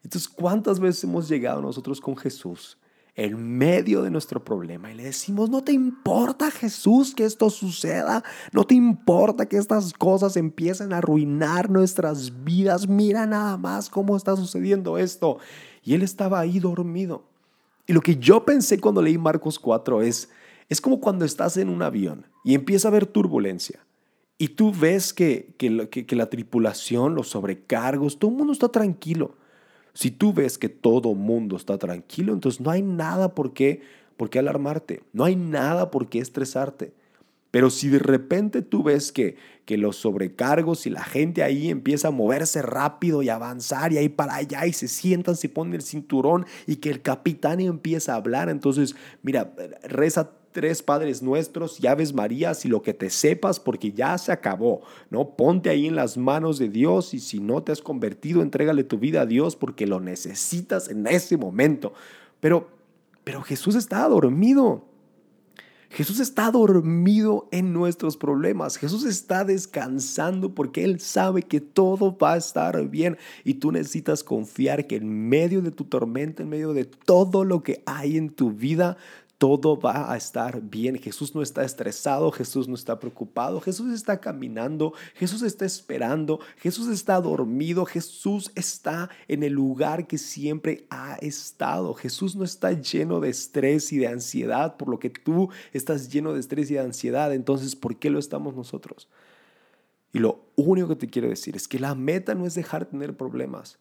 Entonces, 0.03 0.28
¿cuántas 0.28 0.80
veces 0.80 1.03
hemos 1.03 1.30
llegado 1.30 1.61
nosotros 1.61 2.01
con 2.01 2.17
Jesús 2.17 2.80
en 3.20 3.57
medio 3.57 4.01
de 4.01 4.09
nuestro 4.09 4.45
problema 4.45 4.91
y 4.91 4.95
le 4.95 5.03
decimos, 5.03 5.49
no 5.49 5.61
te 5.61 5.74
importa 5.74 6.51
Jesús 6.51 7.13
que 7.13 7.26
esto 7.26 7.49
suceda, 7.49 8.24
no 8.53 8.63
te 8.63 8.76
importa 8.76 9.45
que 9.45 9.57
estas 9.57 9.91
cosas 9.91 10.38
empiecen 10.38 10.93
a 10.93 10.99
arruinar 10.99 11.70
nuestras 11.70 12.45
vidas, 12.45 12.88
mira 12.88 13.26
nada 13.26 13.57
más 13.57 13.89
cómo 13.89 14.15
está 14.15 14.38
sucediendo 14.38 14.97
esto. 14.97 15.38
Y 15.84 15.95
él 15.95 16.01
estaba 16.01 16.39
ahí 16.39 16.59
dormido. 16.59 17.26
Y 17.86 17.91
lo 17.91 17.99
que 17.99 18.15
yo 18.15 18.45
pensé 18.45 18.80
cuando 18.80 19.01
leí 19.01 19.17
Marcos 19.17 19.59
4 19.59 20.01
es, 20.01 20.30
es 20.70 20.80
como 20.80 21.01
cuando 21.01 21.26
estás 21.26 21.57
en 21.57 21.67
un 21.67 21.82
avión 21.82 22.26
y 22.45 22.55
empieza 22.55 22.88
a 22.88 22.91
haber 22.91 23.05
turbulencia. 23.05 23.86
Y 24.38 24.49
tú 24.49 24.72
ves 24.72 25.11
que, 25.11 25.53
que, 25.57 26.15
la 26.15 26.30
tripulación, 26.30 27.15
los 27.15 27.28
sobrecargos, 27.28 28.17
todo 28.17 28.32
el 28.32 28.38
mundo 28.38 28.53
está 28.53 28.70
tranquilo. 28.70 29.36
Si 29.94 30.12
tú 30.12 30.34
ves 30.34 30.58
que 30.58 30.70
todo 30.70 31.14
mundo 31.16 31.56
está 31.56 31.78
tranquilo, 31.78 32.34
entonces 32.34 32.62
no 32.62 32.72
hay 32.72 32.82
nada 32.82 33.36
por 33.36 33.54
qué, 33.54 33.82
por 34.18 34.30
qué 34.30 34.40
alarmarte, 34.40 35.04
no 35.14 35.24
hay 35.26 35.36
nada 35.36 35.92
por 35.92 36.10
qué 36.10 36.20
estresarte. 36.20 36.94
Pero 37.52 37.72
si 37.72 37.90
de 37.90 38.00
repente 38.00 38.62
tú 38.62 38.84
ves 38.84 39.12
que, 39.12 39.36
que 39.66 39.78
los 39.78 39.96
sobrecargos 39.98 40.86
y 40.86 40.92
la 40.92 41.04
gente 41.04 41.42
ahí 41.42 41.70
empieza 41.70 42.10
a 42.10 42.12
moverse 42.12 42.62
rápido 42.62 43.24
y 43.24 43.30
avanzar 43.30 43.92
y 43.92 43.98
ahí 43.98 44.10
para 44.10 44.36
allá 44.36 44.68
y 44.68 44.74
se 44.74 44.88
sientan, 44.88 45.36
se 45.36 45.50
ponen 45.50 45.74
el 45.74 45.82
cinturón 45.82 46.46
y 46.68 46.76
que 46.76 46.92
el 46.92 47.02
capitán 47.02 47.60
empieza 47.60 48.14
a 48.14 48.18
hablar, 48.18 48.50
entonces 48.50 48.96
mira, 49.24 49.54
reza 49.84 50.32
tres 50.52 50.84
Padres 50.84 51.22
Nuestros, 51.22 51.80
llaves 51.80 52.14
Marías 52.14 52.66
y 52.66 52.70
lo 52.70 52.82
que 52.82 52.93
te 52.93 53.10
sepas 53.10 53.60
porque 53.60 53.91
ya 53.91 54.18
se 54.18 54.32
acabó, 54.32 54.82
¿no? 55.10 55.36
Ponte 55.36 55.70
ahí 55.70 55.88
en 55.88 55.95
las 55.95 56.18
manos 56.18 56.60
de 56.60 56.70
Dios 56.70 57.14
y 57.14 57.20
si 57.20 57.39
no 57.39 57.64
te 57.64 57.72
has 57.72 57.82
convertido, 57.82 58.41
entrégale 58.41 58.84
tu 58.84 58.97
vida 58.97 59.22
a 59.22 59.26
Dios 59.26 59.56
porque 59.56 59.88
lo 59.88 60.00
necesitas 60.00 60.89
en 60.89 61.08
ese 61.08 61.38
momento. 61.38 61.93
Pero, 62.39 62.70
pero 63.24 63.41
Jesús 63.41 63.76
está 63.76 64.08
dormido. 64.08 64.89
Jesús 65.91 66.20
está 66.20 66.52
dormido 66.52 67.47
en 67.52 67.74
nuestros 67.74 68.16
problemas. 68.16 68.78
Jesús 68.78 69.04
está 69.06 69.43
descansando 69.43 70.54
porque 70.54 70.84
Él 70.84 71.00
sabe 71.00 71.41
que 71.41 71.62
todo 71.62 72.16
va 72.16 72.34
a 72.34 72.38
estar 72.38 72.88
bien 72.89 73.18
y 73.43 73.56
tú 73.56 73.72
necesitas 73.72 74.24
confiar 74.24 74.86
que 74.86 74.97
en 74.97 75.28
medio 75.30 75.64
de 75.64 75.72
tu 75.72 75.86
tormenta, 75.86 76.43
en 76.43 76.50
medio 76.50 76.74
de 76.74 76.86
todo 76.86 77.43
lo 77.43 77.64
que 77.64 77.82
hay 77.88 78.18
en 78.18 78.30
tu 78.30 78.52
vida, 78.52 78.97
todo 79.40 79.80
va 79.80 80.12
a 80.12 80.18
estar 80.18 80.62
bien. 80.62 81.00
Jesús 81.00 81.34
no 81.34 81.42
está 81.42 81.64
estresado, 81.64 82.30
Jesús 82.30 82.68
no 82.68 82.76
está 82.76 83.00
preocupado, 83.00 83.62
Jesús 83.62 83.94
está 83.94 84.20
caminando, 84.20 84.94
Jesús 85.16 85.44
está 85.44 85.66
esperando, 85.66 86.42
Jesús 86.58 86.90
está 86.90 87.22
dormido, 87.22 87.86
Jesús 87.86 88.52
está 88.56 89.10
en 89.30 89.44
el 89.44 89.54
lugar 89.54 90.08
que 90.08 90.18
siempre 90.18 90.86
ha 90.90 91.16
estado. 91.22 91.94
Jesús 91.94 92.36
no 92.36 92.44
está 92.44 92.74
lleno 92.74 93.22
de 93.22 93.30
estrés 93.30 93.94
y 93.94 93.98
de 93.98 94.08
ansiedad 94.08 94.76
por 94.76 94.90
lo 94.90 95.00
que 95.00 95.10
tú 95.10 95.50
estás 95.72 96.10
lleno 96.10 96.34
de 96.34 96.42
estrés 96.42 96.70
y 96.70 96.74
de 96.74 96.82
ansiedad. 96.82 97.34
Entonces, 97.34 97.78
¿por 97.78 97.96
qué 97.96 98.10
lo 98.10 98.20
estamos 98.20 98.56
nosotros? 98.56 99.08
Y 100.12 100.20
lo 100.20 100.44
único 100.58 100.90
que 100.90 100.96
te 100.98 101.10
quiero 101.10 101.30
decir 101.30 101.56
es 101.56 101.70
que 101.70 101.80
la 101.80 101.96
meta 101.96 102.36
no 102.36 102.46
es 102.46 102.56
dejar 102.56 102.86
de 102.86 102.92
tener 102.92 103.16
problemas. 103.16 103.80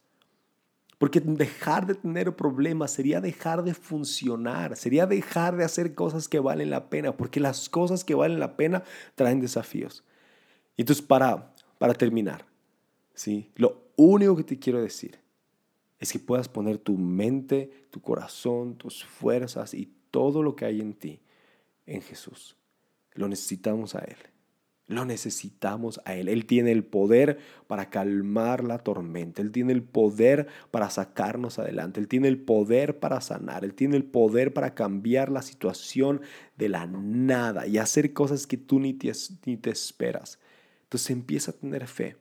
Porque 0.99 1.21
dejar 1.21 1.87
de 1.87 1.95
tener 1.95 2.35
problemas 2.35 2.91
sería 2.91 3.21
dejar 3.21 3.63
de 3.63 3.73
funcionar, 3.73 4.75
sería 4.75 5.07
dejar 5.07 5.55
de 5.55 5.63
hacer 5.63 5.95
cosas 5.95 6.27
que 6.27 6.39
valen 6.39 6.69
la 6.69 6.89
pena, 6.89 7.17
porque 7.17 7.39
las 7.39 7.69
cosas 7.69 8.03
que 8.03 8.13
valen 8.13 8.39
la 8.39 8.57
pena 8.57 8.83
traen 9.15 9.39
desafíos. 9.39 10.03
Entonces, 10.77 11.03
para, 11.03 11.55
para 11.77 11.93
terminar, 11.93 12.45
¿sí? 13.13 13.49
lo 13.55 13.81
único 13.95 14.35
que 14.35 14.43
te 14.43 14.59
quiero 14.59 14.81
decir 14.81 15.19
es 15.99 16.11
que 16.11 16.19
puedas 16.19 16.47
poner 16.47 16.77
tu 16.77 16.97
mente, 16.97 17.87
tu 17.91 18.01
corazón, 18.01 18.75
tus 18.75 19.03
fuerzas 19.03 19.73
y 19.73 19.91
todo 20.11 20.43
lo 20.43 20.55
que 20.55 20.65
hay 20.65 20.81
en 20.81 20.93
ti 20.93 21.21
en 21.85 22.01
Jesús. 22.01 22.55
Lo 23.13 23.27
necesitamos 23.27 23.95
a 23.95 23.99
Él. 23.99 24.17
Lo 24.89 25.05
necesitamos 25.05 26.01
a 26.03 26.15
Él. 26.15 26.27
Él 26.27 26.47
tiene 26.47 26.71
el 26.71 26.83
poder 26.83 27.37
para 27.67 27.91
calmar 27.91 28.63
la 28.63 28.79
tormenta. 28.79 29.39
Él 29.39 29.51
tiene 29.51 29.71
el 29.71 29.83
poder 29.83 30.47
para 30.71 30.89
sacarnos 30.89 31.59
adelante. 31.59 31.99
Él 31.99 32.07
tiene 32.07 32.27
el 32.27 32.39
poder 32.39 32.97
para 32.97 33.21
sanar. 33.21 33.63
Él 33.63 33.75
tiene 33.75 33.97
el 33.97 34.03
poder 34.03 34.51
para 34.51 34.73
cambiar 34.73 35.29
la 35.29 35.43
situación 35.43 36.21
de 36.57 36.69
la 36.69 36.87
nada 36.87 37.67
y 37.67 37.77
hacer 37.77 38.13
cosas 38.13 38.47
que 38.47 38.57
tú 38.57 38.79
ni 38.79 38.95
te, 38.95 39.11
ni 39.45 39.57
te 39.57 39.69
esperas. 39.69 40.39
Entonces 40.85 41.11
empieza 41.11 41.51
a 41.51 41.53
tener 41.53 41.85
fe. 41.85 42.17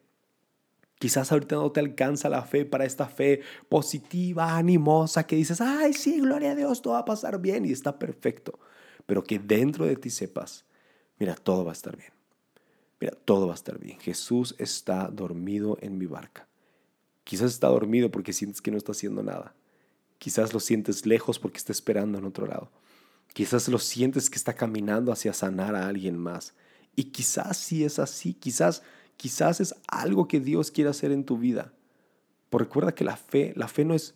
Quizás 0.98 1.32
ahorita 1.32 1.56
no 1.56 1.72
te 1.72 1.80
alcanza 1.80 2.28
la 2.28 2.42
fe 2.42 2.66
para 2.66 2.84
esta 2.84 3.06
fe 3.06 3.40
positiva, 3.70 4.58
animosa, 4.58 5.26
que 5.26 5.36
dices, 5.36 5.62
ay, 5.62 5.94
sí, 5.94 6.20
gloria 6.20 6.50
a 6.50 6.54
Dios, 6.54 6.82
todo 6.82 6.94
va 6.94 7.00
a 7.00 7.04
pasar 7.06 7.40
bien 7.40 7.64
y 7.64 7.72
está 7.72 7.98
perfecto. 7.98 8.58
Pero 9.06 9.24
que 9.24 9.38
dentro 9.38 9.86
de 9.86 9.96
ti 9.96 10.10
sepas, 10.10 10.66
mira, 11.18 11.34
todo 11.34 11.64
va 11.64 11.70
a 11.70 11.72
estar 11.72 11.96
bien 11.96 12.17
mira, 13.00 13.14
todo 13.24 13.46
va 13.46 13.52
a 13.52 13.56
estar 13.56 13.78
bien. 13.78 13.98
Jesús 14.00 14.54
está 14.58 15.08
dormido 15.08 15.78
en 15.80 15.98
mi 15.98 16.06
barca. 16.06 16.48
Quizás 17.24 17.52
está 17.52 17.68
dormido 17.68 18.10
porque 18.10 18.32
sientes 18.32 18.62
que 18.62 18.70
no 18.70 18.78
está 18.78 18.92
haciendo 18.92 19.22
nada. 19.22 19.54
Quizás 20.18 20.52
lo 20.52 20.60
sientes 20.60 21.06
lejos 21.06 21.38
porque 21.38 21.58
está 21.58 21.72
esperando 21.72 22.18
en 22.18 22.24
otro 22.24 22.46
lado. 22.46 22.70
Quizás 23.32 23.68
lo 23.68 23.78
sientes 23.78 24.30
que 24.30 24.36
está 24.36 24.54
caminando 24.54 25.12
hacia 25.12 25.32
sanar 25.32 25.74
a 25.74 25.86
alguien 25.86 26.18
más. 26.18 26.54
Y 26.96 27.04
quizás 27.04 27.56
si 27.56 27.84
es 27.84 27.98
así, 27.98 28.34
quizás, 28.34 28.82
quizás 29.16 29.60
es 29.60 29.74
algo 29.86 30.26
que 30.26 30.40
Dios 30.40 30.70
quiere 30.70 30.90
hacer 30.90 31.12
en 31.12 31.24
tu 31.24 31.38
vida. 31.38 31.72
Pero 32.50 32.64
recuerda 32.64 32.94
que 32.94 33.04
la 33.04 33.16
fe, 33.16 33.52
la 33.54 33.68
fe 33.68 33.84
no 33.84 33.94
es, 33.94 34.14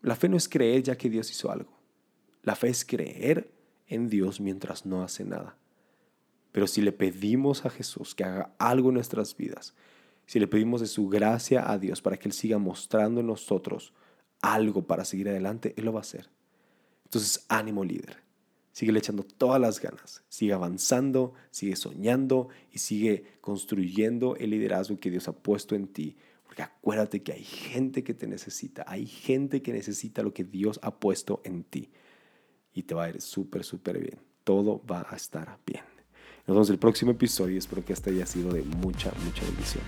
la 0.00 0.16
fe 0.16 0.28
no 0.28 0.36
es 0.36 0.48
creer 0.48 0.82
ya 0.82 0.96
que 0.96 1.10
Dios 1.10 1.30
hizo 1.30 1.50
algo. 1.50 1.76
La 2.42 2.56
fe 2.56 2.68
es 2.68 2.84
creer 2.84 3.52
en 3.86 4.08
Dios 4.08 4.40
mientras 4.40 4.86
no 4.86 5.02
hace 5.02 5.24
nada. 5.24 5.56
Pero 6.56 6.66
si 6.66 6.80
le 6.80 6.90
pedimos 6.90 7.66
a 7.66 7.68
Jesús 7.68 8.14
que 8.14 8.24
haga 8.24 8.54
algo 8.56 8.88
en 8.88 8.94
nuestras 8.94 9.36
vidas, 9.36 9.74
si 10.24 10.40
le 10.40 10.46
pedimos 10.46 10.80
de 10.80 10.86
su 10.86 11.06
gracia 11.06 11.70
a 11.70 11.76
Dios 11.76 12.00
para 12.00 12.16
que 12.16 12.28
Él 12.28 12.32
siga 12.32 12.56
mostrando 12.56 13.20
en 13.20 13.26
nosotros 13.26 13.92
algo 14.40 14.86
para 14.86 15.04
seguir 15.04 15.28
adelante, 15.28 15.74
Él 15.76 15.84
lo 15.84 15.92
va 15.92 15.98
a 15.98 16.00
hacer. 16.00 16.30
Entonces, 17.04 17.44
ánimo 17.50 17.84
líder. 17.84 18.22
Sigue 18.72 18.96
echando 18.96 19.22
todas 19.22 19.60
las 19.60 19.80
ganas. 19.80 20.24
Sigue 20.30 20.54
avanzando, 20.54 21.34
sigue 21.50 21.76
soñando 21.76 22.48
y 22.72 22.78
sigue 22.78 23.34
construyendo 23.42 24.34
el 24.36 24.48
liderazgo 24.48 24.98
que 24.98 25.10
Dios 25.10 25.28
ha 25.28 25.32
puesto 25.32 25.74
en 25.74 25.88
ti. 25.88 26.16
Porque 26.42 26.62
acuérdate 26.62 27.22
que 27.22 27.34
hay 27.34 27.44
gente 27.44 28.02
que 28.02 28.14
te 28.14 28.26
necesita. 28.26 28.82
Hay 28.88 29.04
gente 29.04 29.60
que 29.60 29.74
necesita 29.74 30.22
lo 30.22 30.32
que 30.32 30.44
Dios 30.44 30.80
ha 30.82 31.00
puesto 31.00 31.42
en 31.44 31.64
ti. 31.64 31.90
Y 32.72 32.84
te 32.84 32.94
va 32.94 33.04
a 33.04 33.08
ir 33.10 33.20
súper, 33.20 33.62
súper 33.62 33.98
bien. 33.98 34.20
Todo 34.42 34.82
va 34.90 35.06
a 35.10 35.16
estar 35.16 35.58
bien. 35.66 35.95
Nos 36.46 36.54
vemos 36.54 36.70
el 36.70 36.78
próximo 36.78 37.10
episodio 37.10 37.58
espero 37.58 37.84
que 37.84 37.92
este 37.92 38.10
haya 38.10 38.24
sido 38.24 38.52
de 38.52 38.62
mucha, 38.62 39.10
mucha 39.24 39.44
bendición. 39.44 39.82